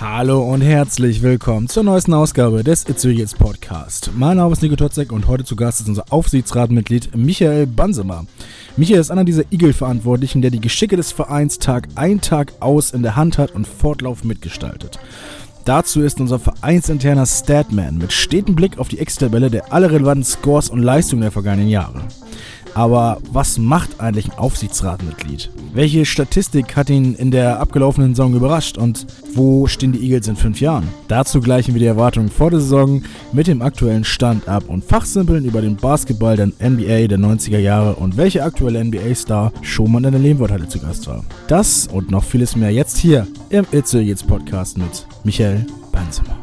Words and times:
Hallo 0.00 0.40
und 0.40 0.62
herzlich 0.62 1.20
willkommen 1.20 1.68
zur 1.68 1.82
neuesten 1.82 2.14
Ausgabe 2.14 2.64
des 2.64 2.88
It's 2.88 3.04
Eagles 3.04 3.34
Podcast. 3.34 4.10
Mein 4.16 4.38
Name 4.38 4.50
ist 4.50 4.62
Nico 4.62 4.74
Totzek 4.74 5.12
und 5.12 5.28
heute 5.28 5.44
zu 5.44 5.56
Gast 5.56 5.82
ist 5.82 5.88
unser 5.88 6.04
Aufsichtsratmitglied 6.08 7.14
Michael 7.14 7.66
Bansemer. 7.66 8.24
Michael 8.78 8.98
ist 9.00 9.10
einer 9.10 9.24
dieser 9.24 9.44
Eagle-Verantwortlichen, 9.52 10.40
der 10.40 10.52
die 10.52 10.60
Geschicke 10.62 10.96
des 10.96 11.12
Vereins 11.12 11.58
Tag 11.58 11.88
ein, 11.96 12.22
Tag 12.22 12.54
aus 12.60 12.92
in 12.92 13.02
der 13.02 13.14
Hand 13.14 13.36
hat 13.36 13.50
und 13.50 13.66
fortlaufend 13.66 14.24
mitgestaltet. 14.24 14.98
Dazu 15.66 16.00
ist 16.00 16.18
unser 16.18 16.38
vereinsinterner 16.38 17.26
Statman 17.26 17.98
mit 17.98 18.14
stetem 18.14 18.54
Blick 18.54 18.78
auf 18.78 18.88
die 18.88 19.00
Ex-Tabelle, 19.00 19.50
der 19.50 19.70
alle 19.70 19.90
relevanten 19.90 20.24
Scores 20.24 20.70
und 20.70 20.82
Leistungen 20.82 21.20
der 21.20 21.30
vergangenen 21.30 21.68
Jahre. 21.68 22.00
Aber 22.74 23.18
was 23.32 23.58
macht 23.58 24.00
eigentlich 24.00 24.30
ein 24.30 24.38
Aufsichtsratmitglied? 24.38 25.50
Welche 25.72 26.04
Statistik 26.04 26.76
hat 26.76 26.90
ihn 26.90 27.14
in 27.14 27.30
der 27.30 27.60
abgelaufenen 27.60 28.14
Saison 28.14 28.34
überrascht 28.34 28.78
und 28.78 29.06
wo 29.34 29.66
stehen 29.66 29.92
die 29.92 30.02
Eagles 30.02 30.28
in 30.28 30.36
fünf 30.36 30.60
Jahren? 30.60 30.88
Dazu 31.08 31.40
gleichen 31.40 31.74
wir 31.74 31.80
die 31.80 31.86
Erwartungen 31.86 32.28
vor 32.28 32.50
der 32.50 32.60
Saison 32.60 33.02
mit 33.32 33.46
dem 33.46 33.62
aktuellen 33.62 34.04
Stand 34.04 34.48
ab 34.48 34.64
und 34.66 34.84
fachsimpeln 34.84 35.44
über 35.44 35.60
den 35.60 35.76
Basketball 35.76 36.36
der 36.36 36.46
NBA 36.46 37.06
der 37.06 37.18
90er 37.18 37.58
Jahre 37.58 37.94
und 37.96 38.16
welche 38.16 38.42
aktuelle 38.42 38.82
NBA-Star 38.84 39.52
schon 39.62 39.92
mal 39.92 40.04
in 40.04 40.12
der 40.12 40.20
Lehmworthalle 40.20 40.68
zu 40.68 40.80
Gast 40.80 41.06
war. 41.06 41.24
Das 41.48 41.86
und 41.86 42.10
noch 42.10 42.24
vieles 42.24 42.56
mehr 42.56 42.70
jetzt 42.70 42.96
hier 42.98 43.26
im 43.50 43.64
It's 43.72 43.94
Eagles 43.94 44.22
Podcast 44.22 44.78
mit 44.78 45.06
Michael 45.24 45.66
Bansemer. 45.92 46.36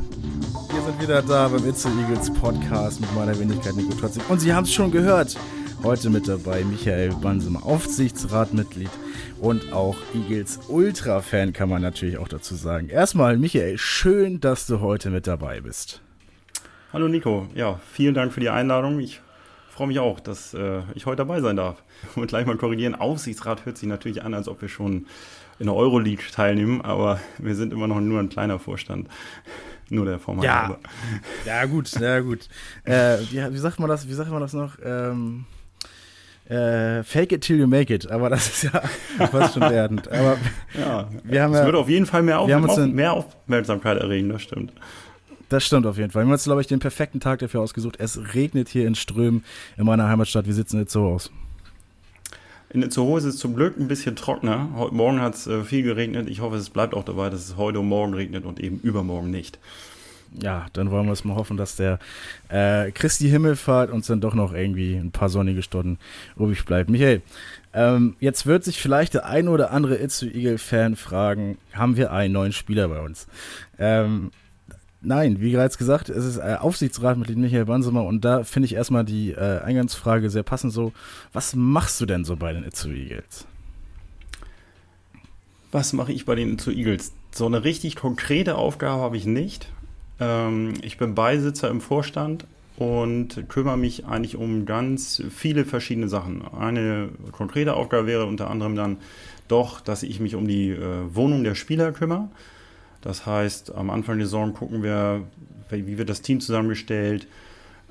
Wir 0.73 0.81
sind 0.81 1.01
wieder 1.01 1.21
da 1.21 1.47
beim 1.47 1.67
It's 1.67 1.85
Eagles 1.85 2.31
Podcast 2.31 3.01
mit 3.01 3.13
meiner 3.15 3.37
Wenigkeit 3.37 3.75
Nico 3.75 3.93
Trotzig 3.95 4.23
und 4.29 4.39
Sie 4.39 4.53
haben 4.53 4.63
es 4.63 4.73
schon 4.73 4.91
gehört. 4.91 5.35
Heute 5.83 6.09
mit 6.09 6.27
dabei 6.27 6.63
Michael 6.63 7.13
Bansemer, 7.21 7.63
Aufsichtsratmitglied 7.63 8.89
und 9.39 9.71
auch 9.71 9.95
Eagles 10.13 10.59
Ultra-Fan, 10.67 11.53
kann 11.53 11.69
man 11.69 11.81
natürlich 11.81 12.17
auch 12.17 12.27
dazu 12.27 12.55
sagen. 12.55 12.89
Erstmal, 12.89 13.37
Michael, 13.37 13.77
schön, 13.77 14.39
dass 14.39 14.65
du 14.65 14.79
heute 14.79 15.09
mit 15.11 15.27
dabei 15.27 15.61
bist. 15.61 16.01
Hallo 16.91 17.07
Nico, 17.07 17.47
ja, 17.53 17.79
vielen 17.93 18.15
Dank 18.15 18.33
für 18.33 18.39
die 18.39 18.49
Einladung. 18.49 18.99
Ich 18.99 19.21
freue 19.69 19.87
mich 19.87 19.99
auch, 19.99 20.19
dass 20.19 20.53
äh, 20.55 20.81
ich 20.95 21.05
heute 21.05 21.17
dabei 21.17 21.41
sein 21.41 21.55
darf. 21.55 21.83
Und 22.15 22.27
gleich 22.27 22.45
mal 22.45 22.57
korrigieren, 22.57 22.95
Aufsichtsrat 22.95 23.65
hört 23.65 23.77
sich 23.77 23.87
natürlich 23.87 24.23
an, 24.23 24.33
als 24.33 24.47
ob 24.47 24.61
wir 24.61 24.69
schon 24.69 25.05
in 25.59 25.67
der 25.67 25.75
Euroleague 25.75 26.25
teilnehmen, 26.31 26.81
aber 26.81 27.19
wir 27.37 27.55
sind 27.55 27.71
immer 27.71 27.87
noch 27.87 27.99
nur 27.99 28.19
ein 28.19 28.29
kleiner 28.29 28.59
Vorstand. 28.59 29.07
Nur 29.89 30.05
der 30.05 30.19
Format. 30.19 30.43
Ja, 30.43 30.77
ja 31.45 31.65
gut, 31.65 31.89
ja 31.99 32.19
gut. 32.19 32.49
Äh, 32.83 33.19
wie, 33.29 33.53
wie, 33.53 33.57
sagt 33.57 33.79
man 33.79 33.87
das? 33.87 34.07
Wie 34.07 34.13
sagt 34.13 34.29
man 34.29 34.41
das 34.41 34.51
noch? 34.51 34.77
Ähm, 34.83 35.45
äh, 36.49 37.03
fake 37.03 37.33
it 37.33 37.41
till 37.41 37.59
you 37.59 37.67
make 37.67 37.93
it, 37.93 38.09
aber 38.09 38.29
das 38.29 38.47
ist 38.47 38.63
ja 38.63 38.81
fast 39.27 39.53
schon 39.53 39.63
werdend. 39.63 40.07
Aber 40.09 40.37
ja, 40.79 41.09
wir 41.23 41.43
haben 41.43 41.53
es 41.53 41.59
ja, 41.59 41.65
wird 41.65 41.75
auf 41.75 41.89
jeden 41.89 42.05
Fall 42.05 42.23
mehr, 42.23 42.39
auf, 42.39 42.51
auf, 42.51 42.77
mehr 42.87 43.13
Aufmerksamkeit 43.13 43.97
erregen, 43.97 44.29
das 44.29 44.43
stimmt. 44.43 44.71
Das 45.49 45.65
stimmt 45.65 45.85
auf 45.85 45.97
jeden 45.97 46.11
Fall. 46.11 46.23
Wir 46.23 46.25
haben 46.25 46.33
uns, 46.33 46.43
glaube 46.43 46.61
ich, 46.61 46.67
den 46.67 46.79
perfekten 46.79 47.19
Tag 47.19 47.39
dafür 47.39 47.61
ausgesucht. 47.61 47.95
Es 47.99 48.33
regnet 48.33 48.67
hier 48.67 48.85
in 48.85 48.95
Strömen 48.95 49.45
in 49.77 49.85
meiner 49.85 50.09
Heimatstadt. 50.09 50.45
Wir 50.45 50.53
sitzen 50.53 50.77
jetzt 50.79 50.91
so 50.91 51.05
aus. 51.05 51.31
In 52.69 52.83
Itzehoe 52.83 53.17
ist 53.17 53.23
es 53.23 53.37
zum 53.37 53.55
Glück 53.55 53.79
ein 53.79 53.87
bisschen 53.87 54.17
trockener. 54.17 54.69
Heute 54.75 54.93
Morgen 54.93 55.21
hat 55.21 55.35
es 55.35 55.47
äh, 55.47 55.63
viel 55.63 55.83
geregnet. 55.83 56.29
Ich 56.29 56.41
hoffe, 56.41 56.57
es 56.57 56.69
bleibt 56.69 56.93
auch 56.93 57.05
dabei, 57.05 57.29
dass 57.29 57.45
es 57.45 57.55
heute 57.55 57.79
und 57.79 57.87
morgen 57.87 58.13
regnet 58.13 58.43
und 58.43 58.59
eben 58.59 58.79
übermorgen 58.81 59.31
nicht 59.31 59.57
ja, 60.33 60.67
dann 60.73 60.91
wollen 60.91 61.05
wir 61.05 61.13
es 61.13 61.23
mal 61.23 61.35
hoffen, 61.35 61.57
dass 61.57 61.75
der 61.75 61.99
äh, 62.49 62.91
Christi 62.91 63.29
Himmelfahrt 63.29 63.91
uns 63.91 64.07
dann 64.07 64.21
doch 64.21 64.33
noch 64.33 64.53
irgendwie 64.53 64.95
ein 64.95 65.11
paar 65.11 65.29
sonnige 65.29 65.63
Stunden 65.63 65.97
übrig 66.35 66.65
bleibt. 66.65 66.89
Michael, 66.89 67.21
ähm, 67.73 68.15
jetzt 68.19 68.45
wird 68.45 68.63
sich 68.63 68.81
vielleicht 68.81 69.13
der 69.13 69.25
ein 69.25 69.47
oder 69.47 69.71
andere 69.71 70.01
Itzu 70.01 70.25
Eagle-Fan 70.25 70.95
fragen, 70.95 71.57
haben 71.73 71.97
wir 71.97 72.11
einen 72.11 72.33
neuen 72.33 72.53
Spieler 72.53 72.87
bei 72.87 73.01
uns? 73.01 73.27
Ähm, 73.77 74.31
nein, 75.01 75.39
wie 75.39 75.51
bereits 75.51 75.77
gesagt, 75.77 76.09
es 76.09 76.25
ist 76.25 76.37
äh, 76.37 76.57
Aufsichtsratmitglied 76.59 77.37
Michael 77.37 77.65
Bansemer 77.65 78.03
und 78.03 78.25
da 78.25 78.43
finde 78.43 78.65
ich 78.65 78.75
erstmal 78.75 79.05
die 79.05 79.31
äh, 79.31 79.59
Eingangsfrage 79.61 80.29
sehr 80.29 80.43
passend 80.43 80.73
so. 80.73 80.91
Was 81.33 81.55
machst 81.55 81.99
du 82.01 82.05
denn 82.05 82.25
so 82.25 82.35
bei 82.35 82.53
den 82.53 82.63
Itzu 82.63 82.89
Eagles? 82.89 83.45
Was 85.71 85.93
mache 85.93 86.13
ich 86.13 86.25
bei 86.25 86.35
den 86.35 86.53
Itzu 86.53 86.71
Eagles? 86.71 87.13
So 87.31 87.45
eine 87.45 87.63
richtig 87.63 87.95
konkrete 87.95 88.55
Aufgabe 88.55 89.01
habe 89.01 89.17
ich 89.17 89.25
nicht. 89.25 89.69
Ähm, 90.19 90.73
ich 90.81 90.97
bin 90.97 91.15
Beisitzer 91.15 91.69
im 91.69 91.81
Vorstand 91.81 92.45
und 92.77 93.49
kümmere 93.49 93.77
mich 93.77 94.05
eigentlich 94.05 94.35
um 94.35 94.65
ganz 94.65 95.23
viele 95.29 95.65
verschiedene 95.65 96.07
Sachen. 96.07 96.47
Eine 96.47 97.09
konkrete 97.31 97.75
Aufgabe 97.75 98.07
wäre 98.07 98.25
unter 98.25 98.49
anderem 98.49 98.75
dann 98.75 98.97
doch, 99.47 99.81
dass 99.81 100.03
ich 100.03 100.19
mich 100.19 100.35
um 100.35 100.47
die 100.47 100.69
äh, 100.69 101.15
Wohnung 101.15 101.43
der 101.43 101.55
Spieler 101.55 101.91
kümmere. 101.91 102.29
Das 103.01 103.25
heißt, 103.25 103.73
am 103.73 103.89
Anfang 103.89 104.17
der 104.17 104.27
Saison 104.27 104.53
gucken 104.53 104.83
wir, 104.83 105.23
wie 105.69 105.97
wird 105.97 106.09
das 106.09 106.21
Team 106.21 106.39
zusammengestellt, 106.39 107.27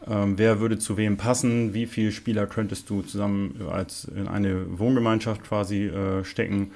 ähm, 0.08 0.38
wer 0.38 0.60
würde 0.60 0.78
zu 0.78 0.96
wem 0.96 1.16
passen, 1.16 1.74
wie 1.74 1.86
viele 1.86 2.12
Spieler 2.12 2.46
könntest 2.46 2.90
du 2.90 3.02
zusammen 3.02 3.60
als 3.70 4.04
in 4.04 4.28
eine 4.28 4.78
Wohngemeinschaft 4.78 5.42
quasi 5.42 5.86
äh, 5.86 6.24
stecken 6.24 6.70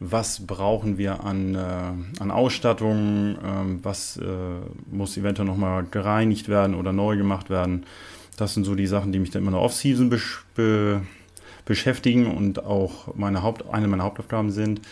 was 0.00 0.46
brauchen 0.46 0.98
wir 0.98 1.24
an, 1.24 1.54
äh, 1.54 2.20
an 2.20 2.30
Ausstattung, 2.30 3.38
ähm, 3.44 3.80
was 3.82 4.16
äh, 4.16 4.24
muss 4.90 5.16
eventuell 5.16 5.46
nochmal 5.46 5.84
gereinigt 5.84 6.48
werden 6.48 6.74
oder 6.74 6.92
neu 6.92 7.16
gemacht 7.16 7.50
werden. 7.50 7.84
Das 8.36 8.54
sind 8.54 8.64
so 8.64 8.74
die 8.74 8.86
Sachen, 8.86 9.12
die 9.12 9.18
mich 9.18 9.30
dann 9.30 9.42
immer 9.42 9.52
der 9.52 9.60
Off-Season 9.60 10.10
be 10.54 11.02
beschäftigen 11.64 12.26
und 12.26 12.62
auch 12.62 13.14
meine 13.14 13.42
Haupt 13.42 13.64
eine 13.72 13.88
meiner 13.88 14.04
Hauptaufgaben 14.04 14.50
sind. 14.50 14.82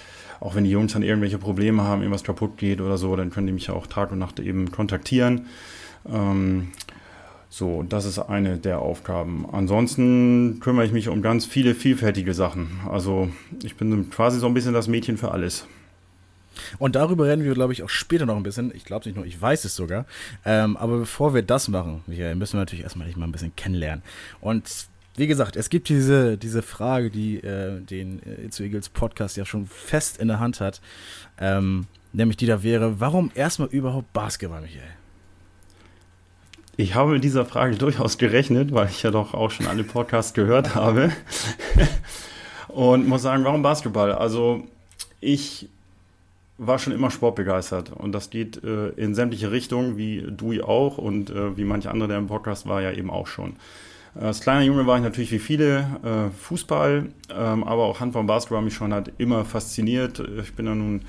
Auch 0.41 0.55
wenn 0.55 0.65
die 0.65 0.71
Jungs 0.71 0.95
dann 0.95 1.03
irgendwelche 1.03 1.37
Probleme 1.37 1.83
haben, 1.83 2.01
irgendwas 2.01 2.25
kaputt 2.25 2.57
geht 2.57 2.81
oder 2.81 2.97
so, 2.97 3.15
dann 3.15 3.31
können 3.31 3.47
die 3.47 3.53
mich 3.53 3.69
auch 3.69 3.87
Tag 3.87 4.11
und 4.11 4.19
Nacht 4.19 4.41
eben 4.41 4.73
kontaktieren. 4.73 5.47
Ähm, 6.11 6.69
so, 7.55 7.83
das 7.83 8.07
ist 8.07 8.19
eine 8.19 8.57
der 8.57 8.79
Aufgaben. 8.79 9.47
Ansonsten 9.53 10.59
kümmere 10.61 10.87
ich 10.87 10.93
mich 10.93 11.11
um 11.11 11.21
ganz 11.21 11.45
viele 11.45 11.75
vielfältige 11.75 12.33
Sachen. 12.33 12.81
Also 12.89 13.29
ich 13.63 13.77
bin 13.77 14.09
quasi 14.09 14.39
so 14.39 14.47
ein 14.47 14.55
bisschen 14.55 14.73
das 14.73 14.89
Mädchen 14.89 15.19
für 15.19 15.33
alles. 15.33 15.67
Und 16.79 16.97
darüber 16.97 17.27
reden 17.27 17.45
wir, 17.45 17.53
glaube 17.53 17.75
ich, 17.75 17.83
auch 17.83 17.91
später 17.91 18.25
noch 18.25 18.37
ein 18.37 18.43
bisschen. 18.43 18.73
Ich 18.75 18.87
glaube 18.87 19.05
nicht 19.05 19.17
nur, 19.17 19.27
ich 19.27 19.39
weiß 19.39 19.67
es 19.67 19.77
sogar. 19.77 20.07
Ähm, 20.47 20.79
aber 20.79 21.01
bevor 21.01 21.35
wir 21.35 21.43
das 21.43 21.69
machen, 21.69 22.03
Michael, 22.07 22.37
müssen 22.37 22.55
wir 22.55 22.61
natürlich 22.61 22.85
erstmal 22.85 23.07
dich 23.07 23.19
mal 23.19 23.27
ein 23.27 23.33
bisschen 23.33 23.55
kennenlernen. 23.55 24.03
Und 24.41 24.87
wie 25.17 25.27
gesagt, 25.27 25.55
es 25.57 25.69
gibt 25.69 25.91
diese, 25.91 26.39
diese 26.39 26.63
Frage, 26.63 27.11
die 27.11 27.37
äh, 27.37 27.83
den 27.83 28.23
äh, 28.23 28.49
zu 28.49 28.63
Eagles 28.63 28.89
Podcast 28.89 29.37
ja 29.37 29.45
schon 29.45 29.67
fest 29.67 30.17
in 30.17 30.29
der 30.29 30.41
Hand 30.41 30.63
hat. 30.63 30.81
Ähm, 31.39 31.87
nämlich 32.15 32.39
die 32.39 32.47
da 32.47 32.63
wäre, 32.63 32.99
warum 32.99 33.31
erstmal 33.35 33.69
überhaupt 33.69 34.11
Basketball, 34.15 34.63
Michael? 34.63 35.02
Ich 36.77 36.95
habe 36.95 37.13
mit 37.13 37.25
dieser 37.25 37.45
Frage 37.45 37.77
durchaus 37.77 38.17
gerechnet, 38.17 38.73
weil 38.73 38.89
ich 38.89 39.03
ja 39.03 39.11
doch 39.11 39.35
auch 39.35 39.51
schon 39.51 39.67
alle 39.67 39.85
Podcasts 39.85 40.33
gehört 40.33 40.75
habe. 40.75 41.13
und 42.69 43.07
muss 43.07 43.23
sagen, 43.23 43.45
warum 43.45 43.63
Basketball? 43.63 44.13
Also 44.13 44.63
ich 45.21 45.69
war 46.57 46.79
schon 46.79 46.95
immer 46.95 47.11
sportbegeistert 47.11 47.93
und 47.93 48.13
das 48.13 48.31
geht 48.31 48.63
äh, 48.65 48.89
in 48.91 49.15
sämtliche 49.15 49.51
Richtungen, 49.51 49.99
wie 49.99 50.25
du 50.31 50.63
auch 50.63 50.97
und 50.97 51.29
äh, 51.29 51.57
wie 51.57 51.65
manche 51.65 51.91
andere, 51.91 52.09
der 52.09 52.19
im 52.19 52.29
Podcast 52.29 52.67
war, 52.67 52.81
ja 52.81 52.93
eben 52.93 53.11
auch 53.11 53.27
schon. 53.27 53.57
Als 54.15 54.41
kleiner 54.41 54.63
Junge 54.63 54.87
war 54.87 54.97
ich 54.97 55.03
natürlich 55.03 55.33
wie 55.33 55.39
viele 55.39 55.87
äh, 56.05 56.31
Fußball, 56.39 57.09
ähm, 57.35 57.65
aber 57.65 57.85
auch 57.85 58.01
Handball 58.01 58.21
und 58.21 58.27
Basketball 58.27 58.63
mich 58.63 58.75
schon 58.75 58.93
hat 58.95 59.11
immer 59.19 59.45
fasziniert. 59.45 60.23
Ich 60.41 60.55
bin 60.55 60.67
dann 60.67 60.79
nun 60.79 61.01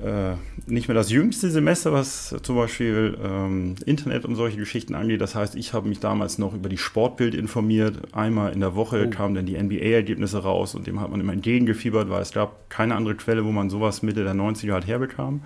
äh, 0.00 0.36
nicht 0.66 0.88
mehr 0.88 0.94
das 0.94 1.10
jüngste 1.10 1.50
Semester, 1.50 1.92
was 1.92 2.34
zum 2.42 2.56
Beispiel 2.56 3.18
ähm, 3.22 3.74
Internet 3.84 4.24
und 4.24 4.36
solche 4.36 4.56
Geschichten 4.56 4.94
angeht. 4.94 5.20
Das 5.20 5.34
heißt, 5.34 5.54
ich 5.54 5.74
habe 5.74 5.88
mich 5.88 6.00
damals 6.00 6.38
noch 6.38 6.54
über 6.54 6.70
die 6.70 6.78
Sportbild 6.78 7.34
informiert. 7.34 8.14
Einmal 8.14 8.52
in 8.52 8.60
der 8.60 8.74
Woche 8.74 9.06
oh. 9.06 9.10
kamen 9.10 9.34
dann 9.34 9.44
die 9.44 9.60
NBA-Ergebnisse 9.60 10.42
raus 10.42 10.74
und 10.74 10.86
dem 10.86 11.00
hat 11.00 11.10
man 11.10 11.20
immer 11.20 11.34
entgegengefiebert, 11.34 12.08
weil 12.08 12.22
es 12.22 12.32
gab 12.32 12.70
keine 12.70 12.94
andere 12.94 13.16
Quelle, 13.16 13.44
wo 13.44 13.52
man 13.52 13.68
sowas 13.68 14.02
Mitte 14.02 14.24
der 14.24 14.34
90er 14.34 14.72
halt 14.72 14.86
herbekam. 14.86 15.42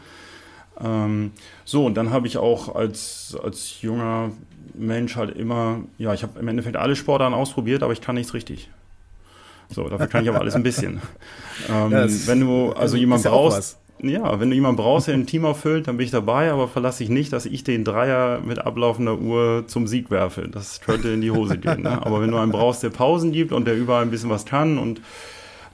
Ähm, 0.81 1.33
so, 1.65 1.84
und 1.84 1.97
dann 1.97 2.10
habe 2.10 2.28
ich 2.28 2.39
auch 2.39 2.75
als, 2.75 3.37
als 3.43 3.83
junger 3.83 4.31
Mensch 4.75 5.16
halt 5.16 5.37
immer, 5.37 5.81
ja, 5.98 6.15
ich 6.15 6.22
habe 6.22 6.39
im 6.39 6.47
Endeffekt 6.47 6.77
alle 6.77 6.95
Sportarten 6.95 7.34
ausprobiert, 7.34 7.83
aber 7.83 7.93
ich 7.93 8.01
kann 8.01 8.15
nichts 8.15 8.33
richtig. 8.33 8.71
So, 9.71 9.89
dafür 9.89 10.07
kann 10.07 10.22
ich 10.22 10.28
aber 10.28 10.41
alles 10.41 10.54
ein 10.54 10.63
bisschen. 10.63 11.01
ähm, 11.69 11.91
ja, 11.91 12.07
wenn 12.27 12.41
du 12.41 12.72
also 12.72 12.97
jemanden 12.97 13.28
brauchst 13.28 13.78
ja, 14.03 14.39
wenn 14.41 14.51
du 14.51 14.54
jemanden 14.54 14.77
brauchst, 14.77 15.09
der 15.09 15.15
ein 15.15 15.27
Team 15.27 15.45
auffüllt, 15.45 15.89
dann 15.89 15.97
bin 15.97 16.04
ich 16.04 16.10
dabei, 16.10 16.51
aber 16.51 16.69
verlasse 16.69 17.03
ich 17.03 17.09
nicht, 17.09 17.33
dass 17.33 17.47
ich 17.47 17.65
den 17.65 17.84
Dreier 17.84 18.41
mit 18.45 18.59
ablaufender 18.59 19.19
Uhr 19.19 19.65
zum 19.66 19.87
Sieg 19.87 20.10
werfe. 20.10 20.48
Das 20.48 20.81
könnte 20.81 21.09
in 21.09 21.21
die 21.21 21.31
Hose 21.31 21.59
gehen. 21.59 21.83
Ne? 21.83 22.04
Aber 22.04 22.21
wenn 22.21 22.31
du 22.31 22.37
einen 22.37 22.53
brauchst, 22.53 22.83
der 22.83 22.91
Pausen 22.91 23.33
gibt 23.33 23.53
und 23.53 23.66
der 23.66 23.77
überall 23.77 24.03
ein 24.03 24.10
bisschen 24.10 24.31
was 24.31 24.45
kann 24.45 24.78
und 24.78 25.01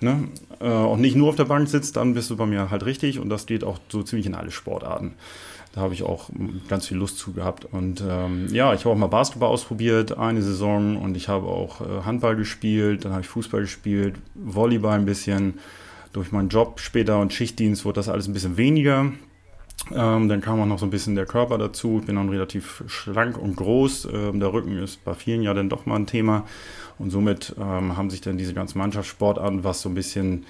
ne, 0.00 0.28
äh, 0.60 0.68
auch 0.68 0.96
nicht 0.96 1.16
nur 1.16 1.28
auf 1.28 1.36
der 1.36 1.46
Bank 1.46 1.68
sitzt, 1.68 1.96
dann 1.96 2.14
bist 2.14 2.30
du 2.30 2.36
bei 2.36 2.46
mir 2.46 2.70
halt 2.70 2.84
richtig 2.84 3.18
und 3.18 3.28
das 3.28 3.46
geht 3.46 3.64
auch 3.64 3.78
so 3.88 4.02
ziemlich 4.02 4.26
in 4.26 4.34
alle 4.34 4.50
Sportarten. 4.50 5.14
Da 5.74 5.80
habe 5.80 5.94
ich 5.94 6.02
auch 6.02 6.28
ganz 6.68 6.86
viel 6.86 6.98
Lust 6.98 7.18
zu 7.18 7.32
gehabt. 7.32 7.64
Und 7.64 8.04
ähm, 8.06 8.48
ja, 8.52 8.74
ich 8.74 8.80
habe 8.80 8.90
auch 8.90 8.98
mal 8.98 9.06
Basketball 9.06 9.48
ausprobiert, 9.48 10.18
eine 10.18 10.42
Saison, 10.42 10.98
und 10.98 11.16
ich 11.16 11.28
habe 11.28 11.46
auch 11.46 11.80
äh, 11.80 12.04
Handball 12.04 12.36
gespielt, 12.36 13.04
dann 13.04 13.12
habe 13.12 13.22
ich 13.22 13.28
Fußball 13.28 13.62
gespielt, 13.62 14.16
Volleyball 14.34 14.98
ein 14.98 15.06
bisschen 15.06 15.54
durch 16.12 16.32
meinen 16.32 16.48
Job 16.48 16.80
später 16.80 17.20
und 17.20 17.32
Schichtdienst 17.32 17.84
wurde 17.84 17.96
das 17.96 18.08
alles 18.08 18.28
ein 18.28 18.32
bisschen 18.32 18.56
weniger. 18.56 19.12
Ähm, 19.94 20.28
dann 20.28 20.40
kam 20.40 20.60
auch 20.60 20.66
noch 20.66 20.78
so 20.78 20.86
ein 20.86 20.90
bisschen 20.90 21.14
der 21.14 21.26
Körper 21.26 21.58
dazu. 21.58 21.98
Ich 22.00 22.06
bin 22.06 22.16
dann 22.16 22.28
relativ 22.28 22.84
schlank 22.86 23.36
und 23.36 23.56
groß. 23.56 24.08
Ähm, 24.12 24.38
der 24.38 24.52
Rücken 24.52 24.78
ist 24.78 25.04
bei 25.04 25.14
vielen 25.14 25.42
ja 25.42 25.54
dann 25.54 25.68
doch 25.68 25.86
mal 25.86 25.96
ein 25.96 26.06
Thema. 26.06 26.44
Und 26.98 27.10
somit 27.10 27.54
ähm, 27.58 27.96
haben 27.96 28.10
sich 28.10 28.20
dann 28.20 28.38
diese 28.38 28.54
ganzen 28.54 28.78
Mannschaftssportarten, 28.78 29.64
was 29.64 29.82
so 29.82 29.88
ein 29.88 29.94
bisschen 29.94 30.44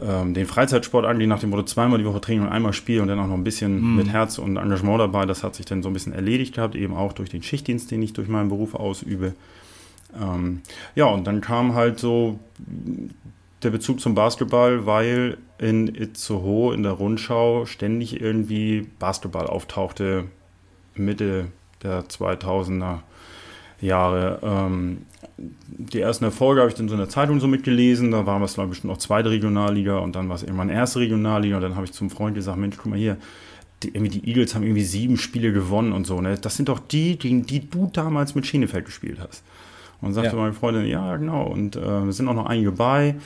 ähm, 0.00 0.34
den 0.34 0.46
Freizeitsport 0.46 1.06
angeht, 1.06 1.28
nach 1.28 1.38
dem 1.38 1.50
Motto 1.50 1.62
zweimal 1.62 1.98
die 1.98 2.04
Woche 2.04 2.20
Training 2.20 2.42
und 2.42 2.48
einmal 2.48 2.72
Spiel 2.72 3.00
und 3.00 3.08
dann 3.08 3.18
auch 3.18 3.28
noch 3.28 3.34
ein 3.34 3.44
bisschen 3.44 3.80
mm. 3.80 3.96
mit 3.96 4.08
Herz 4.08 4.38
und 4.38 4.56
Engagement 4.56 5.00
dabei, 5.00 5.26
das 5.26 5.42
hat 5.42 5.54
sich 5.54 5.64
dann 5.64 5.82
so 5.82 5.88
ein 5.88 5.92
bisschen 5.92 6.12
erledigt 6.12 6.54
gehabt, 6.54 6.74
eben 6.74 6.94
auch 6.94 7.12
durch 7.12 7.30
den 7.30 7.42
Schichtdienst, 7.42 7.90
den 7.90 8.02
ich 8.02 8.12
durch 8.12 8.28
meinen 8.28 8.48
Beruf 8.48 8.74
ausübe. 8.74 9.34
Ähm, 10.20 10.60
ja, 10.94 11.06
und 11.06 11.26
dann 11.26 11.40
kam 11.40 11.74
halt 11.74 11.98
so 11.98 12.38
der 13.62 13.70
Bezug 13.70 14.00
zum 14.00 14.14
Basketball, 14.14 14.86
weil 14.86 15.38
in 15.58 15.88
Itzehoe 15.88 16.74
in 16.74 16.82
der 16.82 16.92
Rundschau 16.92 17.66
ständig 17.66 18.20
irgendwie 18.20 18.86
Basketball 18.98 19.46
auftauchte, 19.46 20.24
Mitte 20.94 21.46
der 21.82 22.04
2000er 22.04 23.00
Jahre. 23.80 24.38
Ähm, 24.42 25.06
die 25.38 26.00
ersten 26.00 26.24
Erfolge 26.24 26.60
habe 26.60 26.70
ich 26.70 26.76
dann 26.76 26.88
so 26.88 26.94
in 26.94 27.00
der 27.00 27.08
Zeitung 27.08 27.40
so 27.40 27.46
mitgelesen. 27.46 28.10
Da 28.10 28.26
waren 28.26 28.42
es, 28.42 28.54
glaube 28.54 28.74
ich, 28.74 28.84
noch 28.84 28.98
zweite 28.98 29.30
Regionalliga 29.30 29.98
und 29.98 30.16
dann 30.16 30.28
war 30.28 30.36
es 30.36 30.42
irgendwann 30.42 30.70
erste 30.70 31.00
Regionalliga. 31.00 31.56
Und 31.56 31.62
dann 31.62 31.76
habe 31.76 31.84
ich 31.84 31.92
zum 31.92 32.10
Freund 32.10 32.34
gesagt: 32.34 32.58
Mensch, 32.58 32.76
guck 32.76 32.86
mal 32.86 32.98
hier, 32.98 33.18
die, 33.82 33.88
irgendwie 33.88 34.20
die 34.20 34.28
Eagles 34.28 34.54
haben 34.54 34.62
irgendwie 34.62 34.84
sieben 34.84 35.18
Spiele 35.18 35.52
gewonnen 35.52 35.92
und 35.92 36.06
so. 36.06 36.20
Ne? 36.20 36.38
Das 36.38 36.56
sind 36.56 36.68
doch 36.68 36.78
die, 36.78 37.18
gegen 37.18 37.44
die 37.44 37.68
du 37.68 37.90
damals 37.92 38.34
mit 38.34 38.46
Schenefeld 38.46 38.86
gespielt 38.86 39.18
hast. 39.20 39.42
Und 40.00 40.14
sagte 40.14 40.36
ja. 40.36 40.42
meine 40.42 40.52
Freundin: 40.52 40.86
Ja, 40.86 41.16
genau. 41.16 41.44
Und 41.44 41.76
äh, 41.76 42.02
es 42.04 42.16
sind 42.16 42.28
auch 42.28 42.34
noch 42.34 42.46
einige 42.46 42.72
bei. 42.72 43.16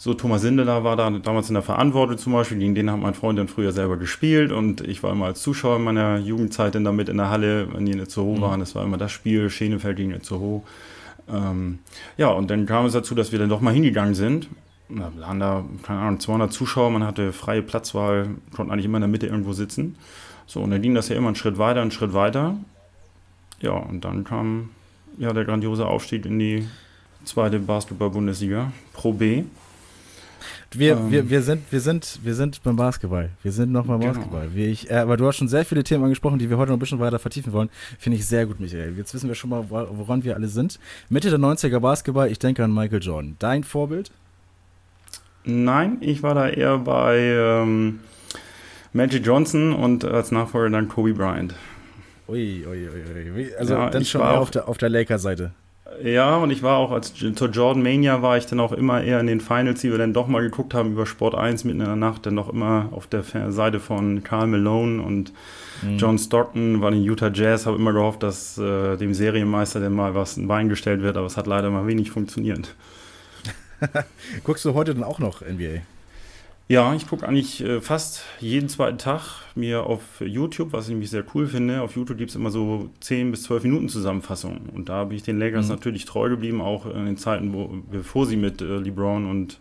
So, 0.00 0.14
Thomas 0.14 0.42
Sindeler 0.42 0.84
war 0.84 0.94
da 0.94 1.10
damals 1.10 1.48
in 1.48 1.54
der 1.54 1.62
Verantwortung 1.64 2.18
zum 2.18 2.32
Beispiel, 2.32 2.58
gegen 2.58 2.76
den 2.76 2.88
hat 2.88 3.00
mein 3.00 3.14
Freund 3.14 3.36
dann 3.36 3.48
früher 3.48 3.72
selber 3.72 3.96
gespielt 3.96 4.52
und 4.52 4.80
ich 4.80 5.02
war 5.02 5.10
immer 5.10 5.26
als 5.26 5.42
Zuschauer 5.42 5.78
in 5.78 5.82
meiner 5.82 6.18
Jugendzeit 6.18 6.76
dann 6.76 6.84
damit 6.84 7.08
in 7.08 7.16
der 7.16 7.30
Halle, 7.30 7.74
wenn 7.74 7.84
die 7.84 7.92
in 7.92 7.98
Itzehoe 7.98 8.36
mhm. 8.36 8.40
waren. 8.40 8.60
Das 8.60 8.76
war 8.76 8.84
immer 8.84 8.96
das 8.96 9.10
Spiel, 9.10 9.50
Schenefeld 9.50 9.96
gegen 9.96 10.12
Itzehoe. 10.12 10.62
Ähm, 11.28 11.80
ja, 12.16 12.28
und 12.28 12.48
dann 12.48 12.64
kam 12.64 12.86
es 12.86 12.92
dazu, 12.92 13.16
dass 13.16 13.32
wir 13.32 13.40
dann 13.40 13.48
doch 13.48 13.60
mal 13.60 13.74
hingegangen 13.74 14.14
sind. 14.14 14.48
Da 14.88 15.10
waren 15.18 15.40
da, 15.40 15.64
keine 15.82 15.98
Ahnung, 15.98 16.20
200 16.20 16.52
Zuschauer, 16.52 16.90
man 16.90 17.04
hatte 17.04 17.32
freie 17.32 17.62
Platzwahl, 17.62 18.28
konnte 18.54 18.72
eigentlich 18.72 18.86
immer 18.86 18.98
in 18.98 19.02
der 19.02 19.08
Mitte 19.08 19.26
irgendwo 19.26 19.52
sitzen. 19.52 19.96
So, 20.46 20.60
und 20.60 20.70
dann 20.70 20.80
ging 20.80 20.94
das 20.94 21.08
ja 21.08 21.16
immer 21.16 21.26
einen 21.26 21.36
Schritt 21.36 21.58
weiter, 21.58 21.82
einen 21.82 21.90
Schritt 21.90 22.14
weiter. 22.14 22.56
Ja, 23.60 23.72
und 23.72 24.04
dann 24.04 24.22
kam 24.22 24.70
ja 25.18 25.32
der 25.32 25.44
grandiose 25.44 25.86
Aufstieg 25.86 26.26
in 26.26 26.38
die 26.38 26.66
zweite 27.24 27.58
Basketball-Bundesliga, 27.58 28.72
Pro 28.92 29.12
B. 29.12 29.44
Wir, 30.72 30.98
ähm, 30.98 31.10
wir, 31.10 31.30
wir, 31.30 31.42
sind, 31.42 31.62
wir, 31.70 31.80
sind, 31.80 32.20
wir 32.22 32.34
sind 32.34 32.62
beim 32.62 32.76
Basketball. 32.76 33.30
Wir 33.42 33.52
sind 33.52 33.72
noch 33.72 33.86
beim 33.86 34.00
genau. 34.00 34.12
Basketball. 34.12 34.48
Wie 34.54 34.66
ich, 34.66 34.90
äh, 34.90 34.94
aber 34.94 35.16
du 35.16 35.26
hast 35.26 35.36
schon 35.36 35.48
sehr 35.48 35.64
viele 35.64 35.82
Themen 35.82 36.04
angesprochen, 36.04 36.38
die 36.38 36.50
wir 36.50 36.58
heute 36.58 36.70
noch 36.70 36.76
ein 36.76 36.80
bisschen 36.80 37.00
weiter 37.00 37.18
vertiefen 37.18 37.52
wollen. 37.52 37.70
Finde 37.98 38.18
ich 38.18 38.26
sehr 38.26 38.46
gut, 38.46 38.60
Michael. 38.60 38.94
Jetzt 38.96 39.14
wissen 39.14 39.28
wir 39.28 39.34
schon 39.34 39.50
mal, 39.50 39.64
woran 39.70 40.24
wir 40.24 40.34
alle 40.34 40.48
sind. 40.48 40.78
Mitte 41.08 41.30
der 41.30 41.38
90er 41.38 41.80
Basketball, 41.80 42.30
ich 42.30 42.38
denke 42.38 42.64
an 42.64 42.72
Michael 42.72 43.02
Jordan. 43.02 43.36
Dein 43.38 43.64
Vorbild? 43.64 44.10
Nein, 45.44 45.96
ich 46.00 46.22
war 46.22 46.34
da 46.34 46.48
eher 46.48 46.76
bei 46.78 47.18
ähm, 47.18 48.00
Magic 48.92 49.24
Johnson 49.24 49.72
und 49.72 50.04
als 50.04 50.30
Nachfolger 50.32 50.68
dann 50.68 50.88
Kobe 50.88 51.14
Bryant. 51.14 51.54
Ui, 52.28 52.66
ui, 52.66 52.88
ui, 52.88 53.30
ui. 53.34 53.54
Also 53.58 53.74
ja, 53.74 53.90
dann 53.90 54.04
schon 54.04 54.20
auf 54.22 54.50
der, 54.50 54.68
auf 54.68 54.78
der 54.78 54.90
Laker-Seite. 54.90 55.52
Ja, 56.02 56.36
und 56.36 56.50
ich 56.50 56.62
war 56.62 56.76
auch, 56.76 56.92
als 56.92 57.14
zur 57.14 57.48
Jordan 57.48 57.82
Mania 57.82 58.22
war 58.22 58.36
ich 58.36 58.46
dann 58.46 58.60
auch 58.60 58.72
immer 58.72 59.02
eher 59.02 59.18
in 59.20 59.26
den 59.26 59.40
Finals, 59.40 59.80
die 59.80 59.90
wir 59.90 59.98
dann 59.98 60.12
doch 60.12 60.28
mal 60.28 60.42
geguckt 60.42 60.74
haben 60.74 60.92
über 60.92 61.06
Sport 61.06 61.34
1 61.34 61.64
mitten 61.64 61.80
in 61.80 61.86
der 61.86 61.96
Nacht, 61.96 62.26
dann 62.26 62.36
doch 62.36 62.50
immer 62.50 62.90
auf 62.92 63.06
der 63.06 63.24
Seite 63.50 63.80
von 63.80 64.22
Carl 64.22 64.46
Malone 64.46 65.02
und 65.02 65.32
mhm. 65.82 65.96
John 65.96 66.18
Stockton, 66.18 66.82
war 66.82 66.92
in 66.92 67.02
Utah 67.02 67.30
Jazz, 67.32 67.66
habe 67.66 67.78
immer 67.78 67.94
gehofft, 67.94 68.22
dass 68.22 68.58
äh, 68.58 68.96
dem 68.96 69.14
Serienmeister 69.14 69.80
denn 69.80 69.94
mal 69.94 70.14
was 70.14 70.36
ein 70.36 70.46
Bein 70.46 70.68
gestellt 70.68 71.02
wird, 71.02 71.16
aber 71.16 71.26
es 71.26 71.36
hat 71.36 71.46
leider 71.46 71.70
mal 71.70 71.86
wenig 71.86 72.10
funktioniert. 72.10 72.74
Guckst 74.44 74.64
du 74.66 74.74
heute 74.74 74.94
dann 74.94 75.04
auch 75.04 75.18
noch 75.18 75.40
NBA? 75.40 75.80
Ja, 76.70 76.94
ich 76.94 77.08
gucke 77.08 77.26
eigentlich 77.26 77.64
äh, 77.64 77.80
fast 77.80 78.24
jeden 78.40 78.68
zweiten 78.68 78.98
Tag 78.98 79.22
mir 79.54 79.84
auf 79.84 80.02
YouTube, 80.20 80.74
was 80.74 80.84
ich 80.84 80.90
nämlich 80.90 81.08
sehr 81.08 81.24
cool 81.34 81.46
finde. 81.46 81.80
Auf 81.80 81.96
YouTube 81.96 82.18
gibt 82.18 82.28
es 82.28 82.36
immer 82.36 82.50
so 82.50 82.90
10 83.00 83.30
bis 83.30 83.44
12 83.44 83.62
Minuten 83.62 83.88
Zusammenfassungen. 83.88 84.68
Und 84.74 84.90
da 84.90 85.04
bin 85.04 85.16
ich 85.16 85.22
den 85.22 85.38
Lakers 85.38 85.64
mhm. 85.64 85.72
natürlich 85.72 86.04
treu 86.04 86.28
geblieben, 86.28 86.60
auch 86.60 86.84
in 86.84 87.06
den 87.06 87.16
Zeiten, 87.16 87.54
wo, 87.54 87.70
bevor 87.90 88.26
sie 88.26 88.36
mit 88.36 88.60
äh, 88.60 88.80
LeBron 88.80 89.30
und 89.30 89.60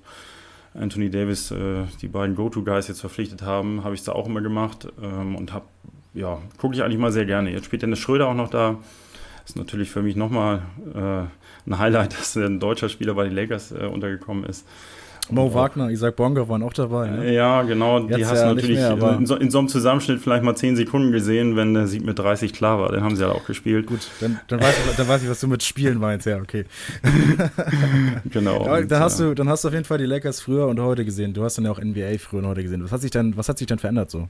Anthony 0.73 1.09
Davis 1.09 1.49
äh, 1.51 1.85
die 2.01 2.09
beiden 2.09 2.35
Go-To-Guys 2.35 2.89
jetzt 2.89 2.99
verpflichtet 2.99 3.41
haben, 3.41 3.85
habe 3.85 3.95
ich 3.95 4.01
es 4.01 4.05
da 4.05 4.11
auch 4.11 4.27
immer 4.27 4.41
gemacht 4.41 4.89
ähm, 5.01 5.37
und 5.37 5.53
habe, 5.53 5.65
ja, 6.13 6.41
gucke 6.57 6.75
ich 6.75 6.83
eigentlich 6.83 6.99
mal 6.99 7.13
sehr 7.13 7.25
gerne. 7.25 7.51
Jetzt 7.51 7.65
spielt 7.65 7.83
Dennis 7.83 7.99
Schröder 7.99 8.27
auch 8.27 8.35
noch 8.35 8.49
da. 8.49 8.79
Das 9.43 9.51
ist 9.51 9.55
natürlich 9.55 9.89
für 9.89 10.01
mich 10.01 10.17
nochmal 10.17 10.63
äh, 10.93 11.69
ein 11.69 11.79
Highlight, 11.79 12.13
dass 12.19 12.35
ein 12.35 12.59
deutscher 12.59 12.89
Spieler 12.89 13.13
bei 13.13 13.23
den 13.23 13.33
Lakers 13.33 13.71
äh, 13.71 13.85
untergekommen 13.85 14.43
ist. 14.43 14.67
Mo 15.29 15.53
Wagner, 15.53 15.89
Isaac 15.89 16.15
Bonga 16.15 16.47
waren 16.47 16.63
auch 16.63 16.73
dabei. 16.73 17.09
Ne? 17.09 17.33
Ja, 17.33 17.61
genau. 17.63 17.99
Die 17.99 18.25
hast 18.25 18.39
ja 18.39 18.49
du 18.49 18.55
natürlich 18.55 18.77
mehr, 18.77 19.17
in, 19.17 19.25
so, 19.25 19.35
in, 19.35 19.51
so, 19.51 19.59
einem 19.59 19.67
Zusammenschnitt 19.67 20.21
vielleicht 20.21 20.43
mal 20.43 20.55
10 20.55 20.75
Sekunden 20.75 21.11
gesehen, 21.11 21.55
wenn 21.55 21.73
der 21.73 21.87
Sieg 21.87 22.05
mit 22.05 22.17
30 22.17 22.53
klar 22.53 22.79
war. 22.79 22.91
Den 22.91 23.03
haben 23.03 23.15
sie 23.15 23.23
ja 23.23 23.31
auch 23.31 23.45
gespielt. 23.45 23.87
Gut, 23.87 24.07
dann, 24.21 24.39
dann, 24.47 24.61
weiß, 24.61 24.75
ich, 24.89 24.95
dann 24.95 25.07
weiß 25.07 25.23
ich, 25.23 25.29
was 25.29 25.39
du 25.39 25.47
mit 25.47 25.63
Spielen 25.63 25.99
meinst. 25.99 26.25
Ja, 26.25 26.37
okay. 26.37 26.65
genau. 28.31 28.65
Ja, 28.65 28.81
da 28.81 28.99
hast 28.99 29.19
du, 29.19 29.33
dann 29.33 29.49
hast 29.49 29.63
du 29.63 29.67
auf 29.67 29.73
jeden 29.73 29.85
Fall 29.85 29.97
die 29.97 30.05
Lakers 30.05 30.41
früher 30.41 30.67
und 30.67 30.79
heute 30.79 31.03
gesehen. 31.03 31.33
Du 31.33 31.43
hast 31.43 31.57
dann 31.57 31.65
ja 31.65 31.71
auch 31.71 31.79
NBA 31.79 32.17
früher 32.19 32.39
und 32.39 32.47
heute 32.47 32.63
gesehen. 32.63 32.83
Was 32.83 32.91
hat 32.91 33.01
sich 33.01 33.11
dann, 33.11 33.35
was 33.35 33.49
hat 33.49 33.57
sich 33.57 33.67
dann 33.67 33.79
verändert 33.79 34.09
so? 34.09 34.29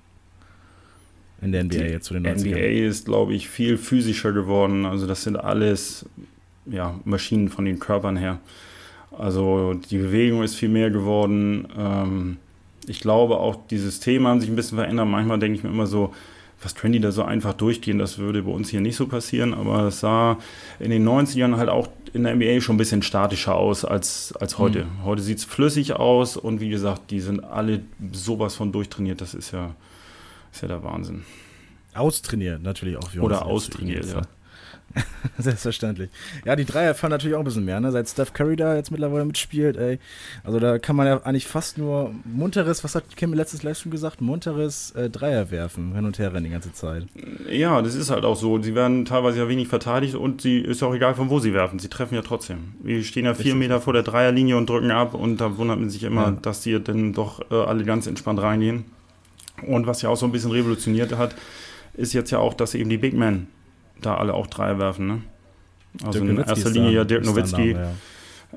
In 1.42 1.52
der 1.52 1.64
NBA 1.64 1.76
die 1.76 1.84
jetzt 1.84 2.06
zu 2.06 2.14
den 2.14 2.26
90ern? 2.26 2.50
NBA 2.50 2.88
ist, 2.88 3.06
glaube 3.06 3.34
ich, 3.34 3.48
viel 3.48 3.78
physischer 3.78 4.32
geworden. 4.32 4.86
Also 4.86 5.06
das 5.06 5.24
sind 5.24 5.36
alles 5.36 6.06
ja, 6.66 7.00
Maschinen 7.06 7.50
von 7.50 7.66
den 7.66 7.80
Körpern 7.80 8.18
her. 8.18 8.40
Also 9.18 9.74
die 9.74 9.98
Bewegung 9.98 10.44
ist 10.44 10.56
viel 10.56 10.70
mehr 10.70 10.90
geworden. 10.90 11.68
Ähm, 11.78 12.38
ich 12.88 13.00
glaube 13.00 13.38
auch, 13.38 13.58
die 13.70 13.78
Systeme 13.78 14.30
haben 14.30 14.40
sich 14.40 14.50
ein 14.50 14.56
bisschen 14.56 14.78
verändert. 14.78 15.08
Manchmal 15.08 15.40
denke 15.40 15.58
ich 15.58 15.64
mir 15.64 15.70
immer 15.70 15.88
so, 15.88 16.14
was 16.62 16.74
können 16.74 16.94
die 16.94 17.00
da 17.00 17.12
so 17.12 17.24
einfach 17.24 17.54
durchgehen? 17.54 18.00
Das 18.00 18.18
würde 18.18 18.44
bei 18.44 18.52
uns 18.52 18.70
hier 18.70 18.82
nicht 18.82 18.96
so 18.96 19.08
passieren, 19.08 19.54
aber 19.54 19.84
es 19.84 20.00
sah 20.00 20.38
in 20.80 20.90
den 20.90 21.08
90ern 21.08 21.58
halt 21.58 21.70
auch 21.70 21.88
in 22.14 22.24
der 22.24 22.36
NBA 22.36 22.62
schon 22.62 22.76
ein 22.76 22.80
bisschen 22.80 23.04
statischer 23.04 23.56
aus 23.56 23.86
als, 23.86 24.34
als 24.40 24.58
heute. 24.58 24.86
Mhm. 24.86 25.04
Heute 25.04 25.22
sieht 25.22 25.38
es 25.38 25.46
flüssig 25.46 25.94
aus 25.94 26.36
und 26.36 26.60
wie 26.60 26.70
gesagt, 26.70 27.12
die 27.12 27.20
sind 27.20 27.44
alle 27.44 27.82
sowas 28.12 28.56
von 28.56 28.72
durchtrainiert. 28.72 29.22
Das 29.22 29.34
ist 29.34 29.52
ja, 29.52 29.76
ist 30.52 30.62
ja 30.62 30.68
der 30.68 30.84
Wahnsinn. 30.84 31.24
Austrainiert 31.94 32.64
natürlich 32.64 32.98
auch. 32.98 33.14
Oder 33.20 33.46
austrainiert, 33.46 34.06
ja. 34.06 34.22
Selbstverständlich. 35.38 36.10
Ja, 36.46 36.56
die 36.56 36.66
Dreier 36.66 36.96
fallen 36.96 37.12
natürlich 37.12 37.36
auch 37.36 37.42
ein 37.42 37.46
bisschen 37.46 37.66
mehr, 37.66 37.80
ne? 37.80 37.92
Seit 37.92 38.10
Steph 38.10 38.34
Curry 38.34 38.56
da 38.56 38.76
jetzt 38.76 38.92
mittlerweile 38.92 39.26
mitspielt, 39.26 39.78
ey. 39.78 40.00
Also 40.44 40.60
da 40.60 40.80
kann 40.80 40.96
man 40.96 41.08
ja 41.08 41.22
eigentlich 41.24 41.48
fast 41.48 41.78
nur 41.78 42.14
munteres, 42.26 42.84
was 42.84 42.96
hat 42.96 43.16
Kim 43.16 43.34
letztes 43.34 43.64
Live 43.64 43.80
schon 43.80 43.92
gesagt? 43.92 44.22
Munteres 44.22 44.92
äh, 44.92 45.10
Dreier 45.10 45.52
werfen, 45.52 45.94
hin 45.94 46.06
und 46.06 46.20
her 46.20 46.34
rennen 46.34 46.46
die 46.46 46.52
ganze 46.52 46.74
Zeit. 46.74 47.06
Ja, 47.50 47.82
das 47.82 47.96
ist 47.96 48.10
halt 48.10 48.26
auch 48.26 48.36
so. 48.36 48.62
Sie 48.62 48.76
werden 48.76 49.06
teilweise 49.06 49.40
ja 49.40 49.48
wenig 49.48 49.68
verteidigt 49.68 50.16
und 50.16 50.42
sie 50.42 50.60
ist 50.60 50.84
auch 50.84 50.94
egal, 50.94 51.16
von 51.16 51.30
wo 51.30 51.40
sie 51.40 51.54
werfen. 51.54 51.80
Sie 51.80 51.90
treffen 51.90 52.16
ja 52.16 52.22
trotzdem. 52.22 52.74
Wir 52.82 53.04
stehen 53.04 53.26
ja 53.26 53.34
vier 53.34 53.56
Meter 53.56 53.82
vor 53.82 53.94
der 53.94 54.04
Dreierlinie 54.04 54.58
und 54.58 54.70
drücken 54.70 54.92
ab 54.92 55.14
und 55.14 55.38
da 55.38 55.58
wundert 55.58 55.80
man 55.80 55.90
sich 55.90 56.04
immer, 56.04 56.24
ja. 56.24 56.38
dass 56.42 56.64
sie 56.64 56.80
dann 56.82 57.14
doch 57.14 57.52
äh, 57.52 57.56
alle 57.56 57.84
ganz 57.84 58.08
entspannt 58.08 58.42
reingehen. 58.42 58.86
Und 59.66 59.88
was 59.88 60.02
ja 60.02 60.10
auch 60.10 60.18
so 60.18 60.26
ein 60.26 60.32
bisschen 60.32 60.52
revolutioniert 60.52 61.18
hat, 61.18 61.36
ist 61.96 62.14
jetzt 62.14 62.32
ja 62.32 62.38
auch, 62.38 62.54
dass 62.54 62.76
eben 62.76 62.90
die 62.90 62.98
Big 62.98 63.14
Men 63.14 63.48
da 64.02 64.16
alle 64.16 64.34
auch 64.34 64.48
drei 64.48 64.78
werfen. 64.80 65.08
Ne? 65.08 65.22
Also 66.04 66.20
Dirk 66.20 66.30
in 66.30 66.38
erster 66.38 66.70
Linie 66.70 66.92
ja 66.92 67.04
Dirk 67.04 67.26
Nowitzki, 67.26 67.74
Name, 67.74 67.96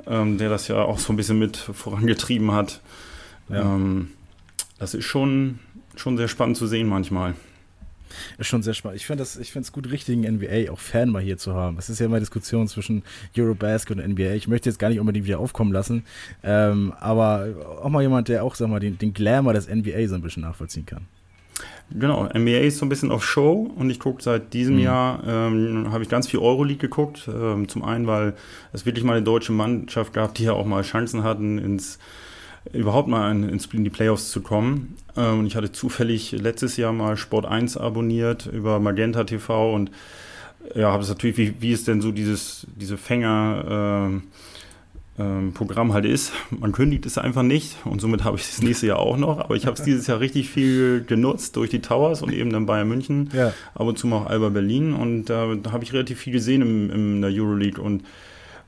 ja. 0.07 0.23
ähm, 0.23 0.39
der 0.39 0.49
das 0.49 0.69
ja 0.69 0.83
auch 0.83 0.99
so 0.99 1.13
ein 1.13 1.17
bisschen 1.17 1.39
mit 1.39 1.57
vorangetrieben 1.57 2.53
hat. 2.53 2.81
Ja. 3.49 3.63
Ähm, 3.63 4.11
das 4.79 4.95
ist 4.95 5.05
schon, 5.05 5.59
schon 5.97 6.17
sehr 6.17 6.29
spannend 6.29 6.57
zu 6.57 6.67
sehen 6.67 6.89
manchmal. 6.89 7.35
Ist 8.39 8.49
schon 8.49 8.63
sehr 8.63 8.75
spannend. 8.75 9.01
Ich 9.01 9.07
finde 9.07 9.23
es 9.25 9.73
gut, 9.73 9.91
richtigen 9.91 10.23
NBA, 10.23 10.73
auch 10.73 10.81
Fan 10.81 11.11
mal 11.11 11.23
hier 11.23 11.39
zu 11.39 11.55
haben. 11.55 11.79
Es 11.79 11.89
ist 11.89 12.01
ja 12.01 12.07
immer 12.07 12.19
Diskussion 12.19 12.67
zwischen 12.67 13.05
Eurobasket 13.37 13.99
und 13.99 14.07
NBA. 14.07 14.33
Ich 14.33 14.49
möchte 14.49 14.69
jetzt 14.69 14.79
gar 14.79 14.89
nicht 14.89 14.99
unbedingt 15.01 15.27
wieder 15.27 15.39
aufkommen 15.39 15.73
lassen, 15.73 16.05
ähm, 16.43 16.93
aber 16.99 17.47
auch 17.83 17.89
mal 17.89 18.03
jemand, 18.03 18.29
der 18.29 18.45
auch, 18.45 18.55
sag 18.55 18.69
mal, 18.69 18.81
den, 18.81 18.99
den 18.99 19.15
Glamour 19.15 19.53
des 19.53 19.69
NBA 19.69 20.09
so 20.09 20.17
ein 20.17 20.23
bisschen 20.23 20.43
nachvollziehen 20.43 20.87
kann. 20.87 21.07
Genau, 21.93 22.29
NBA 22.33 22.59
ist 22.61 22.79
so 22.79 22.87
ein 22.87 22.89
bisschen 22.89 23.11
auf 23.11 23.25
Show 23.25 23.69
und 23.75 23.91
ich 23.91 23.99
gucke 23.99 24.23
seit 24.23 24.53
diesem 24.53 24.77
mhm. 24.77 24.83
Jahr, 24.83 25.23
ähm, 25.27 25.91
habe 25.91 26.05
ich 26.05 26.09
ganz 26.09 26.29
viel 26.29 26.39
Euroleague 26.39 26.79
geguckt. 26.79 27.29
Ähm, 27.29 27.69
zum 27.69 27.83
einen, 27.83 28.07
weil 28.07 28.35
es 28.73 28.87
wirklich 28.87 29.05
mal 29.05 29.17
eine 29.17 29.25
deutsche 29.25 29.53
Mannschaft 29.53 30.13
gab, 30.13 30.35
die 30.35 30.45
ja 30.45 30.53
auch 30.53 30.67
mal 30.67 30.83
Chancen 30.83 31.25
hatten, 31.25 31.59
ins 31.59 31.99
überhaupt 32.73 33.09
mal 33.09 33.31
in, 33.31 33.49
ins, 33.49 33.67
in 33.67 33.85
die 33.85 33.91
Playoffs 33.91 34.31
zu 34.31 34.43
kommen. 34.43 34.97
Ähm, 35.17 35.41
und 35.41 35.47
ich 35.47 35.57
hatte 35.57 35.73
zufällig 35.73 36.33
letztes 36.33 36.77
Jahr 36.77 36.93
mal 36.93 37.17
Sport 37.17 37.47
1 37.47 37.77
abonniert 37.77 38.47
über 38.47 38.79
Magenta 38.81 39.25
TV 39.25 39.75
und 39.75 39.91
ja, 40.75 40.93
habe 40.93 41.03
es 41.03 41.09
natürlich, 41.09 41.37
wie, 41.39 41.55
wie 41.61 41.73
ist 41.73 41.89
denn 41.89 42.01
so 42.01 42.13
dieses, 42.13 42.67
diese 42.77 42.99
Fänger, 42.99 44.13
äh, 44.13 44.21
ähm, 45.21 45.53
Programm 45.53 45.93
halt 45.93 46.05
ist. 46.05 46.33
Man 46.51 46.73
kündigt 46.73 47.07
es 47.07 47.19
einfach 47.19 47.43
nicht 47.43 47.77
und 47.85 48.01
somit 48.01 48.25
habe 48.25 48.37
ich 48.39 48.47
das 48.47 48.63
nächste 48.63 48.87
Jahr 48.87 48.99
auch 48.99 49.17
noch. 49.17 49.39
Aber 49.39 49.57
ich 49.57 49.67
habe 49.67 49.77
es 49.77 49.83
dieses 49.83 50.07
Jahr 50.07 50.21
richtig 50.21 50.49
viel 50.49 51.05
genutzt 51.05 51.57
durch 51.57 51.71
die 51.71 51.81
Towers 51.81 52.23
und 52.23 52.33
eben 52.33 52.51
dann 52.51 52.67
Bayern 52.67 52.89
München, 52.89 53.31
ja. 53.33 53.53
ab 53.75 53.87
und 53.87 53.99
zu 53.99 54.07
mal 54.07 54.19
auch 54.19 54.27
Alba 54.27 54.49
Berlin 54.49 54.95
und 54.95 55.31
äh, 55.31 55.57
da 55.57 55.73
habe 55.73 55.85
ich 55.85 55.93
relativ 55.93 56.19
viel 56.19 56.33
gesehen 56.33 56.63
im, 56.63 56.91
in 56.91 57.21
der 57.21 57.31
Euroleague 57.31 57.83
und 57.83 58.03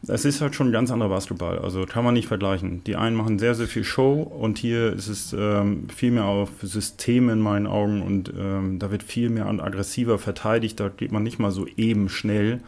es 0.08 0.24
ist 0.24 0.40
halt 0.40 0.54
schon 0.56 0.68
ein 0.68 0.72
ganz 0.72 0.90
anderer 0.90 1.10
Basketball. 1.10 1.58
Also 1.60 1.86
kann 1.86 2.04
man 2.04 2.14
nicht 2.14 2.26
vergleichen. 2.26 2.82
Die 2.84 2.96
einen 2.96 3.14
machen 3.14 3.38
sehr, 3.38 3.54
sehr 3.54 3.68
viel 3.68 3.84
Show 3.84 4.22
und 4.22 4.58
hier 4.58 4.92
ist 4.92 5.06
es 5.06 5.32
ähm, 5.32 5.88
viel 5.94 6.10
mehr 6.10 6.24
auf 6.24 6.50
System 6.60 7.28
in 7.28 7.38
meinen 7.38 7.68
Augen 7.68 8.02
und 8.02 8.32
ähm, 8.36 8.80
da 8.80 8.90
wird 8.90 9.04
viel 9.04 9.30
mehr 9.30 9.46
aggressiver 9.46 10.18
verteidigt. 10.18 10.80
Da 10.80 10.88
geht 10.88 11.12
man 11.12 11.22
nicht 11.22 11.38
mal 11.38 11.52
so 11.52 11.66
eben 11.76 12.08
schnell 12.08 12.60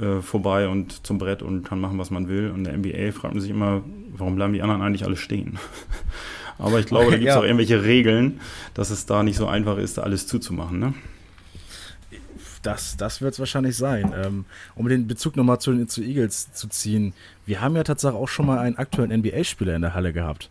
äh, 0.00 0.22
vorbei 0.22 0.68
und 0.68 1.06
zum 1.06 1.18
Brett 1.18 1.42
und 1.42 1.64
kann 1.64 1.80
machen, 1.80 1.98
was 1.98 2.10
man 2.10 2.28
will. 2.28 2.50
Und 2.50 2.64
der 2.64 2.76
NBA 2.76 3.12
fragt 3.12 3.34
man 3.34 3.40
sich 3.40 3.50
immer, 3.50 3.82
warum 4.12 4.36
bleiben 4.36 4.52
die 4.52 4.62
anderen 4.62 4.82
eigentlich 4.82 5.04
alle 5.04 5.16
stehen? 5.16 5.58
Aber 6.58 6.80
ich 6.80 6.86
glaube, 6.86 7.10
da 7.10 7.16
gibt 7.16 7.28
es 7.28 7.34
ja. 7.34 7.40
auch 7.40 7.44
irgendwelche 7.44 7.84
Regeln, 7.84 8.40
dass 8.74 8.90
es 8.90 9.06
da 9.06 9.22
nicht 9.22 9.36
so 9.36 9.46
einfach 9.46 9.78
ist, 9.78 9.98
alles 9.98 10.26
zuzumachen. 10.26 10.78
Ne? 10.80 10.94
Das, 12.62 12.96
das 12.96 13.20
wird 13.20 13.34
es 13.34 13.38
wahrscheinlich 13.38 13.76
sein. 13.76 14.12
Ähm, 14.24 14.44
um 14.74 14.88
den 14.88 15.06
Bezug 15.06 15.36
nochmal 15.36 15.60
zu, 15.60 15.86
zu 15.86 16.02
Eagles 16.02 16.52
zu 16.52 16.68
ziehen, 16.68 17.12
wir 17.46 17.60
haben 17.60 17.76
ja 17.76 17.84
tatsächlich 17.84 18.20
auch 18.20 18.28
schon 18.28 18.46
mal 18.46 18.58
einen 18.58 18.76
aktuellen 18.76 19.20
NBA-Spieler 19.20 19.76
in 19.76 19.82
der 19.82 19.94
Halle 19.94 20.12
gehabt. 20.12 20.50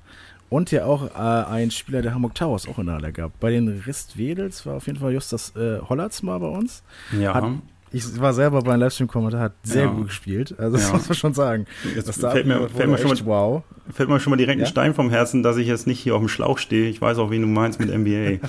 Und 0.49 0.71
ja 0.71 0.85
auch 0.85 1.13
äh, 1.13 1.49
ein 1.49 1.71
Spieler 1.71 2.01
der 2.01 2.13
Hamburg 2.13 2.35
Towers 2.35 2.69
auch 2.69 2.79
in 2.79 2.85
der 2.85 2.95
Halle 2.95 3.11
gehabt. 3.11 3.37
Bei 3.41 3.51
den 3.51 3.67
Rist-Wedels 3.85 4.65
war 4.65 4.75
auf 4.75 4.87
jeden 4.87 4.99
Fall 4.99 5.11
Justus 5.11 5.53
äh, 5.57 5.79
Hollatz 5.81 6.21
mal 6.21 6.39
bei 6.39 6.47
uns. 6.47 6.83
Ja. 7.19 7.33
Hat 7.33 7.43
ich 7.91 8.19
war 8.19 8.33
selber 8.33 8.61
beim 8.61 8.79
Livestream-Kommentar, 8.79 9.39
hat 9.39 9.53
sehr 9.63 9.85
ja. 9.85 9.91
gut 9.91 10.07
gespielt. 10.07 10.55
Also 10.57 10.77
das 10.77 10.87
ja. 10.87 10.93
muss 10.95 11.09
man 11.09 11.15
schon 11.15 11.33
sagen. 11.33 11.65
Jetzt 11.95 12.09
das 12.09 12.19
fällt, 12.19 12.45
mir, 12.45 12.69
fällt, 12.69 12.89
mir 12.89 12.97
schon 12.97 13.09
mal, 13.09 13.25
wow. 13.25 13.63
fällt 13.91 14.09
mir 14.09 14.19
schon 14.19 14.31
mal 14.31 14.37
direkt 14.37 14.59
ja? 14.59 14.65
ein 14.65 14.69
Stein 14.69 14.93
vom 14.93 15.09
Herzen, 15.09 15.43
dass 15.43 15.57
ich 15.57 15.67
jetzt 15.67 15.87
nicht 15.87 15.99
hier 15.99 16.15
auf 16.15 16.21
dem 16.21 16.27
Schlauch 16.27 16.57
stehe. 16.57 16.89
Ich 16.89 17.01
weiß 17.01 17.17
auch, 17.17 17.29
wen 17.29 17.41
du 17.41 17.47
meinst 17.47 17.79
mit 17.79 17.89
NBA. 17.89 18.45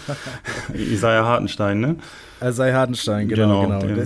Isaiah 0.74 1.24
Hartenstein, 1.24 1.80
ne? 1.80 1.96
Isaiah 2.42 2.74
Hartenstein, 2.74 3.28
genau, 3.28 3.62
genau. 3.62 3.80
genau 3.80 4.02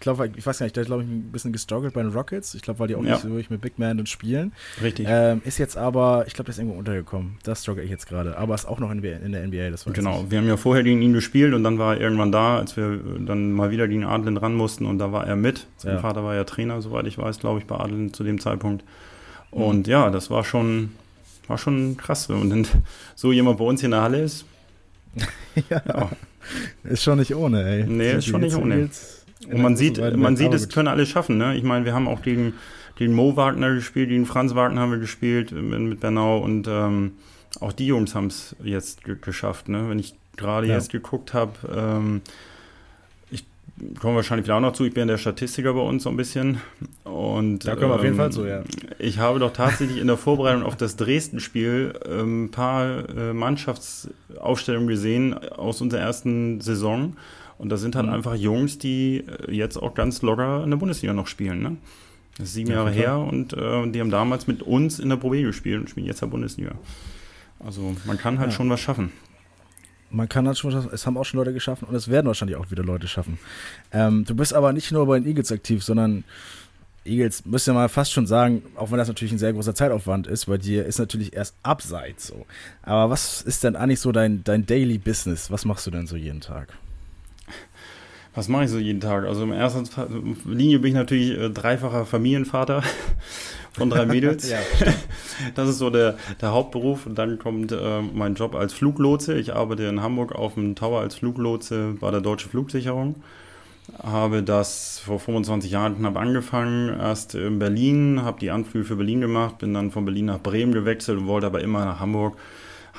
ich 0.00 0.04
glaube, 0.04 0.30
ich 0.34 0.46
weiß 0.46 0.58
gar 0.58 0.64
nicht, 0.64 0.78
hat, 0.78 0.86
glaube 0.86 1.02
ich, 1.02 1.10
ein 1.10 1.30
bisschen 1.30 1.52
gestruggelt 1.52 1.92
bei 1.92 2.02
den 2.02 2.12
Rockets. 2.12 2.54
Ich 2.54 2.62
glaube, 2.62 2.78
weil 2.78 2.88
die 2.88 2.96
auch 2.96 3.04
ja. 3.04 3.10
nicht 3.10 3.20
so 3.20 3.28
wirklich 3.28 3.50
mit 3.50 3.60
Big 3.60 3.78
Man 3.78 3.98
und 3.98 4.08
spielen. 4.08 4.54
Richtig. 4.80 5.06
Ähm, 5.06 5.42
ist 5.44 5.58
jetzt 5.58 5.76
aber, 5.76 6.24
ich 6.26 6.32
glaube, 6.32 6.46
der 6.46 6.52
ist 6.52 6.58
irgendwo 6.58 6.78
untergekommen. 6.78 7.36
Das 7.42 7.60
struggle 7.60 7.82
ich 7.82 7.90
jetzt 7.90 8.08
gerade. 8.08 8.38
Aber 8.38 8.54
ist 8.54 8.64
auch 8.64 8.78
noch 8.78 8.90
in, 8.90 9.04
in 9.04 9.32
der 9.32 9.46
NBA, 9.46 9.68
das 9.68 9.86
weiß 9.86 9.92
Genau, 9.92 10.24
wir 10.30 10.38
haben 10.38 10.46
ja 10.46 10.56
vorher 10.56 10.84
gegen 10.84 11.02
ihn 11.02 11.12
gespielt 11.12 11.52
und 11.52 11.64
dann 11.64 11.78
war 11.78 11.96
er 11.96 12.00
irgendwann 12.00 12.32
da, 12.32 12.56
als 12.56 12.78
wir 12.78 12.98
dann 13.18 13.52
mal 13.52 13.70
wieder 13.72 13.88
gegen 13.88 14.04
Adlen 14.04 14.38
ran 14.38 14.54
mussten 14.54 14.86
und 14.86 14.98
da 14.98 15.12
war 15.12 15.26
er 15.26 15.36
mit. 15.36 15.66
Sein 15.76 15.96
ja. 15.96 16.00
Vater 16.00 16.24
war 16.24 16.34
ja 16.34 16.44
Trainer, 16.44 16.80
soweit 16.80 17.06
ich 17.06 17.18
weiß, 17.18 17.38
glaube 17.38 17.58
ich, 17.58 17.66
bei 17.66 17.76
Adlen 17.76 18.14
zu 18.14 18.24
dem 18.24 18.40
Zeitpunkt. 18.40 18.82
Und 19.50 19.86
mhm. 19.86 19.92
ja, 19.92 20.08
das 20.08 20.30
war 20.30 20.44
schon, 20.44 20.92
war 21.46 21.58
schon 21.58 21.98
krass. 21.98 22.30
Und 22.30 22.50
wenn 22.50 22.66
so 23.16 23.32
jemand 23.32 23.58
bei 23.58 23.64
uns 23.66 23.80
hier 23.80 23.88
in 23.88 23.92
der 23.92 24.00
Halle 24.00 24.22
ist, 24.22 24.46
ja. 25.68 25.82
ja. 25.86 26.10
Ist 26.84 27.02
schon 27.02 27.18
nicht 27.18 27.34
ohne, 27.34 27.62
ey. 27.64 27.84
Nee, 27.84 28.12
ist 28.12 28.26
schon 28.26 28.40
nicht 28.40 28.56
ohne. 28.56 28.80
Jetzt 28.80 29.19
und 29.48 29.62
man 29.62 29.76
sieht, 29.76 29.98
man 30.16 30.36
sieht, 30.36 30.52
es 30.52 30.68
können 30.68 30.88
alle 30.88 31.06
schaffen. 31.06 31.38
Ne? 31.38 31.56
Ich 31.56 31.62
meine, 31.62 31.84
wir 31.84 31.94
haben 31.94 32.08
auch 32.08 32.22
gegen, 32.22 32.54
gegen 32.96 33.14
Mo 33.14 33.36
Wagner 33.36 33.74
gespielt, 33.74 34.10
gegen 34.10 34.26
Franz 34.26 34.54
Wagner 34.54 34.82
haben 34.82 34.92
wir 34.92 34.98
gespielt 34.98 35.52
mit, 35.52 35.80
mit 35.80 36.00
Bernau 36.00 36.38
und 36.38 36.68
ähm, 36.68 37.12
auch 37.60 37.72
die 37.72 37.86
Jungs 37.86 38.14
haben 38.14 38.26
es 38.26 38.54
jetzt 38.62 39.02
geschafft. 39.22 39.68
Ne? 39.68 39.88
Wenn 39.88 39.98
ich 39.98 40.14
gerade 40.36 40.66
ja. 40.66 40.74
jetzt 40.74 40.90
geguckt 40.90 41.32
habe, 41.34 41.52
ähm, 41.74 42.20
ich 43.30 43.44
komme 43.98 44.16
wahrscheinlich 44.16 44.46
wieder 44.46 44.56
auch 44.56 44.60
noch 44.60 44.74
zu, 44.74 44.84
ich 44.84 44.94
bin 44.94 45.08
der 45.08 45.18
Statistiker 45.18 45.72
bei 45.72 45.80
uns 45.80 46.02
so 46.02 46.10
ein 46.10 46.16
bisschen. 46.16 46.60
Und, 47.04 47.66
da 47.66 47.74
kommen 47.74 47.88
wir 47.88 47.94
ähm, 47.94 47.98
auf 47.98 48.04
jeden 48.04 48.16
Fall 48.16 48.30
zu, 48.30 48.46
ja. 48.46 48.62
Ich 48.98 49.18
habe 49.18 49.38
doch 49.38 49.52
tatsächlich 49.52 49.98
in 49.98 50.06
der 50.06 50.18
Vorbereitung 50.18 50.62
auf 50.62 50.76
das 50.76 50.96
Dresden-Spiel 50.96 51.94
ein 52.04 52.20
ähm, 52.20 52.50
paar 52.50 53.08
äh, 53.08 53.32
Mannschaftsaufstellungen 53.32 54.88
gesehen 54.88 55.34
aus 55.34 55.80
unserer 55.80 56.02
ersten 56.02 56.60
Saison. 56.60 57.16
Und 57.60 57.68
da 57.68 57.76
sind 57.76 57.94
halt 57.94 58.06
mhm. 58.06 58.14
einfach 58.14 58.34
Jungs, 58.34 58.78
die 58.78 59.18
äh, 59.18 59.52
jetzt 59.52 59.76
auch 59.76 59.92
ganz 59.92 60.22
locker 60.22 60.64
in 60.64 60.70
der 60.70 60.78
Bundesliga 60.78 61.12
noch 61.12 61.26
spielen. 61.26 61.60
Ne? 61.62 61.76
Das 62.38 62.48
ist 62.48 62.54
sieben 62.54 62.70
ja, 62.70 62.76
Jahre 62.76 62.90
her 62.90 63.18
und 63.18 63.52
äh, 63.52 63.90
die 63.90 64.00
haben 64.00 64.10
damals 64.10 64.46
mit 64.46 64.62
uns 64.62 64.98
in 64.98 65.10
der 65.10 65.16
Pro 65.16 65.28
B 65.28 65.42
gespielt 65.42 65.78
und 65.78 65.90
spielen 65.90 66.06
jetzt 66.06 66.22
in 66.22 66.28
der 66.28 66.30
Bundesliga. 66.30 66.72
Also 67.62 67.94
man 68.06 68.16
kann 68.16 68.38
halt 68.38 68.50
ja. 68.50 68.56
schon 68.56 68.70
was 68.70 68.80
schaffen. 68.80 69.12
Man 70.10 70.26
kann 70.26 70.46
halt 70.46 70.56
schon 70.56 70.72
was 70.72 70.82
schaffen. 70.82 70.94
Es 70.94 71.06
haben 71.06 71.18
auch 71.18 71.24
schon 71.24 71.36
Leute 71.36 71.52
geschaffen 71.52 71.86
und 71.86 71.94
es 71.94 72.08
werden 72.08 72.28
wahrscheinlich 72.28 72.56
auch 72.56 72.70
wieder 72.70 72.82
Leute 72.82 73.06
schaffen. 73.08 73.38
Ähm, 73.92 74.24
du 74.24 74.34
bist 74.34 74.54
aber 74.54 74.72
nicht 74.72 74.90
nur 74.90 75.06
bei 75.06 75.20
den 75.20 75.28
Eagles 75.28 75.52
aktiv, 75.52 75.84
sondern 75.84 76.24
Eagles, 77.04 77.44
müsst 77.44 77.68
ihr 77.68 77.74
mal 77.74 77.90
fast 77.90 78.10
schon 78.10 78.26
sagen, 78.26 78.62
auch 78.74 78.90
wenn 78.90 78.96
das 78.96 79.08
natürlich 79.08 79.32
ein 79.32 79.38
sehr 79.38 79.52
großer 79.52 79.74
Zeitaufwand 79.74 80.26
ist, 80.26 80.46
bei 80.46 80.56
dir 80.56 80.86
ist 80.86 80.98
natürlich 80.98 81.34
erst 81.34 81.56
abseits 81.62 82.28
so. 82.28 82.46
Aber 82.80 83.10
was 83.10 83.42
ist 83.42 83.64
denn 83.64 83.76
eigentlich 83.76 84.00
so 84.00 84.12
dein, 84.12 84.44
dein 84.44 84.64
Daily 84.64 84.96
Business? 84.96 85.50
Was 85.50 85.66
machst 85.66 85.86
du 85.86 85.90
denn 85.90 86.06
so 86.06 86.16
jeden 86.16 86.40
Tag? 86.40 86.72
Was 88.34 88.48
mache 88.48 88.64
ich 88.64 88.70
so 88.70 88.78
jeden 88.78 89.00
Tag? 89.00 89.24
Also 89.24 89.42
in 89.42 89.52
erster 89.52 90.06
Linie 90.46 90.78
bin 90.78 90.90
ich 90.90 90.94
natürlich 90.94 91.36
äh, 91.36 91.50
dreifacher 91.50 92.04
Familienvater 92.06 92.82
von 93.72 93.90
drei 93.90 94.06
Mädels. 94.06 94.48
ja, 94.48 94.58
das 95.54 95.68
ist 95.68 95.78
so 95.78 95.90
der, 95.90 96.16
der 96.40 96.52
Hauptberuf. 96.52 97.06
Und 97.06 97.16
dann 97.16 97.38
kommt 97.38 97.72
äh, 97.72 98.02
mein 98.02 98.34
Job 98.34 98.54
als 98.54 98.72
Fluglotse. 98.72 99.38
Ich 99.38 99.54
arbeite 99.54 99.84
in 99.84 100.02
Hamburg 100.02 100.32
auf 100.32 100.54
dem 100.54 100.76
Tower 100.76 101.00
als 101.00 101.16
Fluglotse 101.16 101.96
bei 101.98 102.10
der 102.10 102.20
Deutschen 102.20 102.50
Flugsicherung. 102.50 103.16
Habe 104.00 104.44
das 104.44 105.00
vor 105.04 105.18
25 105.18 105.72
Jahren 105.72 105.96
knapp 105.96 106.16
angefangen, 106.16 106.90
erst 106.90 107.34
in 107.34 107.58
Berlin, 107.58 108.22
habe 108.22 108.38
die 108.38 108.52
Anflüge 108.52 108.84
für 108.84 108.94
Berlin 108.94 109.20
gemacht, 109.20 109.58
bin 109.58 109.74
dann 109.74 109.90
von 109.90 110.04
Berlin 110.04 110.26
nach 110.26 110.38
Bremen 110.38 110.72
gewechselt 110.72 111.18
und 111.18 111.26
wollte 111.26 111.48
aber 111.48 111.60
immer 111.60 111.84
nach 111.84 111.98
Hamburg 111.98 112.36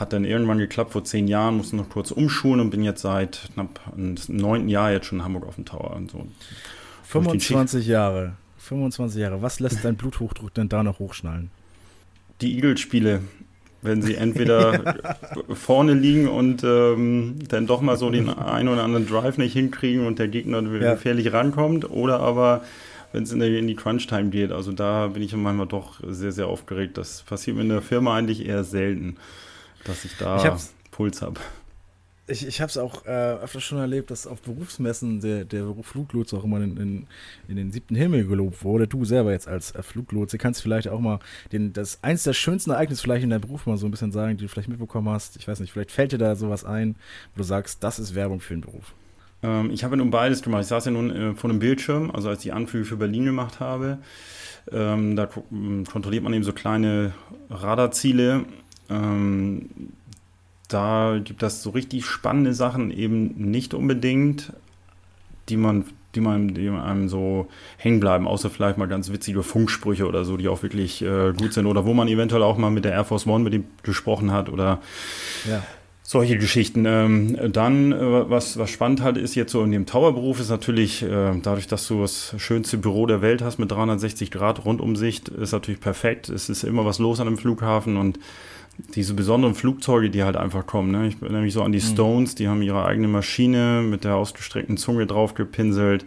hat 0.02 0.14
dann 0.14 0.26
irgendwann 0.26 0.58
geklappt 0.58 0.92
vor 0.92 1.04
zehn 1.04 1.28
Jahren, 1.28 1.56
musste 1.56 1.76
noch 1.76 1.88
kurz 1.88 2.12
umschulen 2.12 2.60
und 2.60 2.72
bin 2.72 2.84
jetzt 2.84 3.02
seit 3.02 3.50
knapp 3.54 3.80
im 3.96 4.16
neunten 4.28 4.68
Jahr 4.68 4.92
jetzt 4.92 5.06
schon 5.06 5.20
in 5.20 5.24
Hamburg 5.24 5.48
auf 5.48 5.56
dem 5.56 5.66
Tower. 5.66 5.96
Und 5.96 6.12
so. 6.12 6.26
25 7.04 7.88
Jahre. 7.88 8.34
25 8.58 9.22
Jahre. 9.22 9.42
Was 9.42 9.60
lässt 9.60 9.86
dein 9.86 9.96
Bluthochdruck 9.96 10.54
denn 10.56 10.70
da 10.70 10.82
noch 10.82 11.00
hochschnallen? 11.00 11.52
Die 12.42 12.56
Eagles-Spiele. 12.56 13.22
Wenn 13.84 14.02
sie 14.02 14.16
entweder 14.16 14.96
vorne 15.54 15.94
liegen 15.94 16.28
und 16.28 16.64
ähm, 16.64 17.40
dann 17.48 17.68
doch 17.68 17.82
mal 17.82 17.98
so 17.98 18.10
den 18.10 18.30
einen 18.30 18.70
oder 18.70 18.84
anderen 18.84 19.08
Drive 19.08 19.38
nicht 19.38 19.54
hinkriegen 19.54 20.06
und 20.06 20.20
der 20.20 20.28
Gegner 20.28 20.62
ja. 20.62 20.94
gefährlich 20.94 21.32
rankommt, 21.34 21.90
oder 21.90 22.20
aber 22.20 22.62
wenn 23.12 23.24
es 23.24 23.32
in, 23.32 23.42
in, 23.42 23.68
die 23.68 23.76
Crunch-Time 23.76 24.30
geht. 24.30 24.52
Also 24.52 24.72
da 24.72 25.08
bin 25.08 25.22
ich 25.22 25.36
manchmal 25.36 25.68
doch 25.68 26.00
sehr, 26.08 26.32
sehr 26.32 26.48
aufgeregt. 26.48 26.98
Das 26.98 27.24
passiert 27.24 27.58
mir 27.58 27.64
in 27.64 27.70
der 27.70 27.82
Firma 27.82 28.16
eigentlich 28.16 28.48
eher 28.48 28.64
selten 28.64 29.18
dass 29.86 30.06
ich 30.06 30.18
da 30.18 30.56
ich 30.56 30.64
Puls 30.92 31.22
habe. 31.22 31.40
Ich, 32.28 32.48
ich 32.48 32.62
habe 32.62 32.70
es 32.70 32.78
auch 32.78 33.06
äh, 33.06 33.10
öfter 33.10 33.60
schon 33.60 33.80
erlebt, 33.80 34.10
dass 34.12 34.26
auf 34.26 34.42
Berufsmessen 34.42 35.20
der, 35.20 35.44
der 35.44 35.64
Beruf 35.64 35.88
Fluglotse 35.88 36.38
auch 36.38 36.44
immer 36.44 36.62
in, 36.62 36.78
in, 36.78 37.08
in, 37.48 37.56
den 37.58 37.72
siebten 37.72 37.96
Himmel 37.96 38.26
gelobt 38.26 38.64
wurde. 38.64 38.88
Du 38.88 39.04
selber 39.04 39.32
jetzt 39.32 39.48
als 39.48 39.72
äh, 39.72 39.84
Fluglotse 39.84 40.38
kannst 40.38 40.62
vielleicht 40.62 40.88
auch 40.88 41.00
mal 41.00 41.20
den, 41.52 41.74
das 41.74 42.00
eins 42.04 42.24
der 42.24 42.34
schönsten 42.34 42.72
Ereignisse 42.72 43.02
vielleicht 43.02 43.24
in 43.24 43.32
deinem 43.32 43.42
Beruf 43.42 43.66
mal 43.66 43.76
so 43.78 43.86
ein 43.86 43.92
bisschen 43.92 44.12
sagen, 44.12 44.38
die 44.38 44.44
du 44.44 44.50
vielleicht 44.50 44.70
mitbekommen 44.70 45.10
hast. 45.10 45.36
Ich 45.36 45.48
weiß 45.48 45.60
nicht, 45.60 45.74
vielleicht 45.74 45.92
fällt 45.92 46.14
dir 46.14 46.20
da 46.20 46.36
sowas 46.36 46.64
ein, 46.64 46.96
wo 47.36 47.40
du 47.40 47.44
sagst, 47.44 47.84
das 47.84 48.00
ist 48.00 48.16
Werbung 48.16 48.40
für 48.40 48.54
den 48.54 48.62
Beruf. 48.62 48.94
Ähm, 49.44 49.72
ich 49.72 49.84
habe 49.84 49.96
ja 49.96 49.98
nun 49.98 50.12
beides 50.12 50.42
gemacht. 50.42 50.62
Ich 50.62 50.68
saß 50.68 50.86
ja 50.86 50.92
nun 50.92 51.12
äh, 51.12 51.34
vor 51.34 51.50
einem 51.50 51.60
Bildschirm, 51.60 52.12
also 52.12 52.30
als 52.30 52.40
ich 52.40 52.44
die 52.44 52.52
Anflüge 52.52 52.86
für 52.86 52.98
Berlin 52.98 53.26
gemacht 53.26 53.60
habe. 53.60 53.98
Ähm, 54.72 55.16
da 55.16 55.26
kontrolliert 55.26 56.24
man 56.24 56.34
eben 56.34 56.44
so 56.44 56.54
kleine 56.54 57.14
Radarziele 57.50 58.46
ähm, 58.92 59.70
da 60.68 61.20
gibt 61.24 61.44
es 61.44 61.64
so 61.64 61.72
richtig 61.72 62.06
spannende 62.06 62.54
Sachen 62.54 62.92
eben 62.92 63.34
nicht 63.52 63.74
unbedingt, 63.74 64.54
die 65.50 65.58
man, 65.58 65.86
die 66.16 66.22
man, 66.22 66.54
die 66.54 66.70
einem 66.70 67.10
so 67.10 67.48
hängen 67.78 68.00
bleiben, 68.00 68.28
außer 68.28 68.50
vielleicht 68.50 68.78
mal 68.78 68.88
ganz 68.88 69.12
witzige 69.12 69.44
Funksprüche 69.44 70.08
oder 70.08 70.24
so, 70.24 70.38
die 70.38 70.48
auch 70.48 70.64
wirklich 70.64 71.02
äh, 71.02 71.34
gut 71.34 71.54
sind 71.54 71.66
oder 71.66 71.86
wo 71.86 71.94
man 71.94 72.08
eventuell 72.08 72.44
auch 72.44 72.58
mal 72.58 72.72
mit 72.72 72.86
der 72.86 72.94
Air 72.94 73.06
Force 73.06 73.28
One 73.28 73.44
mit 73.44 73.54
dem 73.54 73.66
gesprochen 73.84 74.32
hat 74.32 74.50
oder 74.50 74.80
ja. 75.48 75.62
solche 76.04 76.38
Geschichten. 76.38 76.86
Ähm, 76.86 77.38
dann, 77.52 77.92
äh, 77.92 78.30
was, 78.30 78.58
was 78.58 78.70
spannend 78.70 79.02
halt 79.02 79.18
ist 79.18 79.36
jetzt 79.36 79.52
so 79.52 79.64
in 79.64 79.72
dem 79.72 79.86
Towerberuf, 79.86 80.40
ist 80.40 80.50
natürlich, 80.50 81.04
äh, 81.04 81.34
dadurch, 81.42 81.68
dass 81.68 81.86
du 81.88 82.02
das 82.02 82.34
schönste 82.38 82.78
Büro 82.78 83.08
der 83.08 83.22
Welt 83.22 83.42
hast 83.42 83.58
mit 83.58 83.72
360 83.72 84.32
Grad 84.32 84.64
Rundumsicht, 84.64 85.28
ist 85.28 85.52
natürlich 85.52 85.82
perfekt. 85.82 86.30
Es 86.30 86.50
ist 86.50 86.64
immer 86.64 86.86
was 86.86 87.00
los 87.00 87.20
an 87.20 87.28
einem 87.28 87.38
Flughafen 87.38 87.98
und 87.98 88.20
diese 88.96 89.14
besonderen 89.14 89.56
Flugzeuge, 89.56 90.10
die 90.10 90.24
halt 90.24 90.36
einfach 90.36 90.66
kommen. 90.66 90.92
Ne? 90.92 91.08
Ich 91.08 91.18
bin 91.18 91.32
nämlich 91.32 91.54
so 91.54 91.64
an 91.64 91.72
die 91.72 91.80
mhm. 91.80 91.94
Stones, 91.94 92.36
die 92.36 92.48
haben 92.48 92.62
ihre 92.62 92.86
eigene 92.86 93.08
Maschine 93.08 93.82
mit 93.82 94.04
der 94.04 94.16
ausgestreckten 94.16 94.78
Zunge 94.78 95.06
drauf 95.08 95.34
gepinselt. 95.34 96.06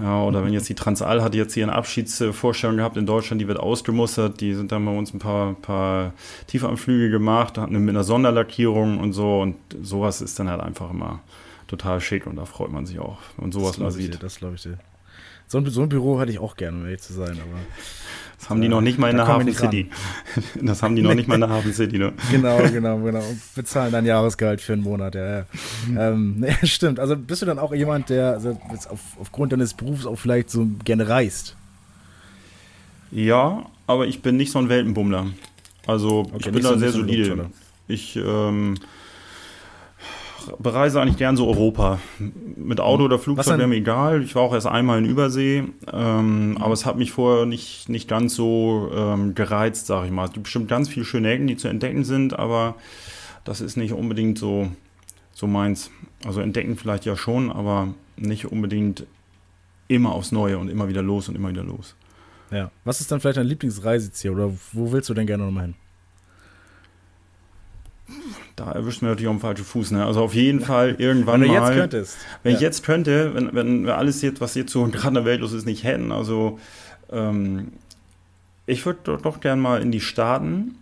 Ja, 0.00 0.22
oder 0.22 0.44
wenn 0.44 0.52
jetzt 0.52 0.68
die 0.68 0.74
Transall 0.74 1.22
hat 1.22 1.34
jetzt 1.34 1.52
hier 1.52 1.64
eine 1.64 1.74
Abschiedsvorstellung 1.74 2.78
gehabt 2.78 2.96
in 2.96 3.04
Deutschland, 3.04 3.42
die 3.42 3.48
wird 3.48 3.60
ausgemustert, 3.60 4.40
die 4.40 4.54
sind 4.54 4.72
dann 4.72 4.84
bei 4.84 4.96
uns 4.96 5.12
ein 5.12 5.18
paar, 5.18 5.54
paar 5.54 6.14
Tiefanflüge 6.46 7.10
gemacht, 7.10 7.58
hatten 7.58 7.72
mit 7.72 7.90
einer 7.90 8.04
Sonderlackierung 8.04 8.98
und 8.98 9.12
so 9.12 9.40
und 9.40 9.56
sowas 9.82 10.22
ist 10.22 10.38
dann 10.38 10.48
halt 10.48 10.62
einfach 10.62 10.90
immer 10.90 11.20
total 11.68 12.00
schick 12.00 12.26
und 12.26 12.36
da 12.36 12.44
freut 12.44 12.70
man 12.70 12.86
sich 12.86 12.98
auch, 13.00 13.18
man 13.36 13.52
sowas 13.52 13.78
mal 13.78 13.90
sieht. 13.90 14.14
Dir, 14.14 14.18
das 14.18 14.36
glaube 14.36 14.54
ich 14.54 14.62
dir. 14.62 14.78
So 15.46 15.58
ein, 15.58 15.66
so 15.66 15.82
ein, 15.82 15.88
Büro 15.90 16.18
hatte 16.18 16.32
ich 16.32 16.38
auch 16.38 16.56
gerne, 16.56 16.78
um 16.78 16.84
ehrlich 16.86 17.02
zu 17.02 17.12
sein, 17.12 17.32
aber 17.32 17.60
Das 18.42 18.50
haben 18.50 18.60
die 18.60 18.68
noch 18.68 18.80
nicht 18.80 18.98
mal 18.98 19.08
in 19.08 19.18
da 19.18 19.24
der 19.24 19.34
Hafen 19.34 19.54
City. 19.54 19.88
Das 20.60 20.82
haben 20.82 20.96
die 20.96 21.02
noch 21.02 21.14
nicht 21.14 21.28
mal 21.28 21.36
in 21.36 21.42
der 21.42 21.50
Hafen 21.50 21.72
City, 21.72 21.96
ne? 21.96 22.12
Genau, 22.32 22.58
genau, 22.72 22.98
genau. 22.98 23.22
Bezahlen 23.54 23.92
dann 23.92 24.04
Jahresgehalt 24.04 24.60
für 24.60 24.72
einen 24.72 24.82
Monat, 24.82 25.14
ja. 25.14 25.38
ja. 25.38 25.46
ähm, 25.96 26.44
ja 26.60 26.66
stimmt. 26.66 26.98
Also 26.98 27.16
bist 27.16 27.42
du 27.42 27.46
dann 27.46 27.60
auch 27.60 27.72
jemand, 27.72 28.08
der 28.08 28.32
also 28.32 28.60
auf, 28.90 28.98
aufgrund 29.20 29.52
deines 29.52 29.74
Berufs 29.74 30.06
auch 30.06 30.18
vielleicht 30.18 30.50
so 30.50 30.66
gerne 30.84 31.08
reist? 31.08 31.54
Ja, 33.12 33.66
aber 33.86 34.08
ich 34.08 34.22
bin 34.22 34.38
nicht 34.38 34.50
so 34.50 34.58
ein 34.58 34.68
Weltenbummler. 34.68 35.26
Also 35.86 36.22
okay, 36.32 36.36
ich 36.38 36.50
bin 36.50 36.62
da 36.64 36.70
so 36.70 36.78
sehr 36.78 36.90
solide. 36.90 37.46
Ich 37.86 38.16
ähm, 38.16 38.74
bereise 40.58 41.00
eigentlich 41.00 41.16
gern 41.16 41.36
so 41.36 41.46
Europa. 41.48 41.98
Mit 42.56 42.80
Auto 42.80 43.04
oder 43.04 43.18
Flugzeug 43.18 43.58
wäre 43.58 43.68
mir 43.68 43.76
egal. 43.76 44.22
Ich 44.22 44.34
war 44.34 44.42
auch 44.42 44.54
erst 44.54 44.66
einmal 44.66 44.98
in 44.98 45.04
Übersee, 45.04 45.64
ähm, 45.92 46.50
mhm. 46.50 46.56
aber 46.58 46.72
es 46.72 46.86
hat 46.86 46.96
mich 46.96 47.12
vorher 47.12 47.46
nicht, 47.46 47.88
nicht 47.88 48.08
ganz 48.08 48.34
so 48.34 48.90
ähm, 48.94 49.34
gereizt, 49.34 49.86
sage 49.86 50.06
ich 50.06 50.12
mal. 50.12 50.26
Es 50.26 50.32
gibt 50.32 50.44
bestimmt 50.44 50.68
ganz 50.68 50.88
viele 50.88 51.04
schöne 51.04 51.30
Ecken, 51.30 51.46
die 51.46 51.56
zu 51.56 51.68
entdecken 51.68 52.04
sind, 52.04 52.38
aber 52.38 52.76
das 53.44 53.60
ist 53.60 53.76
nicht 53.76 53.92
unbedingt 53.92 54.38
so, 54.38 54.68
so 55.32 55.46
meins. 55.46 55.90
Also 56.24 56.40
entdecken 56.40 56.76
vielleicht 56.76 57.04
ja 57.04 57.16
schon, 57.16 57.50
aber 57.50 57.88
nicht 58.16 58.50
unbedingt 58.50 59.06
immer 59.88 60.12
aufs 60.12 60.32
Neue 60.32 60.58
und 60.58 60.68
immer 60.68 60.88
wieder 60.88 61.02
los 61.02 61.28
und 61.28 61.34
immer 61.34 61.50
wieder 61.50 61.64
los. 61.64 61.96
Ja. 62.50 62.70
Was 62.84 63.00
ist 63.00 63.10
dann 63.10 63.20
vielleicht 63.20 63.38
dein 63.38 63.46
Lieblingsreiseziel 63.46 64.30
oder 64.30 64.52
wo 64.72 64.92
willst 64.92 65.08
du 65.08 65.14
denn 65.14 65.26
gerne 65.26 65.44
nochmal 65.44 65.64
hin? 65.64 65.74
Da 68.56 68.72
erwischt 68.72 69.02
mir 69.02 69.08
natürlich 69.08 69.28
auch 69.28 69.32
einen 69.32 69.40
falschen 69.40 69.64
Fuß. 69.64 69.92
Ne? 69.92 70.04
Also 70.04 70.22
auf 70.22 70.34
jeden 70.34 70.60
Fall 70.60 70.96
irgendwann 70.98 71.40
wenn 71.40 71.48
du 71.48 71.54
mal. 71.54 71.70
Jetzt 71.70 71.80
könntest. 71.80 72.16
Wenn 72.42 72.52
ja. 72.52 72.58
ich 72.58 72.62
jetzt 72.62 72.84
könnte, 72.84 73.34
wenn, 73.34 73.54
wenn 73.54 73.86
wir 73.86 73.96
alles 73.96 74.20
jetzt, 74.22 74.40
was 74.40 74.54
jetzt 74.54 74.72
so 74.72 74.84
gerade 74.86 75.08
in 75.08 75.14
der 75.14 75.24
Welt 75.24 75.40
los 75.40 75.52
ist, 75.52 75.64
nicht 75.64 75.84
hätten. 75.84 76.12
Also 76.12 76.58
ähm, 77.10 77.72
ich 78.66 78.84
würde 78.84 79.00
doch, 79.04 79.20
doch 79.20 79.40
gern 79.40 79.60
mal 79.60 79.80
in 79.80 79.90
die 79.90 80.00
Staaten 80.00 80.76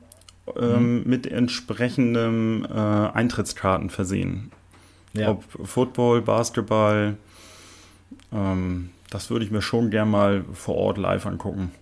ähm, 0.56 0.98
mhm. 0.98 1.02
mit 1.06 1.26
entsprechendem 1.26 2.66
äh, 2.68 2.74
Eintrittskarten 2.74 3.90
versehen. 3.90 4.50
Ja. 5.12 5.30
Ob 5.30 5.44
Football, 5.64 6.22
Basketball, 6.22 7.16
ähm, 8.32 8.90
das 9.10 9.30
würde 9.30 9.44
ich 9.44 9.50
mir 9.50 9.62
schon 9.62 9.90
gern 9.90 10.10
mal 10.10 10.44
vor 10.52 10.76
Ort 10.76 10.98
live 10.98 11.26
angucken. 11.26 11.72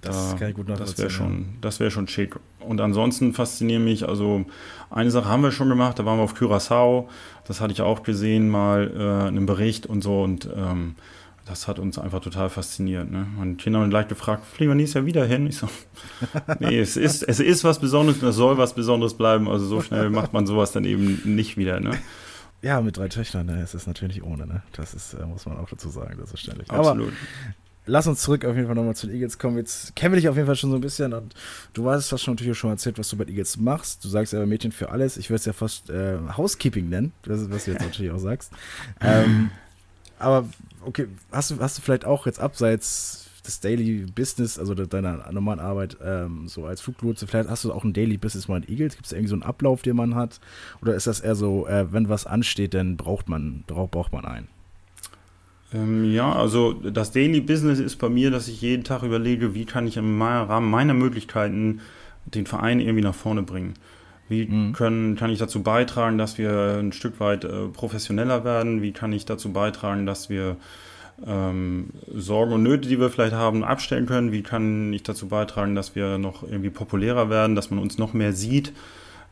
Das 0.00 0.32
da, 0.32 0.38
kann 0.38 0.48
ich 0.48 0.56
gut 0.56 0.68
Das 0.68 0.98
wäre 0.98 1.10
schon, 1.10 1.56
das 1.60 1.78
wär 1.80 1.90
schon 1.90 2.08
schick. 2.08 2.36
Und 2.60 2.80
ansonsten 2.80 3.32
faszinieren 3.32 3.84
mich, 3.84 4.08
also 4.08 4.44
eine 4.90 5.10
Sache 5.10 5.28
haben 5.28 5.42
wir 5.42 5.52
schon 5.52 5.68
gemacht, 5.68 5.98
da 5.98 6.04
waren 6.04 6.18
wir 6.18 6.24
auf 6.24 6.34
Curaçao, 6.34 7.08
das 7.46 7.60
hatte 7.60 7.72
ich 7.72 7.80
auch 7.80 8.02
gesehen, 8.02 8.48
mal 8.48 8.90
äh, 8.92 9.28
in 9.28 9.36
einem 9.36 9.46
Bericht 9.46 9.86
und 9.86 10.02
so 10.02 10.22
und 10.22 10.48
ähm, 10.56 10.96
das 11.46 11.68
hat 11.68 11.78
uns 11.78 11.98
einfach 11.98 12.20
total 12.20 12.48
fasziniert. 12.48 13.10
Ne? 13.10 13.26
Meine 13.36 13.54
Kinder 13.54 13.80
haben 13.80 13.90
gleich 13.90 14.08
gefragt, 14.08 14.44
fliegen 14.46 14.70
wir 14.70 14.76
nächstes 14.76 14.94
Jahr 14.94 15.06
wieder 15.06 15.26
hin? 15.26 15.46
Ich 15.46 15.58
so, 15.58 15.68
nee, 16.58 16.78
es 16.80 16.96
ist, 16.96 17.22
es 17.22 17.38
ist 17.38 17.64
was 17.64 17.78
Besonderes 17.78 18.22
und 18.22 18.28
es 18.28 18.36
soll 18.36 18.58
was 18.58 18.74
Besonderes 18.74 19.14
bleiben, 19.14 19.48
also 19.48 19.66
so 19.66 19.80
schnell 19.80 20.10
macht 20.10 20.32
man 20.32 20.46
sowas 20.46 20.72
dann 20.72 20.84
eben 20.84 21.20
nicht 21.24 21.56
wieder. 21.56 21.80
Ne? 21.80 21.92
Ja, 22.62 22.80
mit 22.80 22.96
drei 22.96 23.08
Töchtern 23.08 23.46
ne, 23.46 23.62
ist 23.62 23.74
es 23.74 23.86
natürlich 23.86 24.24
ohne. 24.24 24.46
Ne? 24.46 24.62
Das 24.72 24.94
ist, 24.94 25.14
äh, 25.14 25.26
muss 25.26 25.44
man 25.44 25.58
auch 25.58 25.68
dazu 25.68 25.90
sagen, 25.90 26.16
das 26.18 26.32
ist 26.32 26.40
ständig. 26.40 26.70
Absolut. 26.70 27.08
Aber 27.08 27.12
lass 27.86 28.06
uns 28.06 28.22
zurück 28.22 28.44
auf 28.44 28.54
jeden 28.54 28.66
Fall 28.66 28.74
nochmal 28.74 28.96
zu 28.96 29.06
den 29.06 29.16
Eagles 29.16 29.38
kommen. 29.38 29.56
Jetzt 29.56 29.94
kennen 29.94 30.14
wir 30.14 30.20
dich 30.20 30.28
auf 30.28 30.36
jeden 30.36 30.46
Fall 30.46 30.56
schon 30.56 30.70
so 30.70 30.76
ein 30.76 30.80
bisschen 30.80 31.12
und 31.12 31.34
du 31.72 31.84
weißt, 31.84 32.12
hast 32.12 32.22
schon 32.22 32.34
natürlich 32.34 32.58
schon 32.58 32.70
erzählt, 32.70 32.98
was 32.98 33.08
du 33.08 33.16
bei 33.16 33.24
Eagles 33.24 33.56
machst. 33.56 34.04
Du 34.04 34.08
sagst 34.08 34.34
aber 34.34 34.46
Mädchen 34.46 34.72
für 34.72 34.90
alles. 34.90 35.16
Ich 35.16 35.30
würde 35.30 35.38
es 35.38 35.44
ja 35.44 35.52
fast 35.52 35.90
äh, 35.90 36.18
Housekeeping 36.36 36.88
nennen, 36.88 37.12
was, 37.24 37.50
was, 37.50 37.64
du 37.64 37.72
jetzt 37.72 37.82
natürlich 37.82 38.12
auch 38.12 38.18
sagst. 38.18 38.52
Ähm, 39.00 39.50
aber 40.18 40.48
okay, 40.82 41.08
hast 41.30 41.50
du, 41.50 41.58
hast 41.58 41.76
du 41.76 41.82
vielleicht 41.82 42.04
auch 42.04 42.26
jetzt 42.26 42.40
abseits 42.40 43.24
des 43.46 43.60
Daily 43.60 44.06
Business, 44.06 44.58
also 44.58 44.74
deiner 44.74 45.30
normalen 45.30 45.60
Arbeit, 45.60 45.98
ähm, 46.02 46.48
so 46.48 46.64
als 46.64 46.80
Fluglotse, 46.80 47.26
vielleicht 47.26 47.50
hast 47.50 47.64
du 47.64 47.72
auch 47.72 47.84
ein 47.84 47.92
Daily 47.92 48.16
Business 48.16 48.48
mal 48.48 48.62
in 48.62 48.68
Eagles? 48.72 48.94
Gibt 48.94 49.06
es 49.06 49.12
irgendwie 49.12 49.28
so 49.28 49.34
einen 49.34 49.42
Ablauf, 49.42 49.82
den 49.82 49.96
man 49.96 50.14
hat? 50.14 50.40
Oder 50.80 50.94
ist 50.94 51.06
das 51.06 51.20
eher 51.20 51.34
so, 51.34 51.66
äh, 51.66 51.92
wenn 51.92 52.08
was 52.08 52.26
ansteht, 52.26 52.72
dann 52.74 52.96
braucht 52.96 53.28
man, 53.28 53.64
braucht 53.66 54.12
man 54.12 54.24
einen? 54.24 54.48
Ähm, 55.72 56.12
ja, 56.12 56.32
also 56.32 56.72
das 56.72 57.12
Daily 57.12 57.40
Business 57.40 57.78
ist 57.78 57.96
bei 57.96 58.08
mir, 58.08 58.30
dass 58.30 58.48
ich 58.48 58.60
jeden 58.60 58.84
Tag 58.84 59.02
überlege, 59.02 59.54
wie 59.54 59.64
kann 59.64 59.86
ich 59.86 59.96
im 59.96 60.20
Rahmen 60.20 60.70
meiner 60.70 60.94
Möglichkeiten 60.94 61.80
den 62.26 62.46
Verein 62.46 62.80
irgendwie 62.80 63.02
nach 63.02 63.14
vorne 63.14 63.42
bringen. 63.42 63.74
Wie 64.28 64.46
mhm. 64.46 64.72
können, 64.72 65.16
kann 65.16 65.30
ich 65.30 65.38
dazu 65.38 65.62
beitragen, 65.62 66.16
dass 66.16 66.38
wir 66.38 66.78
ein 66.78 66.92
Stück 66.92 67.20
weit 67.20 67.44
äh, 67.44 67.68
professioneller 67.68 68.44
werden? 68.44 68.82
Wie 68.82 68.92
kann 68.92 69.12
ich 69.12 69.26
dazu 69.26 69.52
beitragen, 69.52 70.06
dass 70.06 70.30
wir 70.30 70.56
ähm, 71.26 71.90
Sorgen 72.12 72.52
und 72.52 72.62
Nöte, 72.62 72.88
die 72.88 72.98
wir 72.98 73.10
vielleicht 73.10 73.34
haben, 73.34 73.64
abstellen 73.64 74.06
können? 74.06 74.32
Wie 74.32 74.42
kann 74.42 74.92
ich 74.92 75.02
dazu 75.02 75.28
beitragen, 75.28 75.74
dass 75.74 75.94
wir 75.94 76.18
noch 76.18 76.42
irgendwie 76.42 76.70
populärer 76.70 77.28
werden, 77.28 77.54
dass 77.54 77.70
man 77.70 77.78
uns 77.78 77.98
noch 77.98 78.14
mehr 78.14 78.32
sieht? 78.32 78.72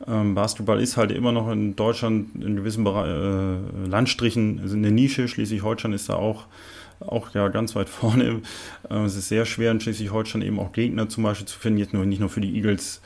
Ähm, 0.07 0.35
Basketball 0.35 0.81
ist 0.81 0.97
halt 0.97 1.13
immer 1.13 1.33
noch 1.33 1.51
in 1.51 1.77
Deutschland 1.77 2.35
in 2.43 2.57
gewissen 2.57 2.85
Bereich, 2.85 3.09
äh, 3.09 3.89
Landstrichen 3.89 4.61
eine 4.73 4.91
Nische. 4.91 5.29
Schleswig-Holstein 5.29 5.93
ist 5.93 6.09
da 6.09 6.15
auch, 6.15 6.47
auch 7.01 7.33
ja, 7.35 7.49
ganz 7.49 7.75
weit 7.75 7.89
vorne. 7.91 8.43
Äh, 8.91 9.05
es 9.05 9.17
ist 9.17 9.29
sehr 9.29 9.45
schwer 9.45 9.71
in 9.71 9.81
Schleswig-Holstein 9.81 10.43
eben 10.43 10.59
auch 10.59 10.73
Gegner 10.73 11.09
zum 11.09 11.25
Beispiel 11.25 11.47
zu 11.47 11.59
finden, 11.59 11.79
jetzt 11.79 11.95
nur, 11.95 12.05
nicht 12.05 12.21
nur 12.21 12.29
für 12.29 12.41
die 12.41 12.55
Eagles 12.55 13.01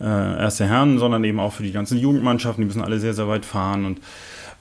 äh, 0.00 0.04
erste 0.04 0.66
Herren, 0.66 0.98
sondern 0.98 1.24
eben 1.24 1.40
auch 1.40 1.52
für 1.52 1.62
die 1.62 1.72
ganzen 1.72 1.98
Jugendmannschaften. 1.98 2.62
Die 2.62 2.66
müssen 2.66 2.82
alle 2.82 2.98
sehr, 3.00 3.14
sehr 3.14 3.28
weit 3.28 3.44
fahren. 3.44 3.84
Und 3.84 4.00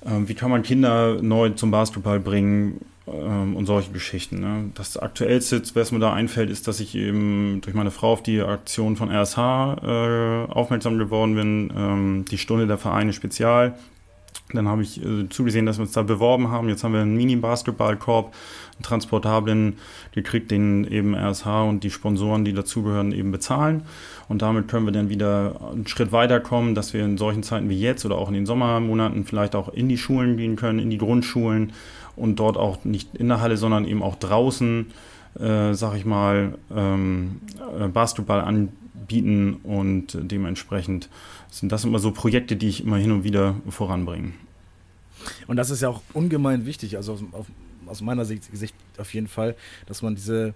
ähm, 0.05 0.27
wie 0.27 0.33
kann 0.33 0.51
man 0.51 0.63
Kinder 0.63 1.21
neu 1.21 1.49
zum 1.51 1.71
Basketball 1.71 2.19
bringen? 2.19 2.81
Ähm, 3.13 3.55
und 3.55 3.65
solche 3.65 3.91
Geschichten. 3.91 4.39
Ne? 4.39 4.71
Das 4.75 4.97
aktuellste, 4.97 5.61
was 5.73 5.91
mir 5.91 5.99
da 5.99 6.13
einfällt, 6.13 6.49
ist, 6.49 6.67
dass 6.67 6.79
ich 6.79 6.95
eben 6.95 7.61
durch 7.61 7.75
meine 7.75 7.91
Frau 7.91 8.13
auf 8.13 8.23
die 8.23 8.41
Aktion 8.41 8.95
von 8.95 9.09
RSH 9.09 9.37
äh, 9.37 10.51
aufmerksam 10.51 10.97
geworden 10.97 11.35
bin, 11.35 11.73
ähm, 11.75 12.25
die 12.29 12.37
Stunde 12.37 12.67
der 12.67 12.77
Vereine 12.77 13.13
Spezial. 13.13 13.75
Dann 14.53 14.67
habe 14.67 14.81
ich 14.81 15.03
äh, 15.03 15.29
zugesehen, 15.29 15.65
dass 15.65 15.77
wir 15.77 15.83
uns 15.83 15.91
da 15.91 16.01
beworben 16.01 16.49
haben. 16.49 16.69
Jetzt 16.69 16.83
haben 16.83 16.93
wir 16.93 17.01
einen 17.01 17.15
Mini-Basketball-Korb, 17.15 18.33
einen 18.75 18.83
transportablen 18.83 19.77
gekriegt, 20.13 20.49
den 20.49 20.85
eben 20.85 21.15
RSH 21.15 21.45
und 21.45 21.83
die 21.83 21.91
Sponsoren, 21.91 22.45
die 22.45 22.53
dazugehören, 22.53 23.11
eben 23.11 23.31
bezahlen. 23.31 23.83
Und 24.27 24.41
damit 24.41 24.67
können 24.67 24.85
wir 24.85 24.91
dann 24.91 25.09
wieder 25.09 25.59
einen 25.71 25.85
Schritt 25.85 26.11
weiterkommen, 26.11 26.73
dass 26.73 26.93
wir 26.93 27.05
in 27.05 27.17
solchen 27.17 27.43
Zeiten 27.43 27.69
wie 27.69 27.79
jetzt 27.79 28.05
oder 28.05 28.17
auch 28.17 28.27
in 28.27 28.33
den 28.33 28.45
Sommermonaten 28.47 29.25
vielleicht 29.25 29.55
auch 29.55 29.69
in 29.69 29.87
die 29.87 29.97
Schulen 29.97 30.37
gehen 30.37 30.55
können, 30.55 30.79
in 30.79 30.89
die 30.89 30.97
Grundschulen 30.97 31.73
und 32.19 32.37
dort 32.37 32.57
auch 32.57 32.83
nicht 32.85 33.15
in 33.15 33.29
der 33.29 33.41
Halle, 33.41 33.57
sondern 33.57 33.85
eben 33.85 34.03
auch 34.03 34.15
draußen, 34.15 34.87
äh, 35.39 35.73
sag 35.73 35.95
ich 35.95 36.05
mal, 36.05 36.57
ähm, 36.75 37.41
äh, 37.79 37.87
Basketball 37.87 38.41
anbieten 38.41 39.57
und 39.63 40.17
dementsprechend 40.19 41.09
sind 41.49 41.71
das 41.71 41.85
immer 41.85 41.99
so 41.99 42.11
Projekte, 42.11 42.55
die 42.55 42.67
ich 42.67 42.83
immer 42.83 42.97
hin 42.97 43.11
und 43.11 43.23
wieder 43.23 43.55
voranbringe. 43.69 44.33
Und 45.47 45.57
das 45.57 45.69
ist 45.69 45.81
ja 45.81 45.89
auch 45.89 46.01
ungemein 46.13 46.65
wichtig, 46.65 46.95
also 46.97 47.13
aus, 47.13 47.45
aus 47.85 48.01
meiner 48.01 48.25
Sicht, 48.25 48.43
Sicht 48.55 48.75
auf 48.97 49.13
jeden 49.13 49.27
Fall, 49.27 49.55
dass 49.87 50.01
man 50.01 50.15
diese 50.15 50.53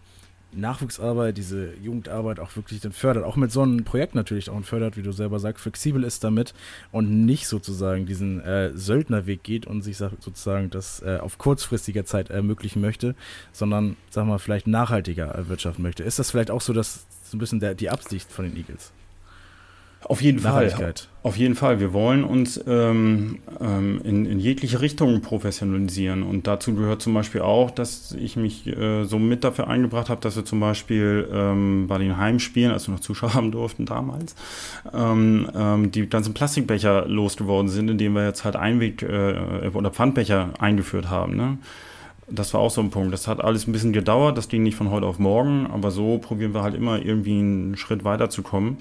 Nachwuchsarbeit, 0.56 1.38
diese 1.38 1.74
Jugendarbeit 1.82 2.40
auch 2.40 2.56
wirklich 2.56 2.82
dann 2.82 2.92
fördert. 2.92 3.24
Auch 3.24 3.36
mit 3.36 3.52
so 3.52 3.62
einem 3.62 3.84
Projekt 3.84 4.16
natürlich 4.16 4.50
auch 4.50 4.64
fördert, 4.64 4.98
wie 4.98 5.02
du 5.02 5.12
selber 5.12 5.40
sagst, 5.40 5.64
flexibel 5.64 6.04
ist 6.04 6.24
damit 6.24 6.54
und 6.92 7.26
nicht 7.26 7.48
sozusagen 7.48 8.06
diesen 8.06 8.42
äh, 8.42 8.72
Söldnerweg 8.76 9.44
geht 9.44 9.66
und 9.66 9.82
sich 9.82 9.98
sozusagen 9.98 10.70
das 10.70 11.02
äh, 11.02 11.18
auf 11.20 11.38
kurzfristiger 11.38 12.06
Zeit 12.06 12.30
ermöglichen 12.30 12.82
möchte, 12.82 13.16
sondern, 13.52 13.98
sag 14.10 14.26
mal, 14.26 14.40
vielleicht 14.40 14.68
nachhaltiger 14.68 15.26
erwirtschaften 15.26 15.84
möchte. 15.84 16.04
Ist 16.04 16.20
das 16.20 16.32
vielleicht 16.32 16.52
auch 16.52 16.62
so, 16.62 16.74
dass 16.74 17.06
so 17.24 17.38
ein 17.38 17.40
bisschen 17.40 17.60
der, 17.60 17.76
die 17.76 17.90
Absicht 17.90 18.32
von 18.32 18.46
den 18.46 18.56
Eagles? 18.56 18.92
Auf 20.06 20.22
jeden 20.22 20.40
Fall. 20.40 20.66
Auf 21.24 21.38
jeden 21.38 21.56
Fall. 21.56 21.80
Wir 21.80 21.94
wollen 21.94 22.24
uns 22.24 22.60
ähm, 22.68 23.40
ähm, 23.62 24.02
in, 24.04 24.26
in, 24.26 24.40
jegliche 24.40 24.82
Richtung 24.82 25.22
professionalisieren. 25.22 26.24
Und 26.24 26.48
dazu 26.48 26.76
gehört 26.76 27.02
zum 27.02 27.14
Beispiel 27.14 27.42
auch, 27.42 27.72
dass 27.72 28.12
ich 28.12 28.36
mich 28.36 28.68
äh, 28.68 29.06
so 29.06 29.20
mit 29.20 29.44
dafür 29.44 29.68
eingebracht 29.68 30.10
habe, 30.10 30.20
dass 30.20 30.36
wir 30.36 30.44
zum 30.44 30.60
Beispiel 30.60 31.28
ähm, 31.32 31.88
bei 31.88 31.98
den 31.98 32.18
Heimspielen, 32.18 32.72
als 32.72 32.88
wir 32.88 32.94
noch 32.94 33.00
Zuschauer 33.00 33.34
haben 33.34 33.52
durften 33.52 33.86
damals, 33.86 34.36
ähm, 34.94 35.50
ähm, 35.56 35.92
die 35.92 36.08
ganzen 36.08 36.34
Plastikbecher 36.34 37.08
losgeworden 37.08 37.70
sind, 37.70 37.90
indem 37.90 38.14
wir 38.14 38.26
jetzt 38.26 38.44
halt 38.44 38.56
Einweg- 38.56 39.04
äh, 39.04 39.70
oder 39.70 39.92
Pfandbecher 39.92 40.50
eingeführt 40.60 41.10
haben. 41.10 41.38
Ne? 41.38 41.58
Das 42.30 42.54
war 42.54 42.62
auch 42.62 42.72
so 42.72 42.82
ein 42.82 42.90
Punkt. 42.90 43.14
Das 43.14 43.28
hat 43.28 43.44
alles 43.44 43.68
ein 43.68 43.72
bisschen 43.72 43.94
gedauert. 43.94 44.38
Das 44.38 44.48
ging 44.50 44.64
nicht 44.64 44.76
von 44.76 44.92
heute 44.92 45.06
auf 45.06 45.20
morgen. 45.20 45.68
Aber 45.68 45.92
so 45.92 46.18
probieren 46.18 46.54
wir 46.54 46.64
halt 46.64 46.76
immer 46.76 47.04
irgendwie 47.04 47.40
einen 47.40 47.78
Schritt 47.78 48.04
weiterzukommen. 48.04 48.72
Ähm, 48.72 48.78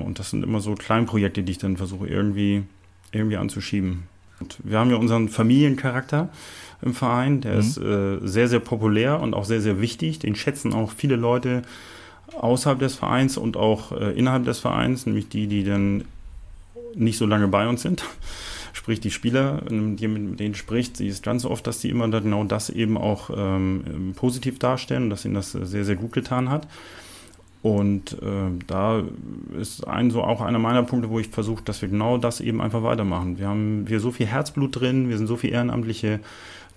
und 0.00 0.18
das 0.18 0.30
sind 0.30 0.42
immer 0.42 0.60
so 0.60 0.74
Kleinprojekte, 0.74 1.42
die 1.42 1.52
ich 1.52 1.58
dann 1.58 1.76
versuche 1.76 2.06
irgendwie, 2.06 2.64
irgendwie 3.12 3.36
anzuschieben. 3.36 4.04
Und 4.40 4.58
wir 4.64 4.78
haben 4.78 4.90
ja 4.90 4.96
unseren 4.96 5.28
Familiencharakter 5.28 6.28
im 6.82 6.94
Verein, 6.94 7.40
der 7.40 7.54
mhm. 7.54 7.60
ist 7.60 7.78
äh, 7.78 8.18
sehr, 8.22 8.48
sehr 8.48 8.60
populär 8.60 9.20
und 9.20 9.34
auch 9.34 9.44
sehr, 9.44 9.60
sehr 9.60 9.80
wichtig. 9.80 10.18
Den 10.18 10.34
schätzen 10.34 10.72
auch 10.72 10.90
viele 10.90 11.16
Leute 11.16 11.62
außerhalb 12.38 12.78
des 12.78 12.96
Vereins 12.96 13.36
und 13.36 13.56
auch 13.56 13.92
äh, 13.92 14.12
innerhalb 14.12 14.44
des 14.44 14.58
Vereins, 14.58 15.06
nämlich 15.06 15.28
die, 15.28 15.46
die 15.46 15.64
dann 15.64 16.04
nicht 16.94 17.18
so 17.18 17.26
lange 17.26 17.48
bei 17.48 17.68
uns 17.68 17.82
sind. 17.82 18.04
sprich 18.72 19.00
die 19.00 19.12
Spieler, 19.12 19.62
die 19.70 20.08
mit 20.08 20.40
denen 20.40 20.54
spricht, 20.54 20.96
sie 20.96 21.06
ist 21.06 21.22
ganz 21.22 21.44
oft, 21.44 21.66
dass 21.66 21.78
die 21.78 21.88
immer 21.88 22.08
genau 22.08 22.44
das 22.44 22.70
eben 22.70 22.98
auch 22.98 23.30
ähm, 23.34 24.12
positiv 24.16 24.58
darstellen 24.58 25.04
und 25.04 25.10
dass 25.10 25.24
ihnen 25.24 25.34
das 25.34 25.52
sehr, 25.52 25.84
sehr 25.84 25.96
gut 25.96 26.12
getan 26.12 26.50
hat. 26.50 26.66
Und 27.64 28.20
äh, 28.20 28.50
da 28.66 29.02
ist 29.58 29.88
ein, 29.88 30.10
so 30.10 30.22
auch 30.22 30.42
einer 30.42 30.58
meiner 30.58 30.82
Punkte, 30.82 31.08
wo 31.08 31.18
ich 31.18 31.28
versuche, 31.28 31.64
dass 31.64 31.80
wir 31.80 31.88
genau 31.88 32.18
das 32.18 32.42
eben 32.42 32.60
einfach 32.60 32.82
weitermachen. 32.82 33.38
Wir 33.38 33.48
haben 33.48 33.88
wir 33.88 34.00
so 34.00 34.10
viel 34.10 34.26
Herzblut 34.26 34.78
drin, 34.78 35.08
wir 35.08 35.16
sind 35.16 35.28
so 35.28 35.36
viele 35.36 35.54
Ehrenamtliche, 35.54 36.20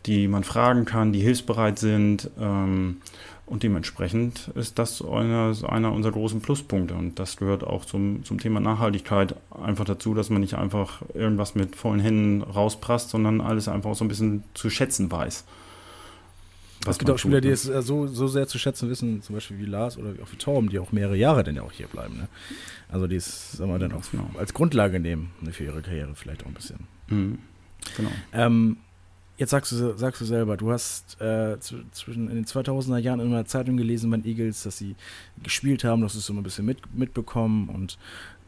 die 0.05 0.29
man 0.29 0.45
fragen 0.45 0.85
kann, 0.85 1.11
die 1.11 1.19
hilfsbereit 1.19 1.77
sind. 1.77 2.29
Ähm, 2.39 3.01
und 3.45 3.63
dementsprechend 3.63 4.49
ist 4.55 4.79
das 4.79 5.03
einer, 5.03 5.53
einer 5.67 5.91
unserer 5.91 6.13
großen 6.13 6.39
Pluspunkte. 6.39 6.93
Und 6.93 7.19
das 7.19 7.35
gehört 7.35 7.65
auch 7.65 7.83
zum, 7.83 8.23
zum 8.23 8.39
Thema 8.39 8.61
Nachhaltigkeit 8.61 9.35
einfach 9.61 9.83
dazu, 9.83 10.13
dass 10.13 10.29
man 10.29 10.39
nicht 10.39 10.53
einfach 10.53 11.01
irgendwas 11.13 11.53
mit 11.53 11.75
vollen 11.75 11.99
Händen 11.99 12.43
rausprasst, 12.43 13.09
sondern 13.09 13.41
alles 13.41 13.67
einfach 13.67 13.93
so 13.93 14.05
ein 14.05 14.07
bisschen 14.07 14.45
zu 14.53 14.69
schätzen 14.69 15.11
weiß. 15.11 15.43
Es 16.87 16.97
gibt 16.99 17.09
auch 17.09 17.17
Spieler, 17.17 17.41
die 17.41 17.47
ne? 17.47 17.53
es 17.53 17.67
äh, 17.67 17.81
so, 17.81 18.07
so 18.07 18.27
sehr 18.27 18.47
zu 18.47 18.59
schätzen 18.59 18.89
wissen, 18.89 19.21
zum 19.21 19.35
Beispiel 19.35 19.57
wie 19.59 19.65
Lars 19.65 19.97
oder 19.97 20.11
auch 20.23 20.31
wie 20.31 20.37
Torben, 20.37 20.69
die 20.69 20.79
auch 20.79 20.91
mehrere 20.91 21.17
Jahre 21.17 21.43
dann 21.43 21.55
ja 21.55 21.63
auch 21.63 21.71
hier 21.71 21.87
bleiben. 21.87 22.17
Ne? 22.17 22.27
Also 22.89 23.07
die 23.07 23.15
es, 23.15 23.53
sagen 23.53 23.71
wir, 23.71 23.79
dann 23.79 23.93
auch 23.93 24.03
genau. 24.09 24.29
als 24.37 24.53
Grundlage 24.53 24.99
nehmen 24.99 25.31
ne, 25.41 25.51
für 25.51 25.63
ihre 25.63 25.81
Karriere 25.81 26.15
vielleicht 26.15 26.43
auch 26.43 26.47
ein 26.47 26.53
bisschen. 26.53 26.79
Mhm. 27.07 27.39
Genau. 27.95 28.11
Ähm, 28.33 28.77
Jetzt 29.37 29.51
sagst 29.51 29.71
du, 29.71 29.95
sagst 29.95 30.19
du 30.19 30.25
selber, 30.25 30.57
du 30.57 30.71
hast 30.71 31.21
äh, 31.21 31.59
zwischen 31.59 32.27
in 32.27 32.35
den 32.35 32.45
2000er 32.45 32.97
Jahren 32.97 33.19
in 33.19 33.27
einer 33.27 33.45
Zeitung 33.45 33.77
gelesen 33.77 34.09
bei 34.09 34.17
den 34.17 34.25
Eagles, 34.25 34.63
dass 34.63 34.79
sie 34.79 34.95
gespielt 35.43 35.83
haben, 35.83 36.01
du 36.01 36.07
hast 36.07 36.15
es 36.15 36.25
so 36.25 36.33
ein 36.33 36.41
bisschen 36.41 36.65
mit, 36.65 36.79
mitbekommen 36.95 37.69
und 37.69 37.99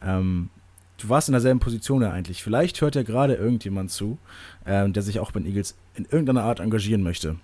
ähm, 0.02 0.50
du 0.98 1.08
warst 1.08 1.28
in 1.28 1.32
derselben 1.32 1.60
Position 1.60 2.02
ja 2.02 2.10
eigentlich. 2.10 2.42
Vielleicht 2.42 2.80
hört 2.80 2.96
ja 2.96 3.04
gerade 3.04 3.34
irgendjemand 3.34 3.92
zu, 3.92 4.18
äh, 4.64 4.88
der 4.88 5.04
sich 5.04 5.20
auch 5.20 5.30
bei 5.30 5.38
den 5.38 5.46
Eagles 5.46 5.76
in 5.94 6.06
irgendeiner 6.06 6.42
Art 6.42 6.58
engagieren 6.58 7.04
möchte. 7.04 7.36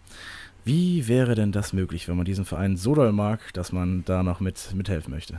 Wie 0.67 1.07
wäre 1.07 1.37
denn 1.37 1.53
das 1.53 1.73
möglich, 1.73 2.09
wenn 2.09 2.17
man 2.17 2.25
diesen 2.25 2.45
Verein 2.45 2.77
so 2.77 2.97
doll 2.97 3.13
mag, 3.13 3.55
dass 3.55 3.71
man 3.71 4.03
da 4.05 4.25
noch 4.25 4.41
mit, 4.41 4.75
mithelfen 4.75 5.15
möchte? 5.15 5.37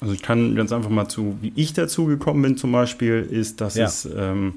Also 0.00 0.12
ich 0.12 0.22
kann 0.22 0.56
ganz 0.56 0.72
einfach 0.72 0.90
mal 0.90 1.06
zu, 1.06 1.38
wie 1.40 1.52
ich 1.54 1.72
dazu 1.72 2.06
gekommen 2.06 2.42
bin 2.42 2.56
zum 2.56 2.72
Beispiel, 2.72 3.24
ist, 3.30 3.60
dass 3.60 3.76
ja. 3.76 3.86
es 3.86 4.08
ähm, 4.12 4.54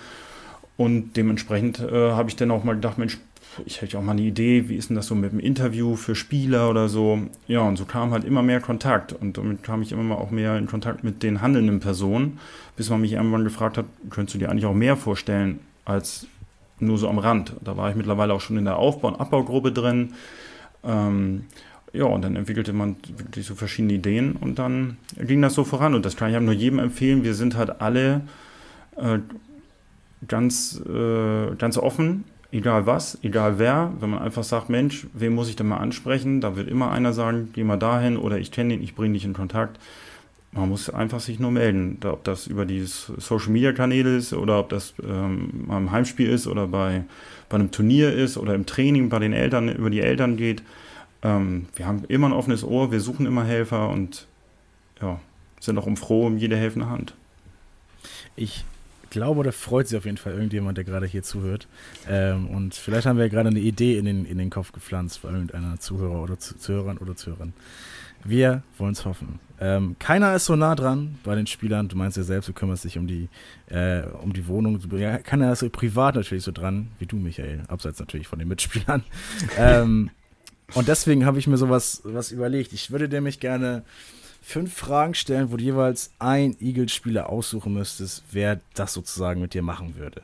Und 0.78 1.16
dementsprechend 1.16 1.80
äh, 1.80 2.12
habe 2.12 2.30
ich 2.30 2.36
dann 2.36 2.52
auch 2.52 2.62
mal 2.62 2.74
gedacht, 2.74 2.98
Mensch, 2.98 3.18
ich 3.66 3.82
hätte 3.82 3.98
auch 3.98 4.02
mal 4.02 4.12
eine 4.12 4.22
Idee, 4.22 4.68
wie 4.68 4.76
ist 4.76 4.90
denn 4.90 4.96
das 4.96 5.08
so 5.08 5.16
mit 5.16 5.32
dem 5.32 5.40
Interview 5.40 5.96
für 5.96 6.14
Spieler 6.14 6.70
oder 6.70 6.88
so. 6.88 7.18
Ja, 7.48 7.62
und 7.62 7.76
so 7.76 7.84
kam 7.84 8.12
halt 8.12 8.22
immer 8.24 8.42
mehr 8.42 8.60
Kontakt 8.60 9.12
und 9.12 9.36
damit 9.36 9.64
kam 9.64 9.82
ich 9.82 9.90
immer 9.90 10.04
mal 10.04 10.14
auch 10.14 10.30
mehr 10.30 10.56
in 10.56 10.66
Kontakt 10.66 11.02
mit 11.02 11.24
den 11.24 11.42
handelnden 11.42 11.80
Personen, 11.80 12.38
bis 12.76 12.90
man 12.90 13.00
mich 13.00 13.14
irgendwann 13.14 13.42
gefragt 13.42 13.76
hat, 13.76 13.86
könntest 14.08 14.36
du 14.36 14.38
dir 14.38 14.50
eigentlich 14.50 14.66
auch 14.66 14.74
mehr 14.74 14.96
vorstellen 14.96 15.58
als 15.84 16.28
nur 16.78 16.96
so 16.96 17.08
am 17.08 17.18
Rand. 17.18 17.54
Da 17.64 17.76
war 17.76 17.90
ich 17.90 17.96
mittlerweile 17.96 18.32
auch 18.32 18.40
schon 18.40 18.56
in 18.56 18.64
der 18.64 18.76
Aufbau- 18.76 19.08
und 19.08 19.20
Abbaugruppe 19.20 19.72
drin. 19.72 20.14
Ähm, 20.84 21.46
ja, 21.92 22.04
und 22.04 22.22
dann 22.22 22.36
entwickelte 22.36 22.72
man 22.72 22.94
wirklich 23.16 23.46
so 23.46 23.56
verschiedene 23.56 23.94
Ideen 23.94 24.36
und 24.36 24.60
dann 24.60 24.98
ging 25.16 25.42
das 25.42 25.54
so 25.54 25.64
voran. 25.64 25.94
Und 25.94 26.04
das 26.04 26.16
kann 26.16 26.32
ich 26.32 26.38
nur 26.38 26.52
jedem 26.52 26.78
empfehlen. 26.78 27.24
Wir 27.24 27.34
sind 27.34 27.56
halt 27.56 27.80
alle 27.80 28.20
äh, 28.96 29.18
ganz, 30.26 30.80
äh, 30.88 31.54
ganz 31.56 31.78
offen, 31.78 32.24
egal 32.50 32.86
was, 32.86 33.18
egal 33.22 33.58
wer. 33.58 33.92
Wenn 34.00 34.10
man 34.10 34.20
einfach 34.20 34.44
sagt, 34.44 34.68
Mensch, 34.68 35.06
wen 35.12 35.34
muss 35.34 35.48
ich 35.48 35.56
denn 35.56 35.68
mal 35.68 35.78
ansprechen? 35.78 36.40
Da 36.40 36.56
wird 36.56 36.68
immer 36.68 36.90
einer 36.90 37.12
sagen, 37.12 37.50
geh 37.52 37.64
mal 37.64 37.76
dahin 37.76 38.16
oder 38.16 38.38
ich 38.38 38.50
kenne 38.50 38.74
ihn, 38.74 38.82
ich 38.82 38.94
bringe 38.94 39.14
dich 39.14 39.24
in 39.24 39.34
Kontakt. 39.34 39.78
Man 40.52 40.70
muss 40.70 40.88
einfach 40.88 41.20
sich 41.20 41.38
nur 41.38 41.50
melden, 41.50 41.98
ob 42.04 42.24
das 42.24 42.46
über 42.46 42.64
die 42.64 42.82
Social 42.84 43.50
Media 43.50 43.72
Kanäle 43.72 44.16
ist 44.16 44.32
oder 44.32 44.58
ob 44.58 44.70
das 44.70 44.94
ähm, 45.06 45.66
beim 45.68 45.90
Heimspiel 45.90 46.28
ist 46.30 46.46
oder 46.46 46.66
bei, 46.66 47.04
bei 47.50 47.56
einem 47.56 47.70
Turnier 47.70 48.12
ist 48.12 48.38
oder 48.38 48.54
im 48.54 48.64
Training 48.64 49.10
bei 49.10 49.18
den 49.18 49.34
Eltern, 49.34 49.68
über 49.68 49.90
die 49.90 50.00
Eltern 50.00 50.38
geht. 50.38 50.62
Ähm, 51.22 51.66
wir 51.76 51.86
haben 51.86 52.04
immer 52.08 52.28
ein 52.28 52.32
offenes 52.32 52.64
Ohr, 52.64 52.90
wir 52.90 53.00
suchen 53.00 53.26
immer 53.26 53.44
Helfer 53.44 53.90
und 53.90 54.26
ja, 55.02 55.20
sind 55.60 55.76
auch 55.78 55.86
um 55.86 55.98
froh 55.98 56.26
um 56.26 56.38
jede 56.38 56.56
helfende 56.56 56.88
Hand. 56.88 57.14
Ich 58.34 58.64
glaube, 59.10 59.44
da 59.44 59.52
freut 59.52 59.88
sich 59.88 59.98
auf 59.98 60.04
jeden 60.04 60.16
Fall 60.16 60.32
irgendjemand, 60.32 60.76
der 60.76 60.84
gerade 60.84 61.06
hier 61.06 61.22
zuhört. 61.22 61.66
Ähm, 62.08 62.48
und 62.48 62.74
vielleicht 62.74 63.06
haben 63.06 63.16
wir 63.16 63.24
ja 63.24 63.30
gerade 63.30 63.48
eine 63.48 63.60
Idee 63.60 63.98
in 63.98 64.04
den, 64.04 64.24
in 64.24 64.38
den 64.38 64.50
Kopf 64.50 64.72
gepflanzt 64.72 65.22
bei 65.22 65.30
irgendeiner 65.30 65.78
Zuhörer 65.78 66.22
oder 66.22 66.38
Zuhörern 66.38 66.98
oder 66.98 67.16
Zuhörern. 67.16 67.52
Wir 68.24 68.62
wollen 68.78 68.92
es 68.92 69.04
hoffen. 69.04 69.38
Ähm, 69.60 69.96
keiner 69.98 70.34
ist 70.34 70.46
so 70.46 70.56
nah 70.56 70.74
dran 70.74 71.18
bei 71.24 71.34
den 71.34 71.46
Spielern. 71.46 71.88
Du 71.88 71.96
meinst 71.96 72.16
ja 72.16 72.22
selbst, 72.22 72.48
du 72.48 72.52
kümmerst 72.52 72.84
dich 72.84 72.98
um 72.98 73.06
die, 73.06 73.28
äh, 73.68 74.02
um 74.22 74.32
die 74.32 74.46
Wohnung. 74.48 74.80
Ja, 74.98 75.18
keiner 75.18 75.52
ist 75.52 75.60
so 75.60 75.70
privat 75.70 76.16
natürlich 76.16 76.44
so 76.44 76.52
dran, 76.52 76.88
wie 76.98 77.06
du, 77.06 77.16
Michael. 77.16 77.62
Abseits 77.68 78.00
natürlich 78.00 78.26
von 78.26 78.38
den 78.38 78.48
Mitspielern. 78.48 79.04
ähm, 79.58 80.10
und 80.74 80.88
deswegen 80.88 81.24
habe 81.24 81.38
ich 81.38 81.46
mir 81.46 81.56
sowas 81.56 82.02
was 82.04 82.30
überlegt. 82.30 82.72
Ich 82.72 82.90
würde 82.90 83.08
nämlich 83.08 83.40
gerne 83.40 83.84
fünf 84.48 84.74
Fragen 84.74 85.12
stellen, 85.12 85.52
wo 85.52 85.58
du 85.58 85.64
jeweils 85.64 86.10
ein 86.18 86.56
Eagles-Spieler 86.58 87.28
aussuchen 87.28 87.74
müsstest, 87.74 88.24
wer 88.32 88.60
das 88.72 88.94
sozusagen 88.94 89.42
mit 89.42 89.52
dir 89.52 89.60
machen 89.60 89.96
würde. 89.96 90.22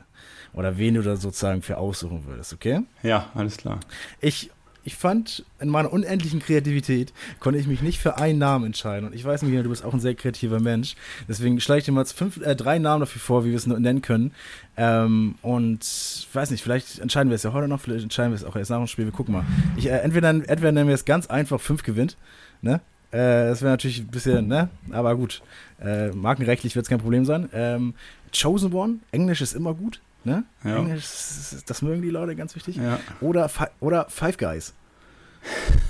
Oder 0.51 0.79
wen 0.79 0.95
du 0.95 1.03
da 1.03 1.15
sozusagen 1.15 1.61
für 1.61 1.77
aussuchen 1.77 2.25
würdest, 2.25 2.51
okay? 2.51 2.81
Ja, 3.03 3.29
alles 3.35 3.57
klar. 3.57 3.81
Ich, 4.21 4.49
ich 4.83 4.95
fand, 4.95 5.45
in 5.59 5.69
meiner 5.69 5.93
unendlichen 5.93 6.39
Kreativität 6.39 7.13
konnte 7.39 7.59
ich 7.59 7.67
mich 7.67 7.83
nicht 7.83 7.99
für 7.99 8.17
einen 8.17 8.39
Namen 8.39 8.65
entscheiden. 8.65 9.07
Und 9.07 9.13
ich 9.13 9.23
weiß 9.23 9.43
nicht, 9.43 9.63
du 9.63 9.69
bist 9.69 9.85
auch 9.85 9.93
ein 9.93 9.99
sehr 9.99 10.15
kreativer 10.15 10.59
Mensch. 10.59 10.95
Deswegen 11.27 11.61
schlage 11.61 11.79
ich 11.79 11.85
dir 11.85 11.91
mal 11.91 12.05
fünf, 12.05 12.41
äh, 12.41 12.55
drei 12.55 12.79
Namen 12.79 13.01
dafür 13.01 13.21
vor, 13.21 13.45
wie 13.45 13.51
wir 13.51 13.57
es 13.57 13.67
nennen 13.67 14.01
können. 14.01 14.31
Ähm, 14.75 15.35
und 15.43 15.83
ich 15.83 16.29
weiß 16.33 16.49
nicht, 16.49 16.63
vielleicht 16.63 16.97
entscheiden 16.97 17.29
wir 17.29 17.35
es 17.35 17.43
ja 17.43 17.53
heute 17.53 17.67
noch, 17.67 17.79
vielleicht 17.79 18.03
entscheiden 18.03 18.31
wir 18.31 18.37
es 18.37 18.43
auch 18.43 18.55
erst 18.55 18.71
nach 18.71 18.79
dem 18.79 18.87
Spiel. 18.87 19.05
Wir 19.05 19.11
gucken 19.11 19.35
mal. 19.35 19.45
Ich, 19.77 19.85
äh, 19.85 19.99
entweder, 19.99 20.29
entweder 20.29 20.71
nennen 20.71 20.87
wir 20.87 20.95
es 20.95 21.05
ganz 21.05 21.27
einfach, 21.27 21.61
fünf 21.61 21.83
gewinnt. 21.83 22.17
Ne? 22.63 22.81
Äh, 23.11 23.49
das 23.49 23.61
wäre 23.61 23.71
natürlich 23.71 23.99
ein 23.99 24.07
bisschen, 24.07 24.47
ne? 24.47 24.69
Aber 24.91 25.15
gut. 25.15 25.41
Äh, 25.81 26.09
markenrechtlich 26.09 26.75
wird 26.75 26.85
es 26.85 26.89
kein 26.89 26.99
Problem 26.99 27.25
sein. 27.25 27.49
Ähm, 27.53 27.93
Chosen 28.33 28.73
One, 28.73 28.99
Englisch 29.11 29.41
ist 29.41 29.53
immer 29.53 29.73
gut. 29.73 30.01
Ne? 30.23 30.43
Ja. 30.63 30.77
Englisch, 30.77 31.05
das 31.65 31.81
mögen 31.81 32.01
die 32.01 32.09
Leute 32.09 32.35
ganz 32.35 32.55
wichtig. 32.55 32.77
Ja. 32.77 32.99
Oder, 33.21 33.49
oder 33.79 34.07
Five 34.09 34.37
Guys. 34.37 34.73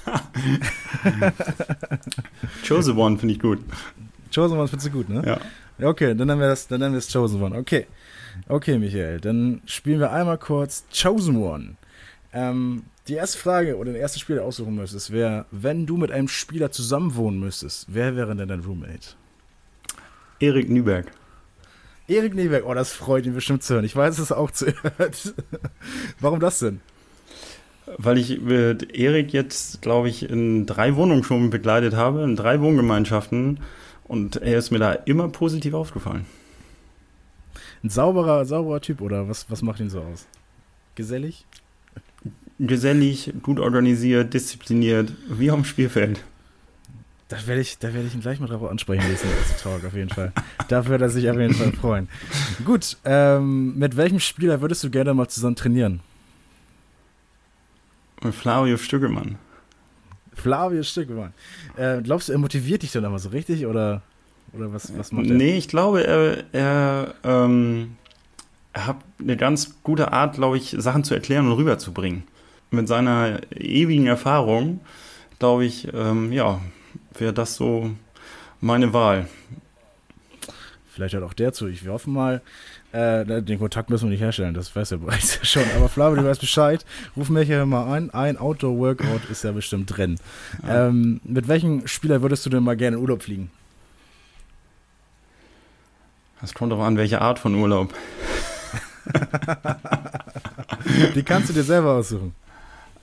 Chosen 2.67 2.97
One 2.97 3.17
finde 3.17 3.33
ich 3.33 3.39
gut. 3.39 3.59
Chosen 4.33 4.57
One 4.57 4.67
findest 4.67 4.87
du 4.87 4.91
gut, 4.91 5.07
ne? 5.07 5.23
Ja. 5.25 5.39
Okay, 5.87 6.15
dann 6.15 6.27
nennen 6.27 6.41
wir 6.41 6.49
das, 6.49 6.67
dann 6.67 6.81
nennen 6.81 6.93
wir 6.93 6.99
es 6.99 7.11
Chosen 7.11 7.41
One. 7.41 7.57
Okay. 7.57 7.87
Okay, 8.49 8.77
Michael, 8.77 9.21
dann 9.21 9.61
spielen 9.65 10.01
wir 10.01 10.11
einmal 10.11 10.37
kurz 10.37 10.83
Chosen 10.91 11.37
One. 11.37 11.75
Ähm, 12.33 12.83
die 13.07 13.13
erste 13.13 13.37
Frage 13.37 13.77
oder 13.77 13.91
der 13.91 14.01
erste 14.01 14.19
Spieler 14.19 14.43
aussuchen 14.43 14.75
müsstest, 14.75 15.11
wäre, 15.11 15.45
wenn 15.51 15.85
du 15.85 15.97
mit 15.97 16.11
einem 16.11 16.27
Spieler 16.27 16.71
zusammenwohnen 16.71 17.39
müsstest, 17.39 17.87
wer 17.89 18.15
wäre 18.15 18.35
denn 18.35 18.47
dein 18.47 18.61
Roommate? 18.61 19.15
Erik 20.39 20.69
Nüberg. 20.69 21.11
Erik 22.07 22.35
Neberg, 22.35 22.65
oh, 22.67 22.73
das 22.73 22.91
freut 22.91 23.25
ihn 23.25 23.33
bestimmt 23.33 23.63
zu 23.63 23.73
hören. 23.73 23.85
Ich 23.85 23.95
weiß 23.95 24.19
es 24.19 24.31
auch 24.31 24.51
zu 24.51 24.67
hören. 24.67 25.11
Warum 26.19 26.39
das 26.39 26.59
denn? 26.59 26.81
Weil 27.97 28.17
ich 28.17 28.41
mit 28.41 28.95
Erik 28.95 29.33
jetzt, 29.33 29.81
glaube 29.81 30.09
ich, 30.09 30.29
in 30.29 30.67
drei 30.67 30.95
Wohnungen 30.95 31.23
schon 31.23 31.49
begleitet 31.49 31.95
habe, 31.95 32.23
in 32.23 32.35
drei 32.35 32.61
Wohngemeinschaften. 32.61 33.59
Und 34.03 34.35
er 34.37 34.59
ist 34.59 34.69
mir 34.69 34.77
da 34.77 34.93
immer 34.93 35.29
positiv 35.29 35.73
aufgefallen. 35.73 36.27
Ein 37.83 37.89
sauberer, 37.89 38.45
sauberer 38.45 38.81
Typ 38.81 39.01
oder 39.01 39.27
was, 39.27 39.49
was 39.49 39.63
macht 39.63 39.79
ihn 39.79 39.89
so 39.89 40.01
aus? 40.01 40.27
Gesellig? 40.93 41.45
Gesellig, 42.59 43.33
gut 43.41 43.59
organisiert, 43.59 44.33
diszipliniert, 44.33 45.11
wie 45.27 45.51
am 45.51 45.65
Spielfeld. 45.65 46.23
Da 47.27 47.37
werde 47.47 47.61
ich, 47.61 47.79
da 47.79 47.93
werd 47.93 48.05
ich 48.05 48.13
ihn 48.13 48.21
gleich 48.21 48.39
mal 48.39 48.47
drauf 48.47 48.69
ansprechen 48.69 49.07
nächsten 49.09 49.27
Talk, 49.61 49.83
auf 49.83 49.95
jeden 49.95 50.09
Fall. 50.09 50.31
Da 50.67 50.85
würde 50.85 51.05
er 51.05 51.09
sich 51.09 51.29
auf 51.29 51.37
jeden 51.37 51.55
Fall 51.55 51.73
freuen. 51.73 52.07
Gut, 52.63 52.97
ähm, 53.03 53.77
mit 53.77 53.97
welchem 53.97 54.19
Spieler 54.19 54.61
würdest 54.61 54.83
du 54.83 54.91
gerne 54.91 55.13
mal 55.13 55.27
zusammen 55.27 55.55
trainieren? 55.55 56.01
Mit 58.23 58.35
Flavio 58.35 58.77
Stückemann. 58.77 59.37
Flavio 60.33 60.83
Stückemann. 60.83 61.33
Äh, 61.77 62.01
glaubst 62.03 62.29
du, 62.29 62.33
er 62.33 62.37
motiviert 62.37 62.83
dich 62.83 62.91
dann 62.91 63.05
aber 63.05 63.19
so 63.19 63.29
richtig 63.29 63.65
oder, 63.65 64.01
oder 64.53 64.71
was, 64.71 64.95
was 64.97 65.11
macht 65.11 65.25
er? 65.25 65.35
Nee, 65.35 65.57
ich 65.57 65.67
glaube, 65.67 66.05
er, 66.05 66.43
er, 66.53 67.15
ähm, 67.23 67.97
er 68.73 68.87
hat 68.87 68.97
eine 69.19 69.35
ganz 69.35 69.81
gute 69.81 70.13
Art, 70.13 70.35
glaube 70.35 70.57
ich, 70.57 70.75
Sachen 70.77 71.03
zu 71.03 71.13
erklären 71.15 71.47
und 71.47 71.53
rüberzubringen. 71.53 72.23
Mit 72.71 72.87
seiner 72.87 73.41
ewigen 73.55 74.07
Erfahrung, 74.07 74.81
glaube 75.39 75.65
ich, 75.65 75.87
ähm, 75.93 76.31
ja, 76.31 76.61
wäre 77.13 77.33
das 77.33 77.55
so 77.55 77.91
meine 78.59 78.93
Wahl. 78.93 79.27
Vielleicht 80.95 81.13
hört 81.13 81.23
auch 81.23 81.33
der 81.33 81.51
zu. 81.51 81.67
Ich 81.67 81.85
hoffe 81.87 82.09
mal, 82.09 82.41
äh, 82.93 83.41
den 83.41 83.59
Kontakt 83.59 83.89
müssen 83.89 84.05
wir 84.05 84.11
nicht 84.11 84.21
herstellen, 84.21 84.53
das 84.53 84.73
weiß 84.73 84.93
er 84.93 84.99
bereits 84.99 85.45
schon. 85.45 85.65
Aber 85.75 85.89
Flavio, 85.89 86.21
du 86.21 86.27
weißt 86.27 86.39
Bescheid. 86.39 86.85
Ruf 87.17 87.29
mich 87.29 87.49
ja 87.49 87.65
mal 87.65 87.91
ein. 87.91 88.11
Ein 88.11 88.37
Outdoor-Workout 88.37 89.29
ist 89.29 89.43
ja 89.43 89.51
bestimmt 89.51 89.97
drin. 89.97 90.15
Ja. 90.65 90.87
Ähm, 90.87 91.19
mit 91.25 91.49
welchem 91.49 91.85
Spieler 91.87 92.21
würdest 92.21 92.45
du 92.45 92.49
denn 92.49 92.63
mal 92.63 92.77
gerne 92.77 92.95
in 92.95 93.03
Urlaub 93.03 93.23
fliegen? 93.23 93.51
Das 96.39 96.53
kommt 96.53 96.71
darauf 96.71 96.85
an, 96.85 96.95
welche 96.95 97.21
Art 97.21 97.39
von 97.39 97.55
Urlaub. 97.55 97.93
Die 101.15 101.23
kannst 101.23 101.49
du 101.49 101.53
dir 101.53 101.63
selber 101.63 101.95
aussuchen. 101.95 102.33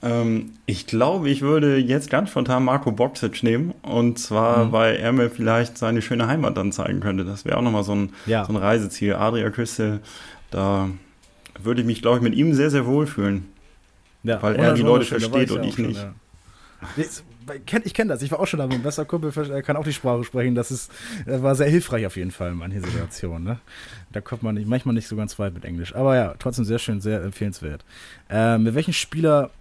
Ähm, 0.03 0.51
ich 0.65 0.85
glaube, 0.85 1.29
ich 1.29 1.41
würde 1.41 1.77
jetzt 1.77 2.09
ganz 2.09 2.29
spontan 2.29 2.65
Marco 2.65 2.91
Boxic 2.91 3.41
nehmen. 3.41 3.73
Und 3.81 4.19
zwar, 4.19 4.65
mhm. 4.65 4.71
weil 4.71 4.95
er 4.97 5.13
mir 5.13 5.29
vielleicht 5.29 5.77
seine 5.77 6.01
schöne 6.01 6.27
Heimat 6.27 6.57
dann 6.57 6.71
zeigen 6.71 6.99
könnte. 6.99 7.23
Das 7.23 7.45
wäre 7.45 7.57
auch 7.57 7.61
nochmal 7.61 7.83
so 7.83 7.95
ein, 7.95 8.13
ja. 8.25 8.45
so 8.45 8.51
ein 8.53 8.57
Reiseziel. 8.57 9.15
Adria-Küste, 9.15 10.01
da 10.51 10.89
würde 11.61 11.81
ich 11.81 11.87
mich, 11.87 12.01
glaube 12.01 12.17
ich, 12.17 12.23
mit 12.23 12.35
ihm 12.35 12.53
sehr, 12.53 12.69
sehr 12.69 12.85
wohl 12.85 13.07
fühlen. 13.07 13.45
Ja, 14.23 14.41
weil 14.41 14.55
er 14.55 14.73
die 14.73 14.81
Leute 14.81 15.05
versteht 15.05 15.51
und 15.51 15.63
ich 15.63 15.75
schon, 15.75 15.87
nicht. 15.87 16.01
Ja. 16.01 16.13
Ich 17.85 17.93
kenne 17.93 18.09
das, 18.09 18.21
ich 18.21 18.31
war 18.31 18.39
auch 18.39 18.47
schon 18.47 18.59
da, 18.59 18.67
mein 18.67 18.81
bester 18.81 19.03
Kumpel 19.03 19.31
kann 19.63 19.75
auch 19.75 19.83
die 19.83 19.91
Sprache 19.91 20.23
sprechen. 20.23 20.55
Das 20.55 20.71
ist, 20.71 20.89
war 21.25 21.55
sehr 21.55 21.67
hilfreich 21.67 22.05
auf 22.05 22.15
jeden 22.15 22.31
Fall 22.31 22.51
in 22.51 22.57
manchen 22.57 22.81
Situationen. 22.81 23.43
Ne? 23.43 23.59
Da 24.13 24.21
kommt 24.21 24.43
man 24.43 24.55
nicht, 24.55 24.67
manchmal 24.67 24.95
nicht 24.95 25.07
so 25.07 25.17
ganz 25.17 25.37
weit 25.39 25.53
mit 25.53 25.65
Englisch. 25.65 25.93
Aber 25.93 26.15
ja, 26.15 26.35
trotzdem 26.39 26.63
sehr 26.63 26.79
schön, 26.79 27.01
sehr 27.01 27.21
empfehlenswert. 27.21 27.83
Ähm, 28.29 28.63
mit 28.63 28.75
welchem 28.75 28.93
Spieler 28.93 29.51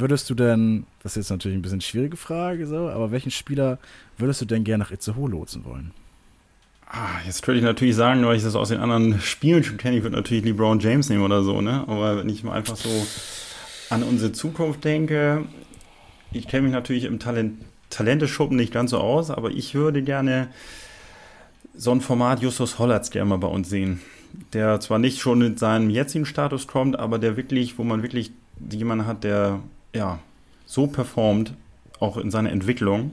würdest 0.00 0.28
du 0.30 0.34
denn, 0.34 0.86
das 1.02 1.12
ist 1.12 1.24
jetzt 1.24 1.30
natürlich 1.30 1.56
ein 1.56 1.62
bisschen 1.62 1.80
schwierige 1.80 2.16
Frage, 2.16 2.66
so, 2.66 2.88
aber 2.88 3.10
welchen 3.10 3.30
Spieler 3.30 3.78
würdest 4.18 4.40
du 4.40 4.44
denn 4.44 4.64
gerne 4.64 4.84
nach 4.84 4.90
Itzehoe 4.90 5.28
lotsen 5.28 5.64
wollen? 5.64 5.92
Ah, 6.86 7.20
jetzt 7.26 7.42
könnte 7.42 7.58
ich 7.58 7.64
natürlich 7.64 7.96
sagen, 7.96 8.24
weil 8.24 8.36
ich 8.36 8.42
das 8.42 8.54
aus 8.54 8.68
den 8.68 8.80
anderen 8.80 9.20
Spielen 9.20 9.64
schon 9.64 9.78
kenne, 9.78 9.96
ich 9.96 10.02
würde 10.02 10.16
natürlich 10.16 10.44
LeBron 10.44 10.78
James 10.80 11.08
nehmen 11.08 11.24
oder 11.24 11.42
so, 11.42 11.60
ne? 11.60 11.84
Aber 11.88 12.18
wenn 12.18 12.28
ich 12.28 12.44
mal 12.44 12.52
einfach 12.52 12.76
so 12.76 13.06
an 13.90 14.02
unsere 14.02 14.32
Zukunft 14.32 14.84
denke, 14.84 15.44
ich 16.32 16.46
kenne 16.46 16.62
mich 16.62 16.72
natürlich 16.72 17.04
im 17.04 17.18
Talent 17.18 17.64
Talenteschuppen 17.90 18.56
nicht 18.56 18.72
ganz 18.72 18.90
so 18.90 18.98
aus, 18.98 19.30
aber 19.30 19.50
ich 19.50 19.74
würde 19.74 20.02
gerne 20.02 20.48
so 21.76 21.92
ein 21.92 22.00
Format 22.00 22.42
Justus 22.42 22.78
Hollatz 22.78 23.10
gerne 23.10 23.30
mal 23.30 23.38
bei 23.38 23.48
uns 23.48 23.68
sehen. 23.68 24.00
Der 24.52 24.80
zwar 24.80 24.98
nicht 24.98 25.20
schon 25.20 25.42
in 25.42 25.56
seinem 25.56 25.90
jetzigen 25.90 26.26
Status 26.26 26.66
kommt, 26.66 26.98
aber 26.98 27.20
der 27.20 27.36
wirklich, 27.36 27.78
wo 27.78 27.84
man 27.84 28.02
wirklich 28.02 28.32
jemanden 28.70 29.06
hat, 29.06 29.22
der 29.22 29.60
ja, 29.94 30.18
so 30.66 30.86
performt, 30.86 31.54
auch 32.00 32.16
in 32.16 32.30
seiner 32.30 32.50
Entwicklung, 32.50 33.12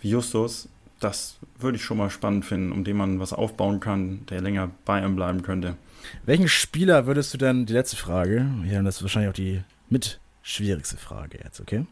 wie 0.00 0.10
Justus, 0.10 0.68
das 1.00 1.38
würde 1.58 1.76
ich 1.76 1.84
schon 1.84 1.98
mal 1.98 2.10
spannend 2.10 2.44
finden, 2.44 2.72
um 2.72 2.84
den 2.84 2.96
man 2.96 3.20
was 3.20 3.32
aufbauen 3.32 3.80
kann, 3.80 4.26
der 4.26 4.40
länger 4.40 4.70
bei 4.84 5.02
ihm 5.02 5.16
bleiben 5.16 5.42
könnte. 5.42 5.76
Welchen 6.24 6.48
Spieler 6.48 7.06
würdest 7.06 7.32
du 7.32 7.38
denn, 7.38 7.66
die 7.66 7.72
letzte 7.72 7.96
Frage, 7.96 8.46
ja, 8.64 8.82
das 8.82 8.96
ist 8.96 9.02
wahrscheinlich 9.02 9.30
auch 9.30 9.34
die 9.34 9.62
mit 9.88 10.20
schwierigste 10.42 10.96
Frage 10.96 11.38
jetzt, 11.42 11.60
okay? 11.60 11.86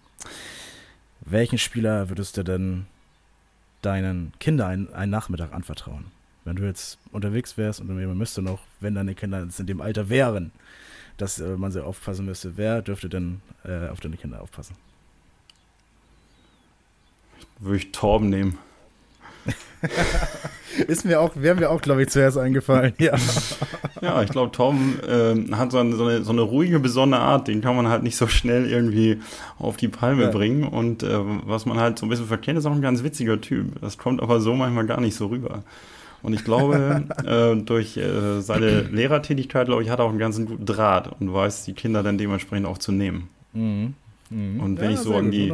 Welchen 1.20 1.58
Spieler 1.58 2.08
würdest 2.08 2.36
du 2.36 2.42
denn 2.42 2.86
deinen 3.82 4.32
Kindern 4.40 4.92
einen, 4.92 5.10
Nachmittag 5.10 5.52
anvertrauen? 5.52 6.06
Wenn 6.44 6.56
du 6.56 6.64
jetzt 6.64 6.98
unterwegs 7.12 7.56
wärst 7.56 7.80
und 7.80 7.88
man 7.88 8.18
müsste 8.18 8.42
noch, 8.42 8.60
wenn 8.80 8.94
deine 8.94 9.14
Kinder 9.14 9.46
in 9.58 9.66
dem 9.66 9.80
Alter 9.80 10.08
wären, 10.08 10.52
dass 11.16 11.38
äh, 11.40 11.56
man 11.56 11.72
sehr 11.72 11.86
aufpassen 11.86 12.26
müsste. 12.26 12.56
Wer 12.56 12.82
dürfte 12.82 13.08
denn 13.08 13.40
äh, 13.64 13.88
auf 13.88 14.00
deine 14.00 14.16
Kinder 14.16 14.42
aufpassen? 14.42 14.76
Würde 17.60 17.76
ich 17.78 17.92
Torben 17.92 18.28
nehmen. 18.28 18.58
ist 20.88 21.04
mir 21.04 21.20
auch, 21.20 21.36
wäre 21.36 21.54
mir 21.54 21.70
auch, 21.70 21.80
glaube 21.80 22.02
ich, 22.02 22.08
zuerst 22.08 22.38
eingefallen, 22.38 22.94
ja. 22.98 23.14
Ja, 24.00 24.22
ich 24.22 24.30
glaube, 24.30 24.52
Tom 24.52 24.98
äh, 25.06 25.34
hat 25.54 25.72
so 25.72 25.78
eine, 25.78 25.96
so, 25.96 26.04
eine, 26.04 26.22
so 26.24 26.32
eine, 26.32 26.40
ruhige, 26.42 26.80
besondere 26.80 27.20
Art, 27.20 27.48
den 27.48 27.60
kann 27.60 27.76
man 27.76 27.88
halt 27.88 28.02
nicht 28.02 28.16
so 28.16 28.26
schnell 28.26 28.70
irgendwie 28.70 29.20
auf 29.58 29.76
die 29.76 29.88
Palme 29.88 30.24
ja. 30.24 30.30
bringen. 30.30 30.64
Und 30.64 31.02
äh, 31.02 31.18
was 31.46 31.66
man 31.66 31.78
halt 31.78 31.98
so 31.98 32.06
ein 32.06 32.08
bisschen 32.08 32.26
verkennt, 32.26 32.58
ist 32.58 32.66
auch 32.66 32.72
ein 32.72 32.82
ganz 32.82 33.02
witziger 33.02 33.40
Typ. 33.40 33.80
Das 33.80 33.98
kommt 33.98 34.22
aber 34.22 34.40
so 34.40 34.54
manchmal 34.54 34.86
gar 34.86 35.00
nicht 35.00 35.14
so 35.14 35.26
rüber. 35.26 35.62
Und 36.24 36.32
ich 36.32 36.42
glaube, 36.42 37.04
äh, 37.26 37.54
durch 37.62 37.98
äh, 37.98 38.40
seine 38.40 38.80
Lehrertätigkeit, 38.80 39.66
glaube 39.66 39.82
ich, 39.82 39.90
hat 39.90 39.98
er 39.98 40.06
auch 40.06 40.10
einen 40.10 40.18
ganz 40.18 40.38
guten 40.38 40.64
Draht 40.64 41.10
und 41.20 41.32
weiß, 41.32 41.66
die 41.66 41.74
Kinder 41.74 42.02
dann 42.02 42.16
dementsprechend 42.16 42.66
auch 42.66 42.78
zu 42.78 42.92
nehmen. 42.92 43.28
Mhm. 43.52 43.92
Mhm. 44.30 44.58
Und 44.58 44.80
wenn 44.80 44.90
ja, 44.90 44.96
ich 44.96 45.00
so 45.00 45.14
an 45.14 45.30
die, 45.30 45.52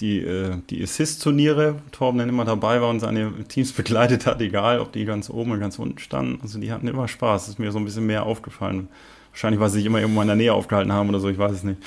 die, 0.00 0.20
äh, 0.20 0.56
die 0.70 0.82
Assist-Turniere, 0.82 1.76
Torben 1.92 2.18
dann 2.18 2.30
immer 2.30 2.46
dabei 2.46 2.80
war 2.80 2.88
und 2.88 3.00
seine 3.00 3.30
Teams 3.46 3.72
begleitet 3.76 4.24
hat, 4.24 4.40
egal 4.40 4.80
ob 4.80 4.92
die 4.92 5.04
ganz 5.04 5.28
oben 5.28 5.50
oder 5.50 5.60
ganz 5.60 5.78
unten 5.78 5.98
standen, 5.98 6.40
also 6.42 6.58
die 6.58 6.72
hatten 6.72 6.88
immer 6.88 7.06
Spaß. 7.06 7.42
Das 7.42 7.48
ist 7.50 7.58
mir 7.58 7.70
so 7.70 7.78
ein 7.78 7.84
bisschen 7.84 8.06
mehr 8.06 8.24
aufgefallen. 8.24 8.88
Wahrscheinlich, 9.32 9.60
weil 9.60 9.68
sie 9.68 9.78
sich 9.78 9.86
immer 9.86 10.00
irgendwo 10.00 10.22
in 10.22 10.28
der 10.28 10.36
Nähe 10.36 10.54
aufgehalten 10.54 10.92
haben 10.92 11.10
oder 11.10 11.20
so, 11.20 11.28
ich 11.28 11.38
weiß 11.38 11.52
es 11.52 11.62
nicht. 11.62 11.80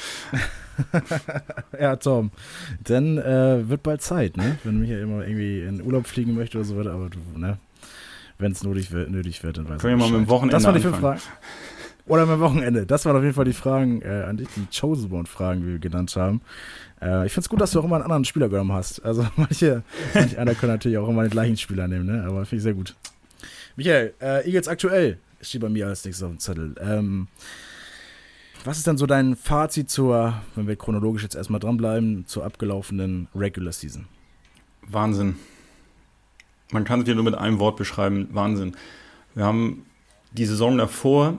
ja, 1.79 1.95
Tom, 1.95 2.29
dann 2.83 3.17
äh, 3.17 3.67
wird 3.67 3.81
bald 3.81 4.03
Zeit, 4.03 4.37
ne? 4.37 4.57
Wenn 4.63 4.79
mich 4.79 4.91
ja 4.91 4.99
immer 4.99 5.25
irgendwie 5.25 5.61
in 5.61 5.81
Urlaub 5.81 6.05
fliegen 6.05 6.35
möchte 6.35 6.59
oder 6.59 6.65
so 6.65 6.77
weiter, 6.77 6.93
aber 6.93 7.09
du, 7.09 7.19
ne? 7.35 7.57
Wenn 8.43 8.51
es 8.51 8.63
nötig, 8.63 8.91
nötig 8.91 9.43
wird, 9.43 9.57
dann 9.57 9.67
weiß 9.67 9.81
Können 9.81 9.97
wir 9.97 10.05
mal 10.05 10.11
mit 10.11 10.27
dem 10.27 10.29
Wochenende 10.29 10.55
Das 10.55 10.65
war 10.65 10.73
die 10.73 10.81
Fragen. 10.81 11.21
Oder 12.05 12.25
mit 12.25 12.35
dem 12.35 12.41
Wochenende. 12.41 12.85
Das 12.85 13.05
waren 13.05 13.15
auf 13.15 13.23
jeden 13.23 13.33
Fall 13.33 13.45
die 13.45 13.53
Fragen 13.53 14.01
äh, 14.01 14.25
an 14.27 14.35
dich, 14.35 14.49
die 14.55 14.67
Chosen 14.77 15.09
One-Fragen, 15.09 15.65
wie 15.65 15.71
wir 15.71 15.79
genannt 15.79 16.13
haben. 16.17 16.41
Äh, 17.01 17.25
ich 17.25 17.31
finde 17.31 17.45
es 17.45 17.49
gut, 17.49 17.61
dass 17.61 17.71
du 17.71 17.79
auch 17.79 17.85
immer 17.85 17.95
einen 17.95 18.03
anderen 18.03 18.25
Spieler 18.25 18.49
genommen 18.49 18.73
hast. 18.73 19.03
Also 19.05 19.25
manche, 19.37 19.83
manche 20.13 20.37
andere 20.37 20.55
können 20.57 20.73
natürlich 20.73 20.97
auch 20.97 21.07
immer 21.07 21.23
den 21.23 21.31
gleichen 21.31 21.55
Spieler 21.55 21.87
nehmen, 21.87 22.05
ne? 22.05 22.25
aber 22.27 22.45
finde 22.45 22.57
ich 22.57 22.63
sehr 22.63 22.73
gut. 22.73 22.95
Michael, 23.77 24.13
äh, 24.21 24.45
Eagles 24.45 24.67
aktuell 24.67 25.17
steht 25.41 25.61
bei 25.61 25.69
mir 25.69 25.87
als 25.87 26.03
nächstes 26.03 26.23
auf 26.23 26.31
dem 26.31 26.39
Zettel. 26.39 26.75
Ähm, 26.81 27.29
was 28.65 28.77
ist 28.77 28.87
denn 28.87 28.97
so 28.97 29.05
dein 29.05 29.37
Fazit 29.37 29.89
zur, 29.89 30.41
wenn 30.55 30.67
wir 30.67 30.75
chronologisch 30.75 31.23
jetzt 31.23 31.35
erstmal 31.35 31.61
dranbleiben, 31.61 32.25
zur 32.27 32.45
abgelaufenen 32.45 33.29
Regular 33.33 33.71
Season? 33.71 34.05
Wahnsinn 34.87 35.37
man 36.71 36.83
kann 36.83 37.01
es 37.01 37.05
hier 37.05 37.15
nur 37.15 37.23
mit 37.23 37.35
einem 37.35 37.59
Wort 37.59 37.77
beschreiben, 37.77 38.29
Wahnsinn. 38.31 38.75
Wir 39.35 39.45
haben 39.45 39.85
die 40.31 40.45
Saison 40.45 40.77
davor, 40.77 41.37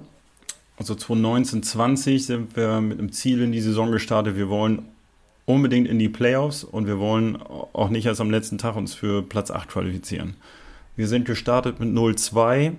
also 0.77 0.95
2019, 0.95 1.63
20 1.63 2.27
sind 2.27 2.57
wir 2.57 2.81
mit 2.81 2.99
einem 2.99 3.13
Ziel 3.13 3.43
in 3.43 3.53
die 3.53 3.61
Saison 3.61 3.93
gestartet. 3.93 4.37
Wir 4.37 4.49
wollen 4.49 4.83
unbedingt 5.47 5.87
in 5.87 5.99
die 5.99 6.09
Playoffs 6.09 6.65
und 6.65 6.87
wir 6.87 6.99
wollen 6.99 7.37
auch 7.37 7.91
nicht 7.91 8.07
erst 8.07 8.21
am 8.21 8.31
letzten 8.31 8.59
Tag 8.59 8.77
uns 8.77 8.95
für 8.95 9.23
Platz 9.23 9.51
8 9.51 9.69
qualifizieren. 9.69 10.35
Wir 10.97 11.07
sind 11.07 11.27
gestartet 11.27 11.81
mit 11.81 11.91
0-2. 11.91 12.73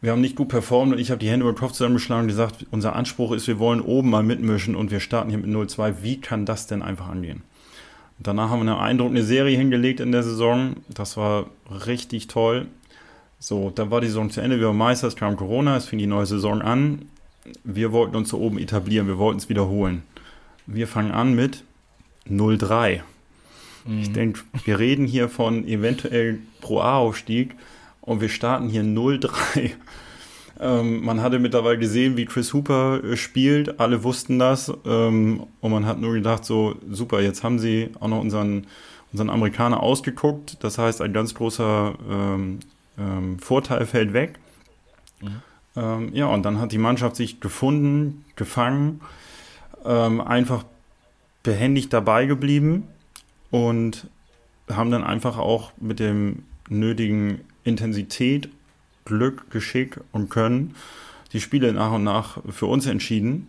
Wir 0.00 0.12
haben 0.12 0.20
nicht 0.20 0.36
gut 0.36 0.48
performt 0.48 0.92
und 0.92 0.98
ich 0.98 1.10
habe 1.10 1.18
die 1.18 1.28
Hände 1.28 1.44
über 1.44 1.52
den 1.52 1.58
Kopf 1.58 1.72
zusammengeschlagen 1.72 2.22
und 2.22 2.28
gesagt, 2.28 2.66
unser 2.70 2.96
Anspruch 2.96 3.32
ist, 3.32 3.46
wir 3.46 3.58
wollen 3.58 3.80
oben 3.80 4.10
mal 4.10 4.22
mitmischen 4.22 4.74
und 4.74 4.90
wir 4.90 5.00
starten 5.00 5.30
hier 5.30 5.38
mit 5.38 5.50
0-2. 5.50 5.96
Wie 6.02 6.20
kann 6.20 6.46
das 6.46 6.66
denn 6.66 6.82
einfach 6.82 7.08
angehen? 7.08 7.42
Danach 8.22 8.50
haben 8.50 8.64
wir 8.64 8.72
eine 8.72 8.80
eindruckende 8.80 9.22
Serie 9.22 9.56
hingelegt 9.56 10.00
in 10.00 10.12
der 10.12 10.22
Saison. 10.22 10.76
Das 10.88 11.16
war 11.16 11.46
richtig 11.86 12.28
toll. 12.28 12.66
So, 13.38 13.70
dann 13.74 13.90
war 13.90 14.00
die 14.00 14.06
Saison 14.06 14.30
zu 14.30 14.40
Ende. 14.40 14.60
Wir 14.60 14.68
waren 14.68 14.76
Meister, 14.76 15.08
es 15.08 15.16
kam 15.16 15.36
Corona, 15.36 15.76
es 15.76 15.86
fing 15.86 15.98
die 15.98 16.06
neue 16.06 16.26
Saison 16.26 16.62
an. 16.62 17.06
Wir 17.64 17.90
wollten 17.90 18.14
uns 18.14 18.28
so 18.28 18.38
oben 18.38 18.58
etablieren, 18.58 19.08
wir 19.08 19.18
wollten 19.18 19.38
es 19.38 19.48
wiederholen. 19.48 20.04
Wir 20.66 20.86
fangen 20.86 21.10
an 21.10 21.34
mit 21.34 21.64
0-3. 22.30 23.00
Mhm. 23.84 23.98
Ich 23.98 24.12
denke, 24.12 24.40
wir 24.64 24.78
reden 24.78 25.06
hier 25.06 25.28
von 25.28 25.66
eventuell 25.66 26.38
Pro 26.60 26.80
A-Aufstieg 26.80 27.56
und 28.00 28.20
wir 28.20 28.28
starten 28.28 28.68
hier 28.68 28.84
0-3. 28.84 29.72
Ähm, 30.62 31.04
man 31.04 31.20
hatte 31.20 31.40
mittlerweile 31.40 31.76
gesehen, 31.76 32.16
wie 32.16 32.24
Chris 32.24 32.54
Hooper 32.54 33.02
äh, 33.02 33.16
spielt. 33.16 33.80
Alle 33.80 34.04
wussten 34.04 34.38
das. 34.38 34.72
Ähm, 34.86 35.44
und 35.60 35.72
man 35.72 35.86
hat 35.86 36.00
nur 36.00 36.12
gedacht, 36.12 36.44
so 36.44 36.76
super, 36.88 37.20
jetzt 37.20 37.42
haben 37.42 37.58
sie 37.58 37.90
auch 37.98 38.06
noch 38.06 38.20
unseren, 38.20 38.68
unseren 39.10 39.28
Amerikaner 39.28 39.82
ausgeguckt. 39.82 40.62
Das 40.62 40.78
heißt, 40.78 41.02
ein 41.02 41.12
ganz 41.12 41.34
großer 41.34 41.94
ähm, 42.08 42.60
ähm 42.96 43.40
Vorteil 43.40 43.86
fällt 43.86 44.12
weg. 44.12 44.38
Mhm. 45.20 46.10
ja, 46.12 46.26
und 46.26 46.42
dann 46.42 46.60
hat 46.60 46.72
die 46.72 46.78
Mannschaft 46.78 47.14
sich 47.16 47.40
gefunden, 47.40 48.24
gefangen, 48.36 49.00
ähm, 49.84 50.20
einfach 50.20 50.64
behändig 51.42 51.88
dabei 51.88 52.26
geblieben 52.26 52.88
und 53.50 54.08
haben 54.68 54.90
dann 54.90 55.04
einfach 55.04 55.38
auch 55.38 55.72
mit 55.80 56.00
dem 56.00 56.42
nötigen 56.68 57.40
Intensität 57.64 58.48
Glück, 59.04 59.50
Geschick 59.50 60.00
und 60.12 60.30
Können 60.30 60.74
die 61.32 61.40
Spiele 61.40 61.72
nach 61.72 61.92
und 61.92 62.04
nach 62.04 62.38
für 62.50 62.66
uns 62.66 62.86
entschieden. 62.86 63.48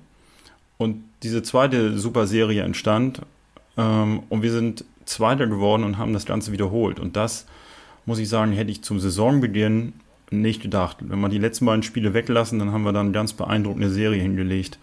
Und 0.77 1.03
diese 1.21 1.43
zweite 1.43 1.97
Superserie 1.97 2.63
entstand 2.63 3.21
ähm, 3.77 4.23
und 4.29 4.41
wir 4.41 4.51
sind 4.51 4.85
Zweiter 5.05 5.47
geworden 5.47 5.83
und 5.83 5.97
haben 5.97 6.13
das 6.13 6.25
Ganze 6.25 6.51
wiederholt. 6.51 6.99
Und 6.99 7.15
das, 7.15 7.45
muss 8.05 8.19
ich 8.19 8.29
sagen, 8.29 8.53
hätte 8.53 8.71
ich 8.71 8.83
zum 8.83 8.99
Saisonbeginn 8.99 9.93
nicht 10.31 10.61
gedacht. 10.61 10.97
Wenn 11.01 11.19
wir 11.19 11.29
die 11.29 11.37
letzten 11.37 11.65
beiden 11.65 11.83
Spiele 11.83 12.13
weglassen, 12.13 12.59
dann 12.59 12.71
haben 12.71 12.83
wir 12.83 12.93
dann 12.93 13.07
eine 13.07 13.13
ganz 13.13 13.33
beeindruckende 13.33 13.89
Serie 13.89 14.21
hingelegt. 14.21 14.79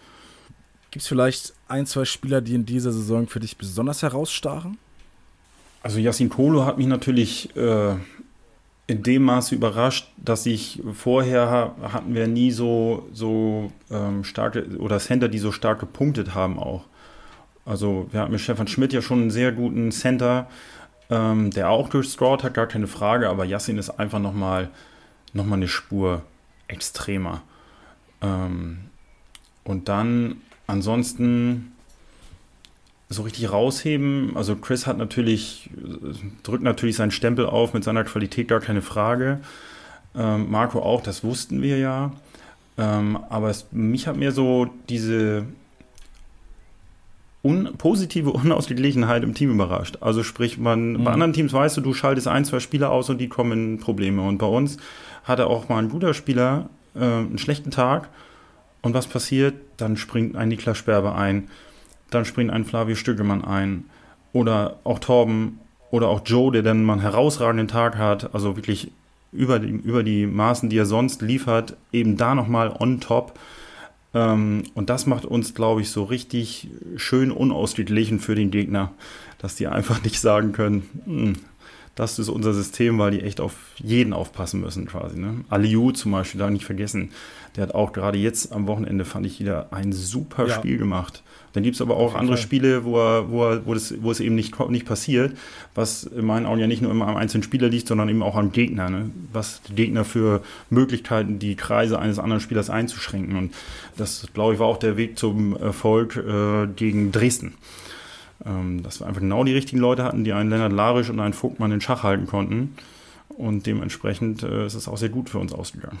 Gibt 0.91 1.01
es 1.01 1.07
vielleicht 1.07 1.53
ein, 1.67 1.85
zwei 1.85 2.05
Spieler, 2.05 2.41
die 2.41 2.53
in 2.53 2.65
dieser 2.65 2.91
Saison 2.91 3.27
für 3.27 3.39
dich 3.39 3.57
besonders 3.57 4.01
herausstachen? 4.01 4.77
Also 5.83 5.99
Yassin 5.99 6.29
Kolo 6.29 6.65
hat 6.65 6.77
mich 6.77 6.87
natürlich 6.87 7.55
äh, 7.55 7.95
in 8.91 9.03
dem 9.03 9.23
Maße 9.23 9.55
überrascht, 9.55 10.11
dass 10.17 10.45
ich 10.45 10.81
vorher 10.93 11.73
hatten 11.81 12.13
wir 12.13 12.27
nie 12.27 12.51
so, 12.51 13.07
so 13.13 13.71
ähm, 13.89 14.25
starke 14.25 14.77
oder 14.79 14.99
Center, 14.99 15.29
die 15.29 15.39
so 15.39 15.53
stark 15.53 15.79
gepunktet 15.79 16.35
haben 16.35 16.59
auch. 16.59 16.83
Also 17.65 18.07
wir 18.11 18.19
hatten 18.19 18.33
mit 18.33 18.41
Stefan 18.41 18.67
Schmidt 18.67 18.91
ja 18.91 19.01
schon 19.01 19.21
einen 19.21 19.31
sehr 19.31 19.53
guten 19.53 19.93
Center, 19.93 20.47
ähm, 21.09 21.51
der 21.51 21.69
auch 21.69 21.87
durchscored 21.87 22.43
hat, 22.43 22.53
gar 22.53 22.67
keine 22.67 22.87
Frage, 22.87 23.29
aber 23.29 23.45
Yassin 23.45 23.77
ist 23.77 23.91
einfach 23.91 24.19
nochmal 24.19 24.69
noch 25.31 25.45
mal 25.45 25.55
eine 25.55 25.69
Spur 25.69 26.23
extremer. 26.67 27.43
Ähm, 28.21 28.89
und 29.63 29.87
dann 29.87 30.41
ansonsten 30.67 31.70
so 33.11 33.23
richtig 33.23 33.51
rausheben. 33.51 34.31
Also 34.35 34.55
Chris 34.55 34.87
hat 34.87 34.97
natürlich, 34.97 35.69
drückt 36.43 36.63
natürlich 36.63 36.95
seinen 36.95 37.11
Stempel 37.11 37.45
auf 37.45 37.73
mit 37.73 37.83
seiner 37.83 38.03
Qualität, 38.03 38.47
gar 38.47 38.61
keine 38.61 38.81
Frage. 38.81 39.39
Ähm, 40.15 40.49
Marco 40.49 40.81
auch, 40.81 41.01
das 41.01 41.23
wussten 41.23 41.61
wir 41.61 41.77
ja. 41.77 42.13
Ähm, 42.77 43.19
aber 43.29 43.49
es, 43.49 43.67
mich 43.71 44.07
hat 44.07 44.17
mir 44.17 44.31
so 44.31 44.67
diese 44.89 45.45
un 47.43 47.73
positive 47.77 48.31
Unausgeglichenheit 48.31 49.23
im 49.23 49.33
Team 49.33 49.51
überrascht. 49.51 49.97
Also 50.01 50.23
sprich, 50.23 50.57
man, 50.57 50.93
mhm. 50.93 51.03
bei 51.03 51.11
anderen 51.11 51.33
Teams 51.33 51.53
weißt 51.53 51.77
du, 51.77 51.81
du 51.81 51.93
schaltest 51.93 52.27
ein, 52.27 52.45
zwei 52.45 52.59
Spieler 52.59 52.91
aus 52.91 53.09
und 53.09 53.17
die 53.17 53.29
kommen 53.29 53.51
in 53.51 53.79
Probleme. 53.79 54.21
Und 54.21 54.37
bei 54.37 54.47
uns 54.47 54.77
hatte 55.23 55.47
auch 55.47 55.69
mal 55.69 55.79
ein 55.79 55.89
guter 55.89 56.13
Spieler 56.13 56.69
äh, 56.95 56.99
einen 56.99 57.37
schlechten 57.37 57.71
Tag. 57.71 58.09
Und 58.81 58.93
was 58.93 59.07
passiert? 59.07 59.55
Dann 59.77 59.97
springt 59.97 60.35
ein 60.35 60.49
Niklas 60.49 60.77
Sperber 60.77 61.15
ein 61.15 61.49
dann 62.11 62.25
springt 62.25 62.51
ein 62.51 62.65
Flavio 62.65 62.95
Stüggemann 62.95 63.43
ein. 63.43 63.85
Oder 64.33 64.77
auch 64.83 64.99
Torben 64.99 65.59
oder 65.89 66.07
auch 66.07 66.21
Joe, 66.25 66.51
der 66.51 66.61
dann 66.61 66.83
mal 66.83 66.93
einen 66.93 67.01
herausragenden 67.01 67.67
Tag 67.67 67.97
hat, 67.97 68.33
also 68.33 68.55
wirklich 68.55 68.91
über 69.33 69.59
die, 69.59 69.69
über 69.69 70.03
die 70.03 70.25
Maßen, 70.25 70.69
die 70.69 70.77
er 70.77 70.85
sonst 70.85 71.21
liefert, 71.21 71.75
eben 71.91 72.17
da 72.17 72.35
nochmal 72.35 72.73
on 72.79 72.99
top. 73.01 73.37
Ähm, 74.13 74.63
und 74.73 74.89
das 74.89 75.05
macht 75.05 75.25
uns, 75.25 75.53
glaube 75.53 75.81
ich, 75.81 75.89
so 75.89 76.03
richtig 76.03 76.69
schön 76.95 77.31
unausgeglichen 77.31 78.19
für 78.19 78.35
den 78.35 78.51
Gegner, 78.51 78.91
dass 79.37 79.55
die 79.55 79.67
einfach 79.67 80.03
nicht 80.03 80.19
sagen 80.19 80.51
können, 80.53 80.89
hm, 81.05 81.35
das 81.95 82.19
ist 82.19 82.29
unser 82.29 82.53
System, 82.53 82.97
weil 82.99 83.11
die 83.11 83.21
echt 83.21 83.41
auf 83.41 83.53
jeden 83.77 84.13
aufpassen 84.13 84.61
müssen 84.61 84.85
quasi. 84.85 85.19
Ne? 85.19 85.43
Aliu 85.49 85.91
zum 85.91 86.13
Beispiel, 86.13 86.39
da 86.39 86.49
nicht 86.49 86.65
vergessen, 86.65 87.11
der 87.55 87.63
hat 87.63 87.75
auch 87.75 87.91
gerade 87.91 88.17
jetzt 88.17 88.53
am 88.53 88.67
Wochenende, 88.67 89.03
fand 89.03 89.25
ich 89.25 89.39
wieder 89.39 89.67
ein 89.71 89.91
super 89.91 90.47
ja. 90.47 90.55
Spiel 90.55 90.77
gemacht. 90.77 91.21
Dann 91.53 91.63
gibt 91.63 91.75
es 91.75 91.81
aber 91.81 91.97
auch 91.97 92.15
andere. 92.15 92.37
Spiele, 92.37 92.85
wo, 92.85 92.97
er, 92.97 93.29
wo, 93.29 93.43
er, 93.45 93.65
wo, 93.65 93.73
das, 93.73 93.93
wo 94.01 94.11
es 94.11 94.19
eben 94.19 94.35
nicht, 94.35 94.57
nicht 94.69 94.85
passiert, 94.85 95.37
was 95.75 96.03
in 96.03 96.25
meinen 96.25 96.45
Augen 96.45 96.59
ja 96.59 96.67
nicht 96.67 96.81
nur 96.81 96.91
immer 96.91 97.07
am 97.07 97.17
einzelnen 97.17 97.43
Spieler 97.43 97.69
liegt, 97.69 97.87
sondern 97.87 98.09
eben 98.09 98.23
auch 98.23 98.35
am 98.35 98.51
Gegner. 98.51 98.89
Ne? 98.89 99.11
Was 99.33 99.61
die 99.67 99.75
Gegner 99.75 100.05
für 100.05 100.41
Möglichkeiten, 100.69 101.39
die 101.39 101.55
Kreise 101.55 101.99
eines 101.99 102.19
anderen 102.19 102.41
Spielers 102.41 102.69
einzuschränken. 102.69 103.35
Und 103.35 103.53
das, 103.97 104.27
glaube 104.33 104.53
ich, 104.53 104.59
war 104.59 104.67
auch 104.67 104.77
der 104.77 104.97
Weg 104.97 105.17
zum 105.17 105.55
Erfolg 105.57 106.15
äh, 106.15 106.67
gegen 106.75 107.11
Dresden. 107.11 107.53
Ähm, 108.45 108.81
dass 108.81 108.99
wir 108.99 109.07
einfach 109.07 109.21
genau 109.21 109.43
die 109.43 109.53
richtigen 109.53 109.79
Leute 109.79 110.03
hatten, 110.03 110.23
die 110.23 110.33
einen 110.33 110.49
Lennart 110.49 110.71
Larisch 110.71 111.09
und 111.09 111.19
einen 111.19 111.33
Vogtmann 111.33 111.71
in 111.71 111.81
Schach 111.81 112.03
halten 112.03 112.27
konnten. 112.27 112.75
Und 113.29 113.65
dementsprechend 113.65 114.43
äh, 114.43 114.65
ist 114.65 114.73
es 114.73 114.87
auch 114.87 114.97
sehr 114.97 115.09
gut 115.09 115.29
für 115.29 115.39
uns 115.39 115.53
ausgegangen. 115.53 115.99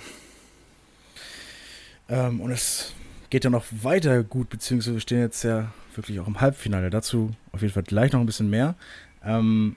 Ähm, 2.09 2.41
und 2.41 2.51
es 2.51 2.93
geht 3.31 3.45
ja 3.45 3.49
noch 3.49 3.65
weiter 3.71 4.23
gut, 4.23 4.49
beziehungsweise 4.49 4.93
wir 4.93 5.01
stehen 5.01 5.21
jetzt 5.21 5.43
ja 5.43 5.71
wirklich 5.95 6.19
auch 6.19 6.27
im 6.27 6.39
Halbfinale. 6.39 6.89
Dazu 6.91 7.31
auf 7.53 7.61
jeden 7.61 7.73
Fall 7.73 7.83
gleich 7.83 8.11
noch 8.11 8.19
ein 8.19 8.25
bisschen 8.25 8.49
mehr. 8.49 8.75
Ähm, 9.25 9.75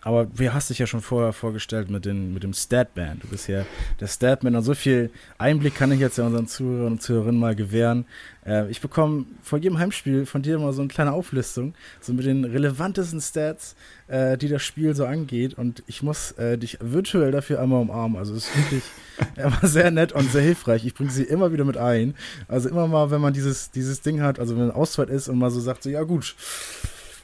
aber 0.00 0.28
wie 0.34 0.50
hast 0.50 0.70
dich 0.70 0.78
ja 0.78 0.86
schon 0.86 1.00
vorher 1.00 1.32
vorgestellt 1.32 1.90
mit, 1.90 2.04
den, 2.04 2.32
mit 2.32 2.44
dem 2.44 2.52
Statman. 2.52 3.18
Du 3.20 3.28
bist 3.28 3.48
ja 3.48 3.64
der 4.00 4.06
Statman 4.06 4.54
und 4.54 4.62
so 4.62 4.74
viel 4.74 5.10
Einblick 5.38 5.74
kann 5.74 5.90
ich 5.90 5.98
jetzt 5.98 6.18
ja 6.18 6.26
unseren 6.26 6.46
Zuhörern 6.46 6.92
und 6.92 7.02
Zuhörerinnen 7.02 7.40
mal 7.40 7.56
gewähren. 7.56 8.06
Äh, 8.46 8.70
ich 8.70 8.80
bekomme 8.80 9.26
vor 9.42 9.58
jedem 9.58 9.78
Heimspiel 9.78 10.24
von 10.24 10.42
dir 10.42 10.54
immer 10.54 10.72
so 10.72 10.82
eine 10.82 10.88
kleine 10.88 11.12
Auflistung, 11.12 11.74
so 12.00 12.12
mit 12.12 12.26
den 12.26 12.44
relevantesten 12.44 13.20
Stats, 13.20 13.74
äh, 14.06 14.38
die 14.38 14.48
das 14.48 14.62
Spiel 14.62 14.94
so 14.94 15.04
angeht. 15.04 15.54
Und 15.54 15.82
ich 15.88 16.02
muss 16.02 16.30
äh, 16.32 16.56
dich 16.56 16.78
virtuell 16.80 17.32
dafür 17.32 17.60
einmal 17.60 17.82
umarmen. 17.82 18.18
Also 18.18 18.34
es 18.34 18.46
ist 18.46 18.56
wirklich 18.56 18.84
immer 19.36 19.66
sehr 19.66 19.90
nett 19.90 20.12
und 20.12 20.30
sehr 20.30 20.42
hilfreich. 20.42 20.86
Ich 20.86 20.94
bringe 20.94 21.10
sie 21.10 21.24
immer 21.24 21.52
wieder 21.52 21.64
mit 21.64 21.76
ein. 21.76 22.14
Also 22.46 22.68
immer 22.68 22.86
mal, 22.86 23.10
wenn 23.10 23.20
man 23.20 23.32
dieses, 23.32 23.72
dieses 23.72 24.00
Ding 24.00 24.22
hat, 24.22 24.38
also 24.38 24.56
wenn 24.56 24.64
ein 24.64 24.70
Ausfall 24.70 25.08
ist 25.08 25.28
und 25.28 25.38
mal 25.38 25.50
so 25.50 25.58
sagt, 25.58 25.82
so 25.82 25.90
ja 25.90 26.04
gut 26.04 26.36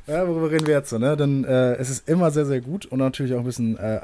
ja, 0.06 0.28
worüber 0.28 0.50
reden 0.50 0.66
wir 0.66 0.74
jetzt 0.74 0.90
so, 0.90 0.98
ne? 0.98 1.16
Dann 1.16 1.44
äh, 1.44 1.74
es 1.74 1.90
ist 1.90 2.08
immer 2.08 2.30
sehr, 2.30 2.46
sehr 2.46 2.60
gut 2.60 2.86
und 2.86 2.98
natürlich 2.98 3.34
auch 3.34 3.38
ein 3.38 3.44
bisschen 3.44 3.76
äh, 3.78 4.00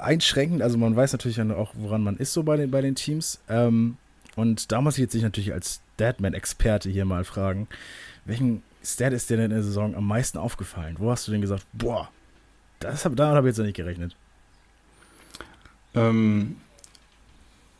einschränkend. 0.00 0.62
Also 0.62 0.78
man 0.78 0.94
weiß 0.94 1.12
natürlich 1.12 1.40
auch, 1.40 1.72
woran 1.74 2.02
man 2.02 2.16
ist 2.16 2.32
so 2.32 2.42
bei 2.42 2.56
den, 2.56 2.70
bei 2.70 2.80
den 2.80 2.94
Teams. 2.94 3.40
Ähm, 3.48 3.96
und 4.36 4.72
da 4.72 4.80
muss 4.80 4.94
ich 4.94 5.02
jetzt 5.02 5.12
sich 5.12 5.22
natürlich 5.22 5.52
als 5.52 5.80
Deadman-Experte 5.98 6.90
hier 6.90 7.04
mal 7.04 7.24
fragen, 7.24 7.68
welchen 8.24 8.62
Stat 8.84 9.12
ist 9.12 9.30
dir 9.30 9.36
denn 9.36 9.46
in 9.46 9.50
der 9.52 9.62
Saison 9.62 9.94
am 9.94 10.06
meisten 10.06 10.38
aufgefallen? 10.38 10.96
Wo 10.98 11.10
hast 11.10 11.26
du 11.26 11.32
denn 11.32 11.40
gesagt, 11.40 11.66
boah, 11.72 12.08
das 12.80 13.04
hab, 13.04 13.16
damit 13.16 13.36
habe 13.36 13.48
ich 13.48 13.56
jetzt 13.56 13.64
nicht 13.64 13.76
gerechnet? 13.76 14.16
Ähm, 15.94 16.56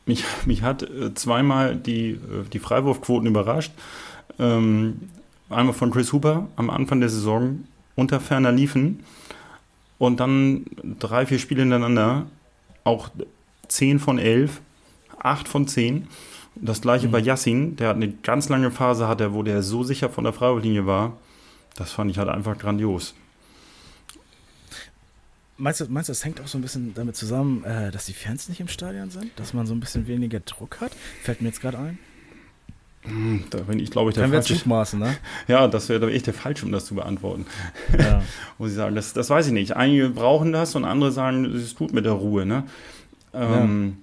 mich, 0.07 0.25
mich 0.47 0.63
hat 0.63 0.83
äh, 0.83 1.15
zweimal 1.15 1.77
die, 1.77 2.11
äh, 2.13 2.45
die 2.53 2.59
Freiwurfquoten 2.59 3.27
überrascht. 3.27 3.73
Ähm, 4.39 5.09
einmal 5.53 5.75
von 5.75 5.91
Chris 5.91 6.13
Hooper 6.13 6.49
am 6.57 6.71
Anfang 6.71 7.01
der 7.01 7.09
Saison 7.09 7.65
unter 7.95 8.21
ferner 8.21 8.53
liefen 8.53 9.01
und 9.99 10.21
dann 10.21 10.65
drei, 10.99 11.27
vier 11.27 11.39
Spiele 11.39 11.63
hintereinander 11.63 12.27
auch 12.85 13.11
10 13.69 13.99
von 13.99 14.19
11, 14.19 14.61
8 15.19 15.49
von 15.49 15.69
10. 15.69 16.09
Das 16.57 16.81
gleiche 16.81 17.07
mhm. 17.09 17.13
bei 17.13 17.21
Yassin, 17.21 17.77
der 17.77 17.89
hat 17.89 17.97
eine 17.97 18.11
ganz 18.11 18.49
lange 18.49 18.71
Phase 18.71 19.09
hatte, 19.09 19.33
wo 19.33 19.43
der 19.43 19.63
so 19.63 19.83
sicher 19.83 20.11
von 20.11 20.25
der 20.25 20.33
Freiwurflinie 20.33 20.87
war. 20.87 21.17
Das 21.77 21.93
fand 21.93 22.11
ich 22.11 22.19
halt 22.19 22.29
einfach 22.29 22.59
grandios. 22.59 23.15
Meinst 25.57 25.81
du, 25.81 25.87
meinst 25.89 26.09
du, 26.09 26.13
das 26.13 26.25
hängt 26.25 26.41
auch 26.41 26.49
so 26.49 26.59
ein 26.59 26.63
bisschen 26.63 26.93
damit 26.95 27.15
zusammen, 27.15 27.63
äh, 27.65 27.91
dass 27.91 28.07
die 28.07 28.15
Fans 28.15 28.49
nicht 28.49 28.61
im 28.61 28.69
Stadion 28.69 29.11
sind? 29.11 29.31
Dass 29.37 29.55
man 29.55 29.67
so 29.67 29.75
ein 29.75 29.81
bisschen 29.81 30.07
weniger 30.07 30.41
Druck 30.41 30.81
hat? 30.81 30.93
Fällt 31.23 31.41
mir 31.41 31.49
jetzt 31.49 31.61
gerade 31.61 31.79
ein. 31.79 31.99
Da 33.51 33.59
bin 33.59 33.81
ich, 33.81 33.91
glaube 33.91 34.11
ich, 34.11 34.15
der 34.15 34.29
falsche. 34.29 34.55
Zugmaßen, 34.55 34.99
ne? 34.99 35.17
Ja, 35.49 35.67
das 35.67 35.89
wäre 35.89 36.11
echt 36.13 36.27
der 36.29 36.35
falsche, 36.35 36.65
um 36.65 36.73
das 36.73 36.87
zu 36.87 36.95
beantworten. 36.95 37.47
Ja. 37.99 38.23
Muss 38.59 38.71
ich 38.71 38.77
sagen. 38.77 38.95
Das, 38.95 39.13
das 39.13 39.29
weiß 39.29 39.49
ich 39.49 39.53
nicht. 39.53 39.77
Einige 39.77 40.09
brauchen 40.11 40.53
das 40.53 40.77
und 40.77 40.85
andere 40.85 41.11
sagen, 41.11 41.45
es 41.45 41.75
tut 41.75 41.93
mit 41.93 42.05
der 42.05 42.13
Ruhe, 42.13 42.47
ne? 42.47 42.63
Ähm, 43.35 43.97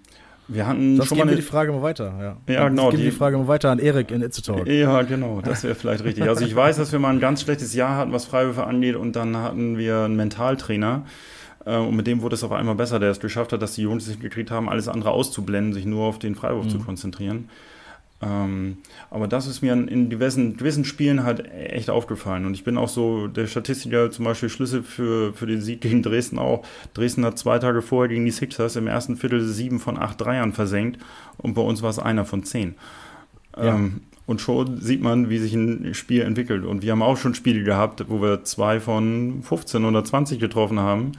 ja. 0.50 0.56
wir 0.56 0.68
hatten 0.68 0.98
Sonst 0.98 1.10
schon 1.10 1.18
mal. 1.18 1.28
Eine... 1.28 1.38
die 1.38 1.42
Frage 1.42 1.72
mal 1.72 1.82
weiter. 1.82 2.38
Ja, 2.48 2.54
ja 2.54 2.68
genau. 2.68 2.90
Geben 2.90 3.04
die, 3.04 3.10
die 3.10 3.16
Frage 3.16 3.38
mal 3.38 3.48
weiter 3.48 3.72
an 3.72 3.80
Erik 3.80 4.12
in 4.12 4.22
Itzetalk. 4.22 4.68
Ja, 4.68 5.02
genau. 5.04 5.40
Das 5.42 5.64
wäre 5.64 5.76
vielleicht 5.76 6.04
richtig. 6.04 6.28
Also 6.28 6.44
ich 6.44 6.54
weiß, 6.54 6.76
dass 6.76 6.92
wir 6.92 7.00
mal 7.00 7.14
ein 7.14 7.22
ganz 7.22 7.42
schlechtes 7.42 7.74
Jahr 7.74 7.96
hatten, 7.96 8.12
was 8.12 8.26
Freiwürfe 8.26 8.66
angeht. 8.68 8.98
Und 8.98 9.16
dann 9.16 9.38
hatten 9.38 9.78
wir 9.78 10.00
einen 10.00 10.18
Mentaltrainer. 10.18 11.06
Äh, 11.66 11.78
und 11.78 11.96
mit 11.96 12.06
dem 12.06 12.22
wurde 12.22 12.36
es 12.36 12.44
auf 12.44 12.52
einmal 12.52 12.76
besser, 12.76 13.00
der 13.00 13.12
es 13.12 13.22
geschafft 13.22 13.54
hat, 13.54 13.62
dass 13.62 13.76
die 13.76 13.84
Jungs 13.84 14.06
sich 14.06 14.20
gekriegt 14.20 14.52
haben, 14.52 14.68
alles 14.68 14.90
andere 14.90 15.12
auszublenden, 15.12 15.74
sich 15.74 15.86
nur 15.86 16.06
auf 16.06 16.20
den 16.20 16.36
Freiwurf 16.36 16.66
mhm. 16.66 16.70
zu 16.70 16.80
konzentrieren. 16.80 17.50
Ähm, 18.22 18.78
aber 19.10 19.28
das 19.28 19.48
ist 19.48 19.62
mir 19.62 19.74
in 19.74 20.10
diversen, 20.10 20.58
gewissen 20.58 20.84
Spielen 20.84 21.24
halt 21.24 21.50
echt 21.52 21.90
aufgefallen. 21.90 22.46
Und 22.46 22.54
ich 22.54 22.64
bin 22.64 22.78
auch 22.78 22.90
so 22.90 23.28
der 23.28 23.48
Statistiker, 23.48 24.12
zum 24.12 24.26
Beispiel 24.26 24.50
Schlüssel 24.50 24.84
für, 24.84 25.34
für 25.34 25.48
den 25.48 25.62
Sieg 25.62 25.82
gegen 25.82 26.04
Dresden 26.04 26.38
auch. 26.38 26.66
Dresden 26.94 27.24
hat 27.26 27.40
zwei 27.40 27.60
Tage 27.60 27.82
vorher 27.82 28.10
gegen 28.10 28.26
die 28.26 28.32
Sixers 28.32 28.76
im 28.76 28.88
ersten 28.88 29.16
Viertel 29.16 29.42
sieben 29.48 29.80
von 29.80 29.98
acht 29.98 30.20
Dreiern 30.20 30.52
versenkt 30.52 31.00
und 31.38 31.54
bei 31.54 31.62
uns 31.62 31.82
war 31.82 31.90
es 31.90 32.00
einer 32.00 32.26
von 32.26 32.44
zehn. 32.44 32.76
Ja. 33.56 33.76
Ähm, 33.76 34.02
und 34.26 34.42
schon 34.42 34.80
sieht 34.80 35.02
man, 35.02 35.32
wie 35.32 35.40
sich 35.40 35.56
ein 35.56 35.96
Spiel 35.96 36.22
entwickelt. 36.22 36.64
Und 36.64 36.84
wir 36.84 36.92
haben 36.92 37.02
auch 37.02 37.18
schon 37.18 37.34
Spiele 37.34 37.64
gehabt, 37.64 38.06
wo 38.10 38.22
wir 38.22 38.44
zwei 38.44 38.80
von 38.80 39.42
15 39.42 39.86
oder 39.86 40.04
20 40.06 40.40
getroffen 40.40 40.80
haben. 40.80 41.14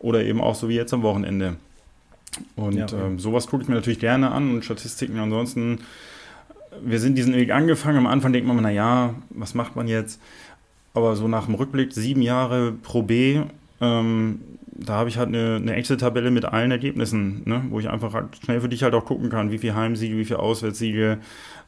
Oder 0.00 0.24
eben 0.24 0.40
auch 0.40 0.56
so 0.56 0.68
wie 0.68 0.74
jetzt 0.74 0.92
am 0.92 1.02
Wochenende. 1.02 1.56
Und 2.56 2.74
ja, 2.74 2.86
okay. 2.86 2.96
ähm, 3.06 3.18
sowas 3.20 3.46
gucke 3.46 3.62
ich 3.62 3.68
mir 3.68 3.76
natürlich 3.76 4.00
gerne 4.00 4.32
an 4.32 4.50
und 4.50 4.64
Statistiken 4.64 5.18
ansonsten 5.20 5.78
wir 6.82 7.00
sind 7.00 7.16
diesen 7.16 7.34
Weg 7.34 7.50
angefangen. 7.50 7.98
Am 7.98 8.06
Anfang 8.06 8.32
denkt 8.32 8.48
man, 8.48 8.60
naja, 8.62 9.14
was 9.30 9.54
macht 9.54 9.76
man 9.76 9.88
jetzt? 9.88 10.20
Aber 10.94 11.16
so 11.16 11.28
nach 11.28 11.46
dem 11.46 11.54
Rückblick, 11.54 11.92
sieben 11.92 12.22
Jahre 12.22 12.72
Pro 12.72 13.02
B, 13.02 13.40
ähm, 13.80 14.40
da 14.78 14.94
habe 14.94 15.08
ich 15.08 15.18
halt 15.18 15.28
eine, 15.28 15.56
eine 15.56 15.74
Excel-Tabelle 15.74 16.30
mit 16.30 16.44
allen 16.44 16.70
Ergebnissen, 16.70 17.42
ne? 17.44 17.64
wo 17.70 17.80
ich 17.80 17.88
einfach 17.88 18.14
halt 18.14 18.36
schnell 18.42 18.60
für 18.60 18.68
dich 18.68 18.82
halt 18.82 18.94
auch 18.94 19.04
gucken 19.04 19.30
kann, 19.30 19.50
wie 19.50 19.58
viele 19.58 19.74
Heimsiege, 19.74 20.16
wie 20.16 20.24
viele 20.24 20.38
Auswärtssiege, 20.38 21.18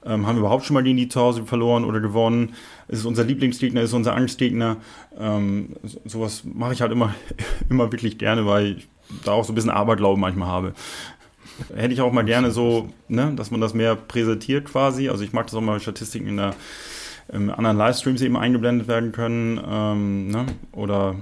ähm, 0.04 0.26
haben 0.26 0.36
wir 0.36 0.40
überhaupt 0.40 0.64
schon 0.64 0.74
mal 0.74 0.82
gegen 0.82 0.96
die 0.96 1.08
zu 1.08 1.20
Hause 1.20 1.44
verloren 1.44 1.84
oder 1.84 2.00
gewonnen? 2.00 2.54
Ist 2.88 3.04
unser 3.04 3.24
Lieblingsgegner, 3.24 3.82
ist 3.82 3.92
unser 3.92 4.14
Angstgegner? 4.14 4.76
Ähm, 5.18 5.70
sowas 6.04 6.42
mache 6.44 6.72
ich 6.72 6.82
halt 6.82 6.92
immer, 6.92 7.14
immer 7.70 7.90
wirklich 7.92 8.18
gerne, 8.18 8.46
weil 8.46 8.78
ich 8.78 8.88
da 9.24 9.32
auch 9.32 9.44
so 9.44 9.52
ein 9.52 9.54
bisschen 9.54 9.70
Aberglauben 9.70 10.20
manchmal 10.20 10.48
habe. 10.48 10.72
Hätte 11.74 11.94
ich 11.94 12.00
auch 12.00 12.12
mal 12.12 12.24
gerne 12.24 12.50
so, 12.50 12.88
ne, 13.08 13.32
dass 13.36 13.50
man 13.50 13.60
das 13.60 13.74
mehr 13.74 13.96
präsentiert 13.96 14.66
quasi. 14.66 15.08
Also 15.08 15.24
ich 15.24 15.32
mag 15.32 15.46
das 15.46 15.54
auch 15.54 15.60
mal 15.60 15.80
Statistiken 15.80 16.28
in 16.28 16.36
der 16.36 16.54
in 17.32 17.50
anderen 17.50 17.76
Livestreams 17.76 18.22
eben 18.22 18.36
eingeblendet 18.36 18.88
werden 18.88 19.12
können. 19.12 19.60
Ähm, 19.68 20.28
ne? 20.28 20.46
Oder 20.72 21.16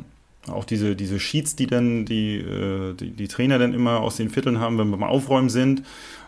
auch 0.48 0.64
diese, 0.64 0.94
diese 0.94 1.18
Sheets, 1.18 1.56
die 1.56 1.66
dann 1.66 2.04
die, 2.04 2.36
äh, 2.36 2.94
die, 2.94 3.10
die, 3.10 3.28
Trainer 3.28 3.58
dann 3.58 3.74
immer 3.74 4.00
aus 4.00 4.16
den 4.16 4.30
Vierteln 4.30 4.60
haben, 4.60 4.78
wenn 4.78 4.88
wir 4.90 4.96
mal 4.96 5.08
aufräumen 5.08 5.48
sind. 5.48 5.82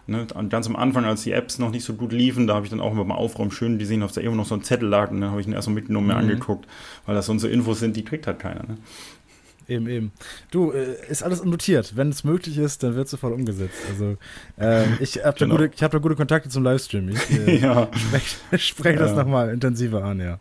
Ne? 0.07 0.27
Ganz 0.49 0.67
am 0.67 0.75
Anfang, 0.75 1.05
als 1.05 1.23
die 1.23 1.33
Apps 1.33 1.59
noch 1.59 1.71
nicht 1.71 1.85
so 1.85 1.95
gut 1.95 2.13
liefen, 2.13 2.47
da 2.47 2.55
habe 2.55 2.65
ich 2.65 2.71
dann 2.71 2.81
auch 2.81 2.93
mal 2.95 3.15
aufräumen 3.15 3.51
schön 3.51 3.79
gesehen, 3.79 4.01
dass 4.01 4.15
da 4.15 4.21
immer 4.21 4.37
noch 4.37 4.47
so 4.47 4.55
ein 4.55 4.63
Zettel 4.63 4.89
lag 4.89 5.11
und 5.11 5.21
dann 5.21 5.31
habe 5.31 5.41
ich 5.41 5.47
ihn 5.47 5.53
erst 5.53 5.69
mal 5.69 5.75
mitgenommen, 5.75 6.07
mir 6.07 6.15
mhm. 6.15 6.21
angeguckt, 6.21 6.67
weil 7.07 7.15
das 7.15 7.27
sonst 7.27 7.43
so 7.43 7.49
Infos 7.49 7.79
sind, 7.79 7.95
die 7.95 8.05
kriegt 8.05 8.27
halt 8.27 8.39
keiner. 8.39 8.63
Ne? 8.67 8.79
Eben, 9.69 9.87
eben. 9.87 10.12
Du, 10.51 10.73
äh, 10.73 10.97
ist 11.09 11.23
alles 11.23 11.45
notiert. 11.45 11.95
Wenn 11.95 12.09
es 12.09 12.25
möglich 12.25 12.57
ist, 12.57 12.83
dann 12.83 12.95
wird 12.95 13.09
sofort 13.09 13.35
umgesetzt. 13.35 13.77
Also, 13.91 14.16
ähm, 14.59 14.97
ich 14.99 15.23
habe 15.23 15.39
genau. 15.39 15.59
da, 15.59 15.66
gute, 15.66 15.85
hab 15.85 15.91
da 15.93 15.99
gute 15.99 16.16
Kontakte 16.16 16.49
zum 16.49 16.64
Livestream. 16.64 17.11
Ich 17.11 17.31
äh, 17.47 17.59
ja. 17.59 17.91
spreche 17.95 18.59
sprech 18.59 18.99
das 18.99 19.11
ja. 19.11 19.16
nochmal 19.16 19.51
intensiver 19.51 20.03
an, 20.03 20.21
ja. 20.21 20.39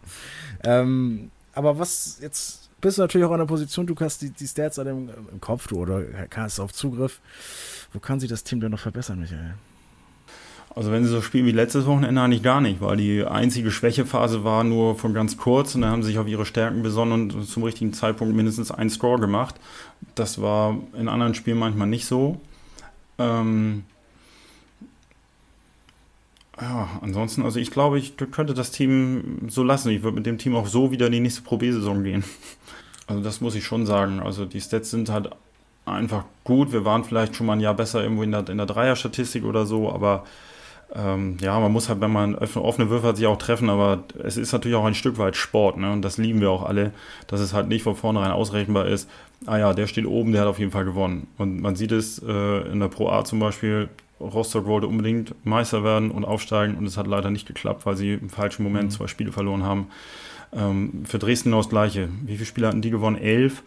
Ähm, 0.63 1.29
aber 1.53 1.77
was 1.77 2.19
jetzt 2.21 2.69
bist 2.79 2.97
du 2.97 3.01
natürlich 3.01 3.25
auch 3.25 3.31
an 3.31 3.39
der 3.39 3.45
Position, 3.45 3.85
du 3.85 3.95
hast 3.99 4.21
die, 4.21 4.29
die 4.29 4.47
Stats 4.47 4.79
an 4.79 4.85
dem, 4.85 5.09
im 5.31 5.41
Kopf, 5.41 5.67
du, 5.67 5.77
oder 5.77 6.03
hast 6.35 6.59
auf 6.59 6.71
Zugriff. 6.73 7.19
Wo 7.91 7.99
kann 7.99 8.19
sich 8.19 8.29
das 8.29 8.43
Team 8.43 8.59
denn 8.59 8.71
noch 8.71 8.79
verbessern, 8.79 9.19
Michael? 9.19 9.55
Also 10.77 10.91
wenn 10.91 11.03
sie 11.03 11.09
so 11.09 11.23
spielen 11.23 11.47
wie 11.47 11.51
letztes 11.51 11.87
Wochenende 11.87 12.21
eigentlich 12.21 12.43
gar 12.43 12.61
nicht, 12.61 12.81
weil 12.81 12.97
die 12.97 13.25
einzige 13.25 13.71
Schwächephase 13.71 14.43
war 14.43 14.63
nur 14.63 14.95
von 14.95 15.11
ganz 15.11 15.35
kurz 15.35 15.73
und 15.73 15.81
dann 15.81 15.89
haben 15.89 16.03
sie 16.03 16.09
sich 16.09 16.19
auf 16.19 16.27
ihre 16.27 16.45
Stärken 16.45 16.83
besonnen 16.83 17.31
und 17.31 17.49
zum 17.49 17.63
richtigen 17.63 17.93
Zeitpunkt 17.93 18.35
mindestens 18.35 18.69
einen 18.69 18.91
Score 18.91 19.19
gemacht. 19.19 19.55
Das 20.13 20.39
war 20.39 20.77
in 20.95 21.07
anderen 21.07 21.33
Spielen 21.33 21.57
manchmal 21.57 21.87
nicht 21.87 22.05
so. 22.05 22.39
Ähm 23.17 23.85
ja, 26.61 26.87
ansonsten, 27.01 27.41
also 27.41 27.59
ich 27.59 27.71
glaube, 27.71 27.97
ich 27.97 28.15
könnte 28.15 28.53
das 28.53 28.69
Team 28.69 29.47
so 29.47 29.63
lassen. 29.63 29.89
Ich 29.89 30.03
würde 30.03 30.17
mit 30.17 30.27
dem 30.27 30.37
Team 30.37 30.55
auch 30.55 30.67
so 30.67 30.91
wieder 30.91 31.07
in 31.07 31.13
die 31.13 31.21
nächste 31.21 31.41
Pro 31.41 31.57
B-Saison 31.57 32.03
gehen. 32.03 32.23
Also 33.07 33.23
das 33.23 33.41
muss 33.41 33.55
ich 33.55 33.65
schon 33.65 33.87
sagen. 33.87 34.19
Also 34.19 34.45
die 34.45 34.61
Stats 34.61 34.91
sind 34.91 35.09
halt 35.09 35.31
einfach 35.85 36.25
gut. 36.43 36.71
Wir 36.71 36.85
waren 36.85 37.03
vielleicht 37.03 37.35
schon 37.35 37.47
mal 37.47 37.53
ein 37.53 37.61
Jahr 37.61 37.73
besser 37.73 38.03
irgendwo 38.03 38.21
in 38.21 38.31
der, 38.31 38.47
in 38.47 38.57
der 38.57 38.67
Dreier-Statistik 38.67 39.43
oder 39.43 39.65
so, 39.65 39.91
aber 39.91 40.23
ähm, 40.95 41.37
ja, 41.41 41.59
man 41.59 41.71
muss 41.71 41.89
halt, 41.89 41.99
wenn 41.99 42.11
man 42.11 42.35
offene 42.35 42.89
Würfe 42.89 43.07
hat, 43.07 43.17
sich 43.17 43.27
auch 43.27 43.37
treffen, 43.37 43.69
aber 43.69 44.03
es 44.23 44.37
ist 44.37 44.53
natürlich 44.53 44.77
auch 44.77 44.85
ein 44.85 44.95
Stück 44.95 45.17
weit 45.17 45.35
Sport, 45.35 45.77
ne? 45.77 45.91
Und 45.91 46.01
das 46.01 46.17
lieben 46.17 46.39
wir 46.39 46.49
auch 46.49 46.63
alle, 46.63 46.91
dass 47.27 47.41
es 47.41 47.53
halt 47.53 47.67
nicht 47.67 47.83
von 47.83 47.95
vornherein 47.95 48.31
ausrechenbar 48.31 48.87
ist. 48.87 49.09
Ah 49.45 49.57
ja, 49.57 49.73
der 49.73 49.87
steht 49.87 50.05
oben, 50.05 50.31
der 50.31 50.41
hat 50.41 50.47
auf 50.47 50.59
jeden 50.59 50.71
Fall 50.71 50.85
gewonnen. 50.85 51.27
Und 51.37 51.61
man 51.61 51.75
sieht 51.75 51.91
es 51.91 52.19
äh, 52.19 52.71
in 52.71 52.79
der 52.79 52.87
Pro 52.87 53.09
A 53.09 53.25
zum 53.25 53.39
Beispiel, 53.39 53.89
Rostock 54.19 54.65
wollte 54.65 54.87
unbedingt 54.87 55.33
Meister 55.45 55.83
werden 55.83 56.09
und 56.09 56.25
aufsteigen 56.25 56.75
und 56.75 56.85
es 56.85 56.97
hat 56.97 57.07
leider 57.07 57.29
nicht 57.29 57.47
geklappt, 57.47 57.85
weil 57.85 57.95
sie 57.95 58.13
im 58.13 58.29
falschen 58.29 58.63
Moment 58.63 58.85
mhm. 58.85 58.91
zwei 58.91 59.07
Spiele 59.07 59.31
verloren 59.31 59.63
haben. 59.63 59.87
Ähm, 60.53 61.03
für 61.05 61.19
Dresden 61.19 61.49
genau 61.49 61.57
das 61.57 61.69
Gleiche. 61.69 62.09
Wie 62.23 62.35
viele 62.35 62.45
Spiele 62.45 62.67
hatten 62.67 62.81
die 62.81 62.89
gewonnen? 62.89 63.17
Elf. 63.17 63.63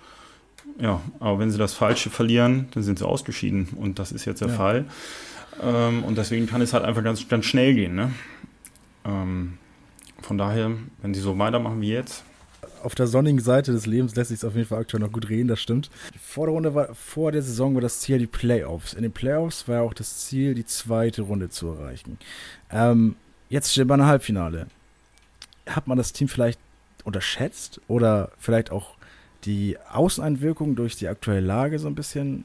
Ja, 0.80 1.00
aber 1.20 1.38
wenn 1.38 1.50
sie 1.50 1.58
das 1.58 1.74
Falsche 1.74 2.08
verlieren, 2.10 2.68
dann 2.72 2.82
sind 2.82 2.98
sie 2.98 3.06
ausgeschieden 3.06 3.68
und 3.76 3.98
das 3.98 4.12
ist 4.12 4.24
jetzt 4.24 4.40
der 4.40 4.48
ja. 4.48 4.54
Fall. 4.54 4.86
Ähm, 5.62 6.05
und 6.05 6.16
deswegen 6.16 6.46
kann 6.46 6.61
es 6.61 6.72
halt 6.72 6.84
einfach 6.84 7.03
ganz, 7.03 7.28
ganz 7.28 7.44
schnell 7.44 7.74
gehen. 7.74 7.94
Ne? 7.94 8.12
Ähm, 9.05 9.59
von 10.22 10.38
daher, 10.38 10.70
wenn 11.03 11.14
sie 11.14 11.20
so 11.20 11.38
weitermachen 11.38 11.80
wie 11.80 11.92
jetzt. 11.92 12.24
Auf 12.82 12.94
der 12.94 13.07
sonnigen 13.07 13.40
Seite 13.40 13.72
des 13.72 13.86
Lebens 13.86 14.14
lässt 14.16 14.28
sich 14.28 14.38
es 14.38 14.44
auf 14.44 14.55
jeden 14.55 14.66
Fall 14.66 14.80
aktuell 14.80 15.03
noch 15.03 15.12
gut 15.12 15.28
reden, 15.28 15.48
das 15.48 15.61
stimmt. 15.61 15.90
Vor 16.20 16.61
der, 16.61 16.74
war, 16.74 16.94
vor 16.94 17.30
der 17.32 17.42
Saison 17.42 17.74
war 17.74 17.82
das 17.82 18.01
Ziel 18.01 18.18
die 18.18 18.26
Playoffs. 18.26 18.94
In 18.94 19.03
den 19.03 19.12
Playoffs 19.12 19.68
war 19.68 19.76
ja 19.76 19.82
auch 19.82 19.94
das 19.94 20.26
Ziel, 20.26 20.55
die 20.55 20.64
zweite 20.64 21.22
Runde 21.22 21.51
zu 21.51 21.68
erreichen. 21.68 22.18
Ähm, 22.70 23.16
jetzt 23.48 23.72
steht 23.72 23.86
man 23.86 24.01
im 24.01 24.07
Halbfinale. 24.07 24.66
Hat 25.66 25.86
man 25.86 25.98
das 25.98 26.12
Team 26.12 26.28
vielleicht 26.28 26.59
unterschätzt 27.05 27.80
oder 27.88 28.30
vielleicht 28.38 28.70
auch 28.70 28.94
die 29.44 29.76
Außeneinwirkung 29.92 30.74
durch 30.74 30.96
die 30.96 31.09
aktuelle 31.09 31.40
Lage 31.40 31.78
so 31.78 31.88
ein 31.88 31.94
bisschen 31.94 32.44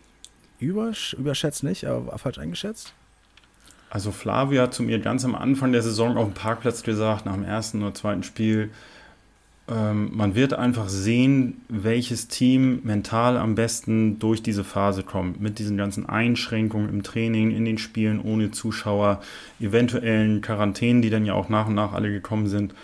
übersch 0.60 1.14
überschätzt 1.14 1.64
nicht, 1.64 1.86
aber 1.86 2.18
falsch 2.18 2.38
eingeschätzt? 2.38 2.94
Also 3.90 4.12
Flavia 4.12 4.64
hat 4.64 4.74
zu 4.74 4.84
mir 4.84 5.00
ganz 5.00 5.24
am 5.24 5.36
Anfang 5.36 5.72
der 5.72 5.82
Saison 5.82 6.18
auf 6.18 6.26
dem 6.26 6.34
Parkplatz 6.34 6.84
gesagt, 6.84 7.26
nach 7.26 7.34
dem 7.34 7.46
ersten 7.46 7.82
oder 7.82 7.94
zweiten 7.94 8.24
Spiel, 8.24 8.72
ähm, 9.68 10.12
man 10.14 10.36
wird 10.36 10.54
einfach 10.54 10.90
sehen, 10.90 11.62
welches 11.70 12.28
Team 12.28 12.82
mental 12.84 13.38
am 13.38 13.56
besten 13.56 14.20
durch 14.20 14.44
diese 14.44 14.64
Phase 14.64 15.02
kommt. 15.02 15.40
Mit 15.40 15.58
diesen 15.58 15.76
ganzen 15.78 16.08
Einschränkungen 16.08 16.90
im 16.90 17.04
Training, 17.04 17.52
in 17.52 17.66
den 17.66 17.78
Spielen 17.78 18.22
ohne 18.22 18.52
Zuschauer, 18.52 19.22
eventuellen 19.60 20.42
Quarantänen, 20.42 21.02
die 21.02 21.10
dann 21.10 21.26
ja 21.26 21.34
auch 21.34 21.50
nach 21.50 21.68
und 21.68 21.76
nach 21.76 21.94
alle 21.94 22.12
gekommen 22.12 22.48
sind. 22.48 22.76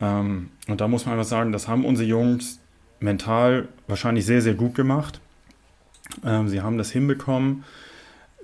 Ähm, 0.00 0.48
und 0.66 0.80
da 0.80 0.88
muss 0.88 1.06
man 1.06 1.14
einfach 1.14 1.28
sagen, 1.28 1.52
das 1.52 1.68
haben 1.68 1.84
unsere 1.84 2.08
Jungs 2.08 2.58
mental 3.00 3.68
wahrscheinlich 3.86 4.26
sehr, 4.26 4.42
sehr 4.42 4.54
gut 4.54 4.74
gemacht. 4.74 5.20
Ähm, 6.24 6.48
sie 6.48 6.60
haben 6.60 6.78
das 6.78 6.90
hinbekommen. 6.90 7.64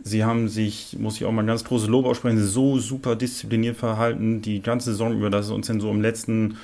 Sie 0.02 0.24
haben 0.24 0.48
sich, 0.48 0.96
muss 0.98 1.16
ich 1.16 1.24
auch 1.24 1.32
mal 1.32 1.42
ein 1.42 1.46
ganz 1.46 1.64
großes 1.64 1.88
Lob 1.88 2.04
aussprechen, 2.04 2.42
so 2.42 2.78
super 2.78 3.16
diszipliniert 3.16 3.76
verhalten, 3.76 4.42
die 4.42 4.60
ganze 4.60 4.90
Saison 4.90 5.16
über, 5.16 5.30
dass 5.30 5.46
es 5.46 5.52
uns 5.52 5.66
dann 5.68 5.80
so 5.80 5.90
im 5.90 6.02
letzten 6.02 6.58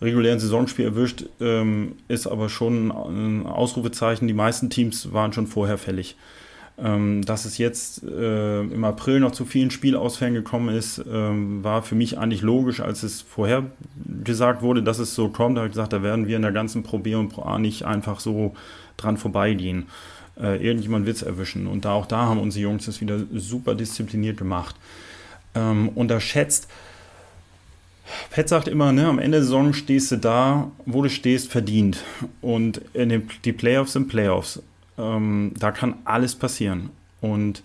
regulären 0.00 0.38
Saisonspiel 0.38 0.86
erwischt, 0.86 1.24
ähm, 1.40 1.92
ist 2.08 2.26
aber 2.26 2.48
schon 2.48 2.90
ein 2.90 3.46
Ausrufezeichen. 3.46 4.28
Die 4.28 4.34
meisten 4.34 4.70
Teams 4.70 5.12
waren 5.12 5.32
schon 5.32 5.46
vorher 5.46 5.78
fällig. 5.78 6.16
Ähm, 6.78 7.24
dass 7.24 7.46
es 7.46 7.56
jetzt 7.56 8.02
äh, 8.04 8.60
im 8.60 8.84
April 8.84 9.20
noch 9.20 9.32
zu 9.32 9.46
vielen 9.46 9.70
Spielausfällen 9.70 10.34
gekommen 10.34 10.74
ist, 10.76 11.02
ähm, 11.10 11.64
war 11.64 11.82
für 11.82 11.94
mich 11.94 12.18
eigentlich 12.18 12.42
logisch, 12.42 12.80
als 12.80 13.02
es 13.02 13.22
vorher 13.22 13.64
gesagt 14.24 14.60
wurde, 14.60 14.82
dass 14.82 14.98
es 14.98 15.14
so 15.14 15.30
kommt. 15.30 15.56
Da 15.56 15.60
habe 15.60 15.68
ich 15.68 15.72
gesagt, 15.72 15.94
da 15.94 16.02
werden 16.02 16.26
wir 16.26 16.36
in 16.36 16.42
der 16.42 16.52
ganzen 16.52 16.82
Pro 16.82 16.98
B 16.98 17.14
und 17.14 17.30
Pro 17.30 17.42
A 17.42 17.58
nicht 17.58 17.84
einfach 17.84 18.20
so 18.20 18.54
dran 18.98 19.16
vorbeigehen 19.16 19.86
äh, 20.40 20.64
irgendjemand 20.64 21.06
es 21.08 21.22
erwischen. 21.22 21.66
Und 21.66 21.84
da 21.84 21.92
auch 21.92 22.06
da 22.06 22.26
haben 22.26 22.40
unsere 22.40 22.62
Jungs 22.62 22.86
das 22.86 23.00
wieder 23.00 23.20
super 23.34 23.74
diszipliniert 23.74 24.36
gemacht. 24.36 24.76
Ähm, 25.54 25.88
unterschätzt. 25.90 26.68
Pet 28.30 28.48
sagt 28.48 28.68
immer, 28.68 28.92
ne, 28.92 29.06
am 29.06 29.18
Ende 29.18 29.38
der 29.38 29.44
Saison 29.44 29.72
stehst 29.72 30.12
du 30.12 30.16
da, 30.16 30.70
wo 30.84 31.02
du 31.02 31.10
stehst, 31.10 31.50
verdient. 31.50 32.04
Und 32.40 32.80
den, 32.94 33.28
die 33.44 33.52
Playoffs 33.52 33.94
sind 33.94 34.08
Playoffs. 34.08 34.62
Ähm, 34.98 35.52
da 35.58 35.72
kann 35.72 35.94
alles 36.04 36.34
passieren. 36.34 36.90
Und 37.20 37.62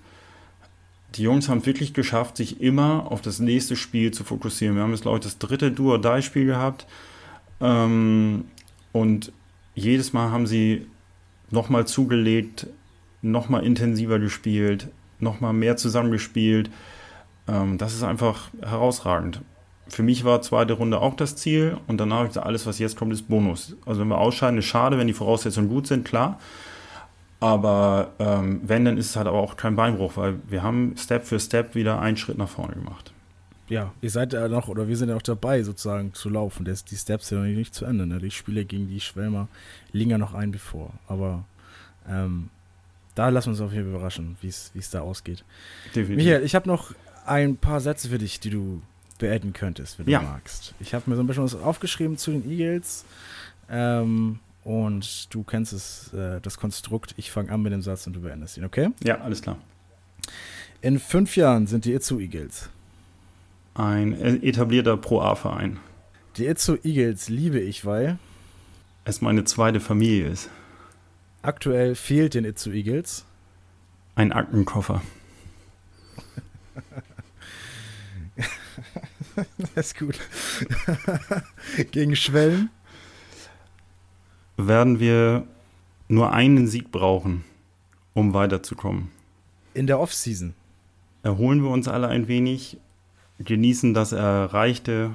die 1.15 1.24
Jungs 1.24 1.49
haben 1.49 1.65
wirklich 1.65 1.93
geschafft, 1.93 2.38
sich 2.38 2.61
immer 2.61 3.11
auf 3.11 3.22
das 3.22 3.39
nächste 3.39 3.76
Spiel 3.76 4.11
zu 4.11 4.24
fokussieren. 4.24 4.76
Wir 4.76 4.84
haben 4.84 4.91
jetzt, 4.91 5.01
glaube 5.01 5.17
ich, 5.17 5.24
das 5.24 5.38
dritte 5.38 5.72
Duo-Die-Spiel 5.72 6.45
gehabt. 6.45 6.88
Ähm, 7.59 8.45
und 8.93 9.32
jedes 9.76 10.13
Mal 10.13 10.32
haben 10.32 10.47
sie 10.47 10.88
nochmal 11.52 11.86
zugelegt, 11.86 12.68
nochmal 13.22 13.66
intensiver 13.66 14.20
gespielt, 14.20 14.88
nochmal 15.20 15.54
mehr 15.54 15.78
zusammengespielt. 15.78 16.70
Ähm, 17.47 17.78
das 17.78 17.93
ist 17.93 18.04
einfach 18.04 18.49
herausragend. 18.62 19.41
Für 19.88 20.04
mich 20.04 20.24
war 20.24 20.41
zweite 20.41 20.74
Runde 20.74 20.99
auch 20.99 21.16
das 21.16 21.36
Ziel 21.36 21.78
und 21.88 21.97
danach 21.97 22.18
habe 22.18 22.26
ich 22.28 22.32
gesagt, 22.32 22.47
alles, 22.47 22.66
was 22.66 22.80
jetzt 22.80 22.95
kommt, 22.95 23.12
ist 23.12 23.28
Bonus. 23.28 23.76
Also 23.86 24.02
wenn 24.02 24.08
wir 24.08 24.18
ausscheiden, 24.18 24.58
ist 24.58 24.66
schade, 24.66 24.97
wenn 24.97 25.08
die 25.08 25.14
Voraussetzungen 25.14 25.68
gut 25.68 25.88
sind, 25.88 26.06
klar. 26.06 26.39
Aber 27.41 28.12
ähm, 28.20 28.62
wenn, 28.64 28.86
dann 28.86 28.97
ist 28.97 29.08
es 29.08 29.16
halt 29.16 29.28
aber 29.28 29.39
auch 29.39 29.58
kein 29.58 29.76
Beinbruch, 29.76 30.14
weil 30.16 30.36
wir 30.47 30.64
haben 30.64 30.95
Step 30.97 31.26
für 31.26 31.39
Step 31.39 31.76
wieder 31.76 31.99
einen 31.99 32.16
Schritt 32.16 32.38
nach 32.38 32.47
vorne 32.47 32.76
gemacht. 32.76 33.12
Ja, 33.72 33.93
ihr 34.01 34.09
seid 34.09 34.34
ja 34.34 34.49
noch, 34.49 34.67
oder 34.67 34.89
wir 34.89 34.97
sind 34.97 35.07
ja 35.07 35.15
auch 35.15 35.22
dabei, 35.22 35.63
sozusagen 35.63 36.13
zu 36.13 36.28
laufen. 36.28 36.65
Das, 36.65 36.84
die 36.84 36.97
Steps 36.97 37.30
sind 37.30 37.38
noch 37.39 37.45
nicht 37.45 37.74
zu 37.74 37.86
Ende. 37.86 38.05
Ne? 38.05 38.19
Die 38.19 38.30
Spiele 38.30 38.65
gegen 38.65 38.89
die 38.89 38.99
Schwelmer 38.99 39.47
liegen 39.93 40.11
ja 40.11 40.17
noch 40.17 40.34
ein 40.34 40.51
bevor. 40.51 40.91
Aber 41.07 41.45
ähm, 42.05 42.49
da 43.15 43.30
lassen 43.30 43.47
wir 43.47 43.51
uns 43.51 43.61
auf 43.61 43.72
jeden 43.72 43.86
Fall 43.86 43.95
überraschen, 43.95 44.36
wie 44.41 44.49
es 44.49 44.89
da 44.91 44.99
ausgeht. 44.99 45.45
Definitiv. 45.95 46.17
Michael, 46.17 46.43
ich 46.43 46.53
habe 46.53 46.67
noch 46.67 46.93
ein 47.26 47.55
paar 47.55 47.80
Sätze 47.80 48.09
für 48.09 48.17
dich, 48.17 48.41
die 48.41 48.49
du 48.49 48.82
beenden 49.19 49.53
könntest, 49.53 49.99
wenn 49.99 50.05
du 50.05 50.11
ja. 50.11 50.22
magst. 50.22 50.74
Ich 50.82 50.93
habe 50.93 51.09
mir 51.09 51.15
so 51.15 51.24
ein 51.24 51.28
bisschen 51.28 51.43
was 51.43 51.55
aufgeschrieben 51.55 52.17
zu 52.17 52.32
den 52.32 52.51
Eagles. 52.51 53.05
Ähm, 53.69 54.39
und 54.65 55.34
du 55.34 55.43
kennst 55.43 55.72
es, 55.72 56.11
äh, 56.11 56.41
das 56.41 56.57
Konstrukt. 56.57 57.13
Ich 57.15 57.32
fange 57.32 57.49
an 57.49 57.61
mit 57.61 57.72
dem 57.72 57.82
Satz 57.82 58.05
und 58.05 58.11
du 58.17 58.19
beendest 58.19 58.57
ihn, 58.57 58.65
okay? 58.65 58.89
Ja, 59.01 59.22
alles 59.22 59.41
klar. 59.41 59.55
In 60.82 60.99
fünf 60.99 61.38
Jahren 61.38 61.67
sind 61.67 61.86
die 61.86 61.93
Itzu 61.93 62.19
Eagles. 62.19 62.69
Ein 63.74 64.43
etablierter 64.43 64.97
Pro-A-Verein. 64.97 65.80
Die 66.38 66.45
Itzu 66.45 66.78
Eagles 66.84 67.30
liebe 67.30 67.59
ich, 67.59 67.86
weil 67.86 68.19
es 69.05 69.22
meine 69.22 69.43
zweite 69.43 69.80
Familie 69.80 70.28
ist. 70.28 70.49
Aktuell 71.41 71.95
fehlt 71.95 72.34
den 72.34 72.45
Itzu 72.45 72.72
Eagles 72.72 73.26
ein 74.15 74.32
Aktenkoffer. 74.34 75.01
das 79.76 79.88
ist 79.88 79.97
gut. 79.97 80.19
Gegen 81.91 82.15
Schwellen 82.15 82.69
werden 84.57 84.99
wir 84.99 85.47
nur 86.07 86.34
einen 86.34 86.67
Sieg 86.67 86.91
brauchen, 86.91 87.43
um 88.13 88.34
weiterzukommen. 88.34 89.09
In 89.74 89.88
der 89.88 89.99
Offseason. 89.99 90.53
Erholen 91.24 91.63
wir 91.63 91.69
uns 91.69 91.88
alle 91.88 92.07
ein 92.07 92.28
wenig, 92.28 92.78
genießen 93.44 93.94
das 93.94 94.12
Erreichte 94.12 95.12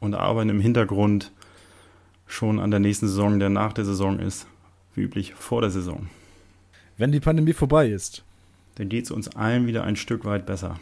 und 0.00 0.14
arbeiten 0.14 0.50
im 0.50 0.60
Hintergrund 0.60 1.32
schon 2.26 2.60
an 2.60 2.70
der 2.70 2.80
nächsten 2.80 3.08
Saison, 3.08 3.38
der 3.38 3.50
nach 3.50 3.72
der 3.72 3.84
Saison 3.84 4.18
ist, 4.18 4.46
wie 4.94 5.02
üblich 5.02 5.34
vor 5.34 5.60
der 5.60 5.70
Saison. 5.70 6.08
Wenn 6.96 7.12
die 7.12 7.20
Pandemie 7.20 7.52
vorbei 7.52 7.88
ist, 7.88 8.24
dann 8.76 8.88
geht 8.88 9.04
es 9.04 9.10
uns 9.10 9.28
allen 9.36 9.66
wieder 9.66 9.84
ein 9.84 9.96
Stück 9.96 10.24
weit 10.24 10.46
besser. 10.46 10.78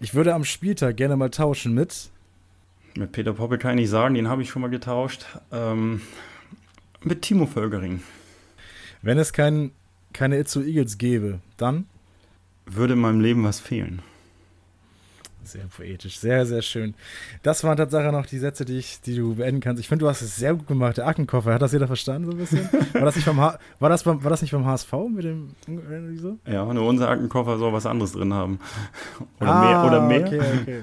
Ich 0.00 0.14
würde 0.14 0.34
am 0.34 0.44
Spieltag 0.44 0.96
gerne 0.96 1.16
mal 1.16 1.30
tauschen 1.30 1.74
mit. 1.74 2.10
Mit 2.96 3.12
Peter 3.12 3.34
Poppel 3.34 3.58
kann 3.58 3.72
ich 3.72 3.82
nicht 3.82 3.90
sagen, 3.90 4.14
den 4.14 4.28
habe 4.28 4.42
ich 4.42 4.50
schon 4.50 4.62
mal 4.62 4.68
getauscht. 4.70 5.26
Ähm, 5.52 6.00
mit 7.02 7.22
Timo 7.22 7.46
Völgering. 7.46 8.02
Wenn 9.02 9.18
es 9.18 9.32
kein, 9.32 9.70
keine 10.12 10.38
Itzu 10.38 10.62
Eagles 10.62 10.98
gäbe, 10.98 11.40
dann? 11.56 11.86
Würde 12.66 12.94
in 12.94 13.00
meinem 13.00 13.20
Leben 13.20 13.44
was 13.44 13.60
fehlen. 13.60 14.02
Sehr 15.42 15.64
poetisch, 15.74 16.18
sehr, 16.18 16.44
sehr 16.44 16.62
schön. 16.62 16.94
Das 17.42 17.64
waren 17.64 17.76
tatsächlich 17.76 18.12
noch 18.12 18.26
die 18.26 18.38
Sätze, 18.38 18.64
die, 18.64 18.78
ich, 18.78 19.00
die 19.00 19.16
du 19.16 19.34
beenden 19.36 19.60
kannst. 19.60 19.80
Ich 19.80 19.88
finde, 19.88 20.04
du 20.04 20.08
hast 20.08 20.20
es 20.20 20.36
sehr 20.36 20.54
gut 20.54 20.66
gemacht. 20.66 20.98
Der 20.98 21.06
Aktenkoffer, 21.06 21.54
hat 21.54 21.62
das 21.62 21.72
jeder 21.72 21.86
verstanden 21.86 22.26
so 22.26 22.32
ein 22.32 22.38
bisschen? 22.38 22.68
War 22.92 23.02
das 23.02 23.16
nicht 23.16 23.24
vom, 23.24 23.38
war 23.38 23.58
das 23.78 24.02
beim, 24.02 24.22
war 24.22 24.30
das 24.30 24.42
nicht 24.42 24.52
beim 24.52 24.66
HSV 24.66 24.92
mit 25.14 25.24
dem 25.24 25.48
so? 26.18 26.38
Ja, 26.46 26.64
nur 26.72 26.86
unser 26.86 27.08
Aktenkoffer 27.08 27.58
soll 27.58 27.72
was 27.72 27.86
anderes 27.86 28.12
drin 28.12 28.34
haben. 28.34 28.60
Oder 29.40 29.50
ah, 29.50 29.60
mehr. 29.60 29.84
Oder 29.84 30.00
mehr. 30.06 30.26
Okay, 30.26 30.40
okay. 30.60 30.82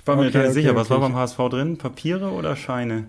Ich 0.00 0.06
war 0.06 0.16
mir 0.16 0.28
okay, 0.28 0.38
nicht 0.38 0.46
okay, 0.46 0.52
sicher, 0.52 0.76
was 0.76 0.90
war 0.90 1.00
beim 1.00 1.14
HSV 1.14 1.36
drin? 1.50 1.78
Papiere 1.78 2.30
oder 2.30 2.54
Scheine? 2.54 3.06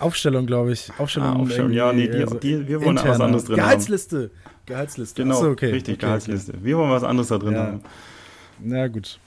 Aufstellung, 0.00 0.46
glaube 0.46 0.72
ich. 0.72 0.90
Aufstellung, 0.98 1.28
ah, 1.28 1.36
Aufstellung 1.36 1.72
ja, 1.72 1.92
nee, 1.92 2.08
die, 2.08 2.24
die, 2.40 2.68
wir 2.68 2.82
wollen 2.82 2.96
was 2.96 3.20
anderes 3.20 3.44
drin 3.44 3.56
Gehaltsliste. 3.56 4.16
haben. 4.16 4.30
Gehaltsliste. 4.66 4.66
Gehaltsliste. 4.66 5.22
Genau, 5.22 5.40
so, 5.40 5.50
okay. 5.50 5.70
richtig, 5.70 5.94
okay, 5.94 6.06
Gehaltsliste. 6.06 6.54
Wir 6.62 6.76
wollen 6.76 6.90
was 6.90 7.04
anderes 7.04 7.28
da 7.28 7.38
drin 7.38 7.54
ja. 7.54 7.60
haben. 7.60 7.80
Na 8.58 8.88
gut. 8.88 9.18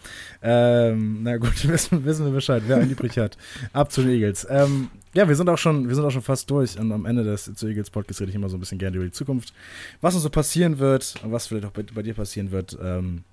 Ähm, 0.42 1.24
na 1.24 1.38
gut, 1.38 1.68
wissen, 1.68 2.04
wissen 2.06 2.26
wir 2.26 2.32
Bescheid, 2.32 2.64
wer 2.68 2.78
einen 2.78 2.92
übrig 2.92 3.18
hat. 3.18 3.38
Ab 3.74 3.92
zu 3.92 4.02
den 4.02 4.12
Eagles. 4.12 4.48
Ähm, 4.50 4.90
ja, 5.14 5.28
wir 5.28 5.36
sind 5.36 5.50
auch 5.50 5.58
schon, 5.58 5.88
wir 5.88 5.96
sind 5.96 6.06
auch 6.06 6.12
schon 6.12 6.22
fast 6.22 6.50
durch 6.50 6.80
und 6.80 6.92
am 6.92 7.06
Ende 7.06 7.24
des 7.24 7.54
zu 7.56 7.68
Eagles 7.68 7.90
Podcasts 7.90 8.22
rede 8.22 8.30
ich 8.30 8.36
immer 8.36 8.50
so 8.50 8.58
ein 8.58 8.60
bisschen 8.60 8.78
gerne 8.78 8.98
über 8.98 9.06
die 9.06 9.12
Zukunft. 9.12 9.54
Was 10.02 10.14
uns 10.14 10.24
so 10.24 10.30
passieren 10.30 10.80
wird 10.80 11.16
was 11.24 11.48
vielleicht 11.48 11.66
auch 11.66 11.72
bei, 11.72 11.84
bei 11.84 12.04
dir 12.04 12.14
passieren 12.14 12.52
wird, 12.52 12.78
ähm, 12.82 13.24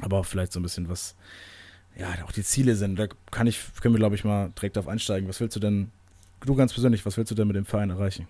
aber 0.00 0.18
auch 0.18 0.26
vielleicht 0.26 0.52
so 0.52 0.60
ein 0.60 0.62
bisschen 0.62 0.88
was, 0.88 1.14
ja, 1.96 2.08
auch 2.24 2.32
die 2.32 2.42
Ziele 2.42 2.76
sind. 2.76 2.98
Da 2.98 3.06
kann 3.30 3.46
ich, 3.46 3.60
können 3.80 3.94
wir 3.94 3.98
glaube 3.98 4.14
ich 4.14 4.24
mal 4.24 4.50
direkt 4.56 4.78
auf 4.78 4.88
einsteigen. 4.88 5.28
Was 5.28 5.40
willst 5.40 5.56
du 5.56 5.60
denn 5.60 5.90
du 6.40 6.54
ganz 6.54 6.72
persönlich, 6.72 7.04
was 7.04 7.16
willst 7.16 7.30
du 7.30 7.34
denn 7.34 7.46
mit 7.46 7.56
dem 7.56 7.66
Verein 7.66 7.90
erreichen? 7.90 8.26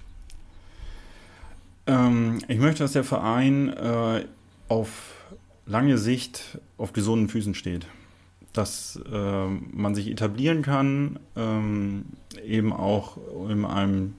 Ähm, 1.86 2.38
ich 2.48 2.58
möchte, 2.58 2.82
dass 2.82 2.92
der 2.92 3.04
Verein 3.04 3.68
äh, 3.70 4.24
auf 4.68 5.14
lange 5.66 5.98
Sicht 5.98 6.58
auf 6.82 6.92
gesunden 6.92 7.28
Füßen 7.28 7.54
steht. 7.54 7.86
Dass 8.52 9.00
äh, 9.10 9.46
man 9.46 9.94
sich 9.94 10.10
etablieren 10.10 10.62
kann, 10.62 11.18
ähm, 11.36 12.04
eben 12.44 12.72
auch 12.72 13.16
in 13.48 13.64
einem 13.64 14.14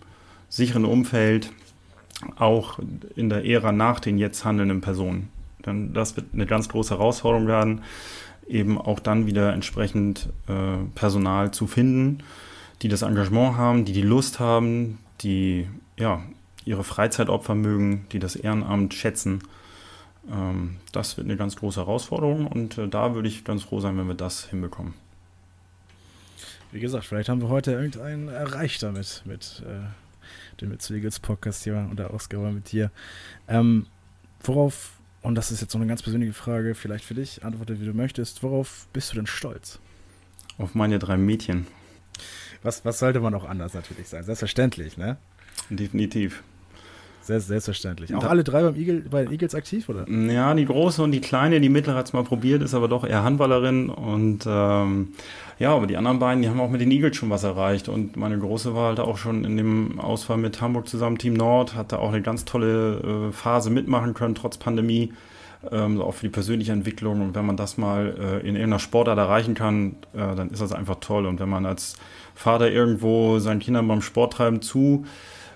sicheren 0.49 0.85
Umfeld, 0.85 1.51
auch 2.37 2.79
in 3.15 3.29
der 3.29 3.45
Ära 3.45 3.71
nach 3.71 3.99
den 3.99 4.17
jetzt 4.17 4.45
handelnden 4.45 4.81
Personen. 4.81 5.29
Denn 5.65 5.93
das 5.93 6.15
wird 6.15 6.27
eine 6.33 6.45
ganz 6.45 6.69
große 6.69 6.97
Herausforderung 6.97 7.47
werden, 7.47 7.81
eben 8.47 8.77
auch 8.77 8.99
dann 8.99 9.27
wieder 9.27 9.53
entsprechend 9.53 10.29
äh, 10.47 10.83
Personal 10.95 11.51
zu 11.51 11.67
finden 11.67 12.23
die 12.83 12.89
das 12.89 13.01
Engagement 13.01 13.57
haben, 13.57 13.85
die 13.85 13.93
die 13.93 14.01
Lust 14.01 14.39
haben, 14.39 14.99
die 15.21 15.67
ja, 15.97 16.21
ihre 16.65 16.83
Freizeit 16.83 17.29
opfern 17.29 17.61
mögen, 17.61 18.05
die 18.11 18.19
das 18.19 18.35
Ehrenamt 18.35 18.93
schätzen. 18.93 19.41
Ähm, 20.31 20.77
das 20.91 21.17
wird 21.17 21.27
eine 21.27 21.37
ganz 21.37 21.55
große 21.55 21.79
Herausforderung 21.81 22.47
und 22.47 22.77
äh, 22.77 22.87
da 22.87 23.15
würde 23.15 23.27
ich 23.27 23.43
ganz 23.43 23.63
froh 23.63 23.79
sein, 23.79 23.97
wenn 23.97 24.07
wir 24.07 24.15
das 24.15 24.45
hinbekommen. 24.45 24.93
Wie 26.71 26.79
gesagt, 26.79 27.05
vielleicht 27.05 27.29
haben 27.29 27.41
wir 27.41 27.49
heute 27.49 27.71
irgendeinen 27.71 28.29
erreicht 28.29 28.81
damit, 28.81 29.21
mit 29.25 29.61
äh, 29.65 30.59
dem 30.61 30.69
Mitzwegels 30.69 31.19
Podcast 31.19 31.63
hier 31.63 31.75
und 31.89 31.97
der 31.99 32.11
Ausgabe 32.11 32.51
mit 32.51 32.71
dir. 32.71 32.89
Ähm, 33.47 33.85
worauf, 34.41 34.93
und 35.21 35.35
das 35.35 35.51
ist 35.51 35.61
jetzt 35.61 35.71
so 35.71 35.77
eine 35.77 35.87
ganz 35.87 36.01
persönliche 36.01 36.33
Frage, 36.33 36.73
vielleicht 36.73 37.05
für 37.05 37.13
dich, 37.13 37.43
antworte 37.43 37.79
wie 37.79 37.85
du 37.85 37.93
möchtest, 37.93 38.41
worauf 38.43 38.87
bist 38.93 39.11
du 39.11 39.17
denn 39.17 39.27
stolz? 39.27 39.79
Auf 40.57 40.73
meine 40.73 40.99
drei 40.99 41.17
Mädchen. 41.17 41.67
Was, 42.63 42.85
was 42.85 42.99
sollte 42.99 43.19
man 43.19 43.35
auch 43.35 43.43
anders 43.45 43.73
natürlich 43.73 44.07
sein? 44.07 44.23
Selbstverständlich, 44.23 44.97
ne? 44.97 45.17
Definitiv. 45.69 46.43
Sehr, 47.23 47.39
selbstverständlich. 47.39 48.13
Auch 48.13 48.25
alle 48.25 48.43
drei 48.43 48.63
beim 48.63 48.75
Eagle, 48.75 49.05
bei 49.09 49.23
den 49.23 49.31
Eagles 49.31 49.55
aktiv, 49.55 49.87
oder? 49.87 50.09
Ja, 50.09 50.53
die 50.53 50.65
große 50.65 51.01
und 51.01 51.11
die 51.11 51.21
kleine, 51.21 51.61
die 51.61 51.69
mittlere 51.69 51.95
hat 51.95 52.07
es 52.07 52.13
mal 52.13 52.25
probiert, 52.25 52.61
ist 52.61 52.73
aber 52.73 52.89
doch 52.89 53.05
eher 53.05 53.23
Handballerin. 53.23 53.89
Und 53.89 54.45
ähm, 54.45 55.13
ja, 55.57 55.73
aber 55.73 55.87
die 55.87 55.95
anderen 55.95 56.19
beiden, 56.19 56.41
die 56.41 56.49
haben 56.49 56.59
auch 56.59 56.69
mit 56.69 56.81
den 56.81 56.91
Eagles 56.91 57.15
schon 57.15 57.29
was 57.29 57.45
erreicht. 57.45 57.87
Und 57.87 58.17
meine 58.17 58.37
große 58.37 58.75
war 58.75 58.89
halt 58.89 58.99
auch 58.99 59.17
schon 59.17 59.45
in 59.45 59.55
dem 59.55 60.01
Ausfall 60.01 60.35
mit 60.37 60.59
Hamburg 60.59 60.89
zusammen, 60.89 61.17
Team 61.17 61.33
Nord, 61.33 61.75
hat 61.75 61.93
da 61.93 61.97
auch 61.97 62.09
eine 62.09 62.21
ganz 62.21 62.43
tolle 62.43 63.29
äh, 63.29 63.31
Phase 63.31 63.69
mitmachen 63.69 64.13
können, 64.13 64.35
trotz 64.35 64.57
Pandemie. 64.57 65.13
Ähm, 65.71 66.01
auch 66.01 66.15
für 66.15 66.25
die 66.25 66.29
persönliche 66.29 66.73
Entwicklung. 66.73 67.21
Und 67.21 67.35
wenn 67.35 67.45
man 67.45 67.55
das 67.55 67.77
mal 67.77 68.17
äh, 68.19 68.39
in 68.39 68.55
irgendeiner 68.55 68.79
Sportart 68.79 69.17
erreichen 69.17 69.53
kann, 69.53 69.95
äh, 70.13 70.35
dann 70.35 70.49
ist 70.49 70.61
das 70.61 70.73
einfach 70.73 70.95
toll. 70.99 71.25
Und 71.25 71.39
wenn 71.39 71.47
man 71.47 71.65
als 71.65 71.95
Vater 72.35 72.69
irgendwo 72.69 73.39
seinen 73.39 73.61
Kindern 73.61 73.87
beim 73.87 74.01
Sporttreiben 74.01 74.61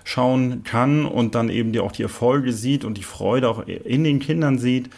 zuschauen 0.08 0.64
kann 0.64 1.04
und 1.04 1.34
dann 1.34 1.50
eben 1.50 1.72
die 1.72 1.80
auch 1.80 1.92
die 1.92 2.02
Erfolge 2.02 2.52
sieht 2.52 2.84
und 2.84 2.96
die 2.98 3.02
Freude 3.02 3.48
auch 3.48 3.66
in 3.66 4.04
den 4.04 4.20
Kindern 4.20 4.58
sieht, 4.58 4.90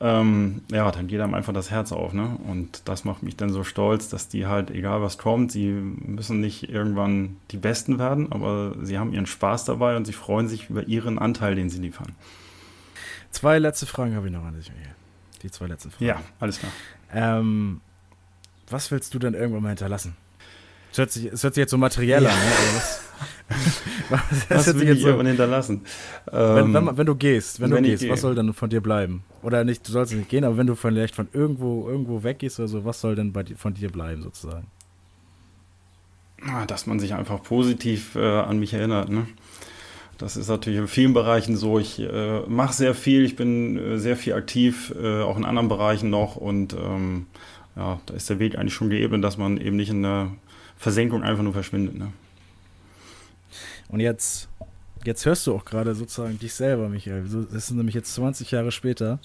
ähm, 0.00 0.62
ja, 0.70 0.90
dann 0.90 1.06
geht 1.06 1.20
einem 1.20 1.34
einfach 1.34 1.52
das 1.52 1.70
Herz 1.70 1.92
auf. 1.92 2.12
Ne? 2.12 2.36
Und 2.48 2.82
das 2.86 3.04
macht 3.04 3.22
mich 3.22 3.36
dann 3.36 3.50
so 3.50 3.64
stolz, 3.64 4.08
dass 4.08 4.28
die 4.28 4.46
halt, 4.46 4.70
egal 4.70 5.02
was 5.02 5.18
kommt, 5.18 5.52
sie 5.52 5.70
müssen 5.70 6.40
nicht 6.40 6.68
irgendwann 6.68 7.36
die 7.50 7.56
Besten 7.56 7.98
werden, 7.98 8.30
aber 8.32 8.74
sie 8.82 8.98
haben 8.98 9.12
ihren 9.12 9.26
Spaß 9.26 9.64
dabei 9.64 9.96
und 9.96 10.04
sie 10.04 10.12
freuen 10.12 10.48
sich 10.48 10.70
über 10.70 10.86
ihren 10.86 11.18
Anteil, 11.18 11.54
den 11.54 11.70
sie 11.70 11.80
liefern. 11.80 12.12
Zwei 13.30 13.58
letzte 13.58 13.86
Fragen 13.86 14.14
habe 14.14 14.26
ich 14.26 14.32
noch 14.32 14.44
an 14.44 14.54
dich, 14.54 14.70
Michael. 14.70 14.94
Die 15.42 15.50
zwei 15.50 15.66
letzten 15.66 15.90
Fragen. 15.90 16.04
Ja, 16.04 16.20
alles 16.38 16.58
klar. 16.58 16.72
Ähm, 17.12 17.80
was 18.68 18.90
willst 18.90 19.14
du 19.14 19.18
denn 19.18 19.34
irgendwann 19.34 19.62
mal 19.62 19.68
hinterlassen? 19.70 20.16
Es 20.92 20.98
hört 20.98 21.14
hört 21.14 21.54
sich 21.54 21.56
jetzt 21.56 21.70
so 21.70 21.78
materiell 21.78 22.22
ja. 22.22 22.30
an. 22.30 22.36
Ne? 22.36 22.82
Was, 24.10 24.50
was, 24.50 24.78
will 24.78 24.90
ich 24.90 25.02
so, 25.02 25.22
hinterlassen? 25.22 25.82
Wenn, 26.30 26.74
wenn, 26.74 26.96
wenn, 26.96 27.06
du 27.06 27.14
gehst, 27.14 27.60
wenn, 27.60 27.70
wenn 27.70 27.82
du 27.82 27.90
gehst, 27.90 28.08
was 28.08 28.20
soll 28.20 28.34
dann 28.34 28.52
von 28.52 28.68
dir 28.68 28.80
bleiben? 28.80 29.24
Oder 29.42 29.64
nicht, 29.64 29.86
du 29.86 29.92
sollst 29.92 30.12
nicht 30.12 30.28
gehen, 30.28 30.44
aber 30.44 30.56
wenn 30.56 30.66
du 30.66 30.74
vielleicht 30.74 31.14
von 31.14 31.28
irgendwo, 31.32 31.88
irgendwo 31.88 32.22
weggehst 32.22 32.58
oder 32.58 32.68
so, 32.68 32.84
was 32.84 33.00
soll 33.00 33.14
denn 33.14 33.32
bei, 33.32 33.44
von 33.56 33.74
dir 33.74 33.90
bleiben 33.90 34.22
sozusagen? 34.22 34.66
Dass 36.66 36.86
man 36.86 36.98
sich 36.98 37.14
einfach 37.14 37.42
positiv 37.42 38.16
äh, 38.16 38.40
an 38.40 38.58
mich 38.58 38.74
erinnert. 38.74 39.08
Ne? 39.08 39.26
Das 40.18 40.36
ist 40.36 40.48
natürlich 40.48 40.78
in 40.78 40.88
vielen 40.88 41.14
Bereichen 41.14 41.56
so. 41.56 41.78
Ich 41.78 41.98
äh, 41.98 42.40
mache 42.46 42.72
sehr 42.72 42.94
viel, 42.94 43.24
ich 43.24 43.36
bin 43.36 43.76
äh, 43.76 43.98
sehr 43.98 44.16
viel 44.16 44.34
aktiv, 44.34 44.94
äh, 45.00 45.20
auch 45.20 45.36
in 45.36 45.44
anderen 45.44 45.68
Bereichen 45.68 46.10
noch. 46.10 46.36
Und 46.36 46.74
ähm, 46.74 47.26
ja, 47.76 48.00
da 48.06 48.14
ist 48.14 48.30
der 48.30 48.38
Weg 48.38 48.56
eigentlich 48.56 48.74
schon 48.74 48.90
geebnet, 48.90 49.24
dass 49.24 49.38
man 49.38 49.56
eben 49.58 49.76
nicht 49.76 49.90
in 49.90 50.02
der 50.02 50.30
Versenkung 50.76 51.22
einfach 51.22 51.42
nur 51.42 51.52
verschwindet. 51.52 51.96
Ne? 51.96 52.12
Und 53.92 54.00
jetzt, 54.00 54.48
jetzt 55.04 55.24
hörst 55.26 55.46
du 55.46 55.54
auch 55.54 55.66
gerade 55.66 55.94
sozusagen 55.94 56.38
dich 56.38 56.54
selber, 56.54 56.88
Michael. 56.88 57.24
Das 57.24 57.64
ist 57.64 57.70
nämlich 57.70 57.94
jetzt 57.94 58.14
20 58.14 58.50
Jahre 58.50 58.72
später. 58.72 59.20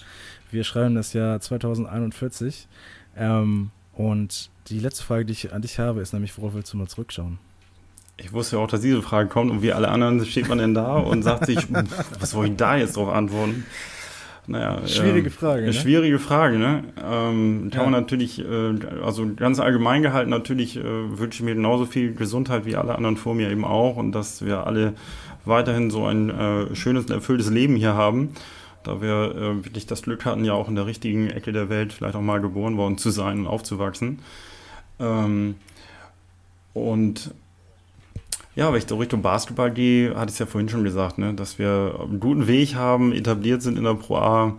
Wir 0.52 0.66
schreiben 0.66 0.94
das 0.94 1.14
Jahr 1.14 1.40
2041. 1.40 2.68
Ähm, 3.16 3.72
und 3.94 4.52
die 4.68 4.80
letzte 4.80 5.04
Frage, 5.04 5.26
die 5.26 5.32
ich 5.32 5.54
an 5.54 5.62
dich 5.62 5.80
habe, 5.80 6.02
ist 6.02 6.14
nämlich, 6.14 6.38
worauf 6.38 6.54
willst 6.54 6.74
du 6.74 6.78
mal 6.78 6.88
zurückschauen? 6.88 7.40
Ich 8.18 8.34
wusste 8.34 8.58
ja 8.58 8.62
auch, 8.62 8.68
dass 8.68 8.82
diese 8.82 9.02
Frage 9.02 9.30
kommt 9.30 9.52
und 9.52 9.62
wie 9.62 9.72
alle 9.72 9.88
anderen 9.88 10.26
steht 10.26 10.50
man 10.50 10.58
denn 10.58 10.74
da 10.74 10.98
und 10.98 11.24
sagt 11.24 11.46
sich, 11.46 11.66
was 12.20 12.32
soll 12.32 12.48
ich 12.48 12.56
da 12.58 12.76
jetzt 12.76 12.98
drauf 12.98 13.10
antworten? 13.10 13.66
Naja, 14.48 14.88
schwierige 14.88 15.28
ähm, 15.28 15.34
Frage. 15.34 15.66
Ne? 15.66 15.74
Schwierige 15.74 16.20
Frage, 16.20 16.58
ne? 16.58 16.86
Ähm, 16.98 17.70
kann 17.70 17.84
ja. 17.86 17.90
man 17.90 18.02
natürlich, 18.02 18.40
äh, 18.40 19.04
also 19.04 19.28
ganz 19.36 19.60
allgemein 19.60 20.02
gehalten, 20.02 20.30
natürlich 20.30 20.78
äh, 20.78 20.84
wünsche 20.84 21.40
ich 21.40 21.44
mir 21.44 21.54
genauso 21.54 21.86
viel 21.86 22.14
Gesundheit 22.14 22.66
wie 22.66 22.78
alle 22.78 22.96
anderen 22.96 23.18
vor 23.18 23.36
mir 23.36 23.52
eben 23.52 23.66
auch 23.66 23.98
und 23.98 24.14
dass 24.14 24.46
wir 24.46 24.66
alle 24.66 24.94
weiterhin 25.44 25.92
so 25.92 26.06
ein 26.06 26.30
äh, 26.30 26.76
schönes 26.76 27.06
und 27.06 27.12
erfülltes 27.12 27.50
Leben 27.50 27.76
hier 27.76 27.94
haben. 27.94 28.30
Da 28.84 29.02
wir 29.02 29.36
äh, 29.36 29.66
wirklich 29.66 29.86
das 29.86 30.04
Glück 30.04 30.24
hatten, 30.24 30.46
ja 30.46 30.54
auch 30.54 30.70
in 30.70 30.76
der 30.76 30.86
richtigen 30.86 31.30
Ecke 31.30 31.52
der 31.52 31.68
Welt 31.68 31.92
vielleicht 31.92 32.16
auch 32.16 32.22
mal 32.22 32.40
geboren 32.40 32.78
worden 32.78 32.98
zu 32.98 33.10
sein 33.10 33.40
und 33.40 33.48
aufzuwachsen. 33.48 34.20
Ähm, 35.00 35.56
und 36.74 37.32
ja, 38.58 38.72
wenn 38.72 38.80
ich 38.80 38.88
so 38.88 38.98
Richtung 38.98 39.22
Basketball 39.22 39.70
gehe, 39.72 40.16
hatte 40.16 40.30
ich 40.30 40.34
es 40.34 40.40
ja 40.40 40.48
vorhin 40.48 40.68
schon 40.68 40.84
gesagt, 40.84 41.20
ne, 41.20 41.36
dass 41.36 41.60
wir 41.60 42.00
einen 42.02 42.20
guten 42.20 42.48
Weg 42.48 42.74
haben, 42.74 43.14
etabliert 43.14 43.62
sind 43.62 43.78
in 43.78 43.84
der 43.84 43.94
Pro 43.94 44.18
A. 44.18 44.58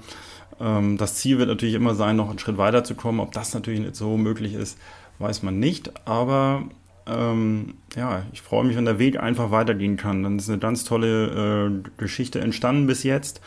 Ähm, 0.60 0.96
das 0.96 1.16
Ziel 1.16 1.38
wird 1.38 1.48
natürlich 1.48 1.74
immer 1.74 1.96
sein, 1.96 2.14
noch 2.14 2.30
einen 2.30 2.38
Schritt 2.38 2.58
weiter 2.58 2.84
zu 2.84 2.94
kommen. 2.94 3.18
Ob 3.18 3.32
das 3.32 3.54
natürlich 3.54 3.80
nicht 3.80 3.96
so 3.96 4.16
möglich 4.16 4.54
ist, 4.54 4.78
weiß 5.18 5.42
man 5.42 5.58
nicht. 5.58 5.90
Aber 6.06 6.62
ähm, 7.08 7.74
ja, 7.96 8.22
ich 8.32 8.40
freue 8.40 8.64
mich, 8.64 8.76
wenn 8.76 8.84
der 8.84 9.00
Weg 9.00 9.18
einfach 9.18 9.50
weitergehen 9.50 9.96
kann. 9.96 10.22
Dann 10.22 10.38
ist 10.38 10.48
eine 10.48 10.60
ganz 10.60 10.84
tolle 10.84 11.66
äh, 11.66 11.90
Geschichte 11.96 12.40
entstanden 12.40 12.86
bis 12.86 13.02
jetzt. 13.02 13.40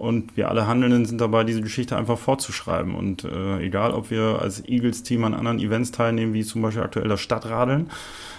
Und 0.00 0.34
wir 0.34 0.48
alle 0.48 0.66
Handelnden 0.66 1.04
sind 1.04 1.20
dabei, 1.20 1.44
diese 1.44 1.60
Geschichte 1.60 1.94
einfach 1.94 2.16
fortzuschreiben. 2.16 2.94
Und 2.94 3.24
äh, 3.24 3.58
egal, 3.60 3.90
ob 3.90 4.10
wir 4.10 4.38
als 4.40 4.66
Eagles-Team 4.66 5.24
an 5.24 5.34
anderen 5.34 5.58
Events 5.58 5.90
teilnehmen, 5.90 6.32
wie 6.32 6.42
zum 6.42 6.62
Beispiel 6.62 6.82
aktuell 6.82 7.06
das 7.06 7.20
Stadtradeln, 7.20 7.90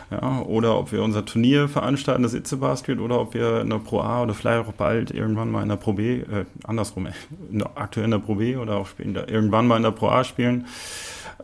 ja, 0.10 0.42
oder 0.42 0.76
ob 0.80 0.92
wir 0.92 1.04
unser 1.04 1.24
Turnier 1.24 1.70
veranstalten, 1.70 2.24
das 2.24 2.34
Itze 2.34 2.58
Basket, 2.58 3.00
oder 3.00 3.22
ob 3.22 3.36
wir 3.36 3.62
in 3.62 3.70
der 3.70 3.78
Pro 3.78 4.00
A 4.00 4.24
oder 4.24 4.34
vielleicht 4.34 4.68
auch 4.68 4.74
bald 4.74 5.12
irgendwann 5.12 5.52
mal 5.52 5.62
in 5.62 5.70
der 5.70 5.76
Pro 5.76 5.94
B, 5.94 6.22
äh, 6.22 6.46
andersrum, 6.64 7.10
in 7.52 7.62
aktuell 7.62 8.06
in 8.06 8.12
der 8.12 8.18
Pro 8.18 8.34
B 8.34 8.56
oder 8.56 8.78
auch 8.78 8.88
spielen, 8.88 9.14
irgendwann 9.14 9.68
mal 9.68 9.78
in 9.78 9.84
der 9.84 9.92
Pro 9.92 10.08
A 10.08 10.24
spielen. 10.24 10.66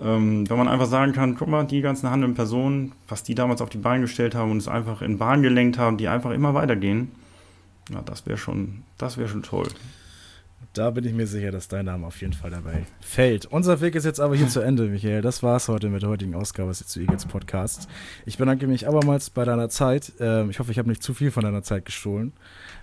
Ähm, 0.01 0.49
wenn 0.49 0.57
man 0.57 0.67
einfach 0.67 0.87
sagen 0.87 1.13
kann, 1.13 1.35
guck 1.35 1.47
mal, 1.47 1.63
die 1.67 1.81
ganzen 1.81 2.09
handelnden 2.09 2.35
Personen, 2.35 2.93
was 3.07 3.21
die 3.21 3.35
damals 3.35 3.61
auf 3.61 3.69
die 3.69 3.77
Beine 3.77 4.01
gestellt 4.01 4.33
haben 4.33 4.49
und 4.49 4.57
es 4.57 4.67
einfach 4.67 5.03
in 5.03 5.19
Bahn 5.19 5.43
gelenkt 5.43 5.77
haben, 5.77 5.97
die 5.97 6.07
einfach 6.07 6.31
immer 6.31 6.55
weitergehen, 6.55 7.11
ja, 7.93 8.01
das 8.03 8.25
wäre 8.25 8.39
schon, 8.39 8.81
das 8.97 9.19
wäre 9.19 9.29
schon 9.29 9.43
toll. 9.43 9.67
Da 10.73 10.91
bin 10.91 11.05
ich 11.05 11.13
mir 11.13 11.25
sicher, 11.25 11.51
dass 11.51 11.67
dein 11.67 11.85
Name 11.85 12.05
auf 12.05 12.21
jeden 12.21 12.33
Fall 12.33 12.51
dabei 12.51 12.85
fällt. 12.99 13.45
Unser 13.47 13.81
Weg 13.81 13.95
ist 13.95 14.05
jetzt 14.05 14.19
aber 14.19 14.35
hier 14.35 14.47
zu 14.47 14.59
Ende, 14.59 14.83
Michael. 14.83 15.21
Das 15.21 15.41
war's 15.41 15.67
heute 15.69 15.89
mit 15.89 16.03
der 16.03 16.09
heutigen 16.09 16.35
Ausgabe 16.35 16.69
des 16.69 16.85
zu 16.85 16.99
Eagles 16.99 17.25
Podcasts. 17.25 17.87
Ich 18.25 18.37
bedanke 18.37 18.67
mich 18.67 18.87
abermals 18.87 19.31
bei 19.31 19.43
deiner 19.43 19.69
Zeit. 19.69 20.13
Ähm, 20.19 20.51
ich 20.51 20.59
hoffe, 20.59 20.71
ich 20.71 20.77
habe 20.77 20.89
nicht 20.89 21.01
zu 21.01 21.15
viel 21.15 21.31
von 21.31 21.43
deiner 21.43 21.63
Zeit 21.63 21.85
gestohlen. 21.85 22.33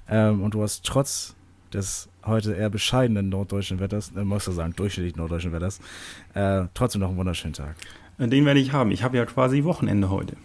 Ähm, 0.09 0.43
und 0.43 0.55
du 0.55 0.63
hast 0.63 0.85
trotz 0.85 1.37
des 1.73 2.09
heute 2.25 2.55
eher 2.55 2.71
bescheidenen 2.71 3.29
norddeutschen 3.29 3.81
Wetters, 3.81 4.13
äh, 4.17 4.25
muss 4.25 4.49
ich 4.49 4.55
sagen, 4.55 4.75
durchschnittlich 4.75 5.17
norddeutschen 5.17 5.53
Wetters, 5.53 5.81
äh, 6.35 6.65
trotzdem 6.75 7.01
noch 7.01 7.09
einen 7.09 7.19
wunderschönen 7.19 7.55
Tag. 7.55 7.77
Den 8.19 8.45
werde 8.45 8.61
ich 8.61 8.73
haben. 8.73 8.91
Ich 8.93 9.03
habe 9.03 9.17
ja 9.17 9.27
quasi 9.27 9.65
Wochenende 9.65 10.11
heute. 10.11 10.37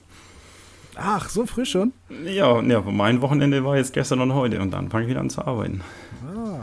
Ach, 0.95 1.29
so 1.29 1.45
früh 1.45 1.65
schon? 1.65 1.93
Ja, 2.25 2.61
ja, 2.61 2.81
mein 2.81 3.21
Wochenende 3.21 3.63
war 3.63 3.77
jetzt 3.77 3.93
gestern 3.93 4.19
und 4.19 4.33
heute 4.33 4.59
und 4.61 4.71
dann 4.71 4.89
fange 4.89 5.05
ich 5.05 5.09
wieder 5.09 5.21
an 5.21 5.29
zu 5.29 5.45
arbeiten. 5.45 5.81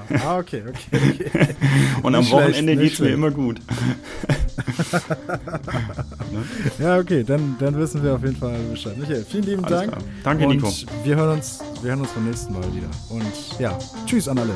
Ah, 0.25 0.39
okay, 0.39 0.63
okay. 0.69 0.79
okay. 0.93 1.31
und 2.03 2.15
am 2.15 2.31
Wochenende 2.31 2.77
geht 2.77 2.93
es 2.93 3.01
mir 3.01 3.11
immer 3.11 3.31
gut. 3.31 3.59
ja, 6.79 6.99
okay, 6.99 7.25
dann, 7.25 7.57
dann 7.59 7.77
wissen 7.79 8.03
wir 8.03 8.15
auf 8.15 8.23
jeden 8.23 8.37
Fall 8.37 8.59
Bescheid. 8.71 8.97
Michael, 8.97 9.25
vielen 9.29 9.45
lieben 9.45 9.65
Alles 9.65 9.79
Dank. 9.79 9.93
Klar. 9.93 10.05
Danke, 10.25 10.47
und 10.47 10.57
Nico. 10.57 10.73
Wir 11.05 11.17
hören, 11.17 11.39
uns, 11.39 11.61
wir 11.83 11.91
hören 11.91 12.01
uns 12.01 12.11
beim 12.11 12.27
nächsten 12.27 12.53
Mal 12.53 12.63
wieder. 12.75 12.89
Und 13.09 13.59
ja, 13.59 13.77
tschüss 14.07 14.29
an 14.29 14.39
alle. 14.39 14.55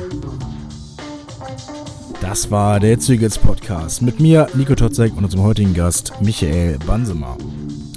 Das 2.21 2.51
war 2.51 2.79
der 2.79 2.99
Zügels 2.99 3.37
Podcast 3.37 4.01
mit 4.01 4.19
mir, 4.19 4.47
Nico 4.53 4.75
Totzek 4.75 5.15
und 5.17 5.23
unserem 5.23 5.43
heutigen 5.43 5.73
Gast 5.73 6.13
Michael 6.21 6.77
Bansemer. 6.85 7.37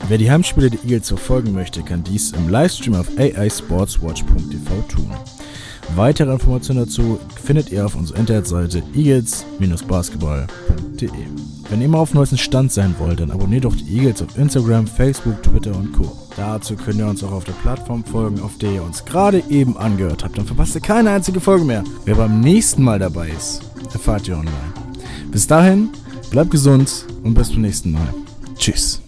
Wer 0.08 0.18
die 0.18 0.30
Heimspiele 0.30 0.70
der 0.70 0.82
Eagles 0.82 1.08
verfolgen 1.08 1.52
möchte, 1.52 1.82
kann 1.82 2.04
dies 2.04 2.32
im 2.32 2.48
Livestream 2.48 2.94
auf 2.94 3.08
aisportswatch.tv 3.18 4.70
tun. 4.88 5.10
Weitere 5.94 6.32
Informationen 6.32 6.80
dazu 6.80 7.20
findet 7.42 7.70
ihr 7.70 7.86
auf 7.86 7.94
unserer 7.94 8.18
Internetseite 8.18 8.82
eagles-basketball.de. 8.94 11.10
Wenn 11.70 11.80
ihr 11.80 11.86
immer 11.86 11.98
auf 11.98 12.10
dem 12.10 12.18
neuesten 12.18 12.38
Stand 12.38 12.72
sein 12.72 12.94
wollt, 12.98 13.20
dann 13.20 13.30
abonniert 13.30 13.64
doch 13.64 13.74
die 13.74 13.96
Eagles 13.96 14.22
auf 14.22 14.36
Instagram, 14.36 14.86
Facebook, 14.86 15.42
Twitter 15.42 15.74
und 15.74 15.92
Co. 15.92 16.12
Dazu 16.36 16.76
könnt 16.76 16.98
ihr 16.98 17.06
uns 17.06 17.24
auch 17.24 17.32
auf 17.32 17.44
der 17.44 17.52
Plattform 17.52 18.04
folgen, 18.04 18.40
auf 18.40 18.58
der 18.58 18.72
ihr 18.72 18.82
uns 18.82 19.04
gerade 19.04 19.42
eben 19.48 19.76
angehört 19.76 20.24
habt. 20.24 20.36
Dann 20.36 20.46
verpasst 20.46 20.74
ihr 20.74 20.80
keine 20.80 21.10
einzige 21.10 21.40
Folge 21.40 21.64
mehr. 21.64 21.84
Wer 22.04 22.16
beim 22.16 22.40
nächsten 22.40 22.82
Mal 22.82 22.98
dabei 22.98 23.30
ist, 23.30 23.62
erfahrt 23.92 24.28
ihr 24.28 24.34
online. 24.34 24.74
Bis 25.30 25.46
dahin, 25.46 25.90
bleibt 26.30 26.50
gesund 26.50 27.06
und 27.22 27.34
bis 27.34 27.50
zum 27.50 27.62
nächsten 27.62 27.92
Mal. 27.92 28.12
Tschüss. 28.56 29.03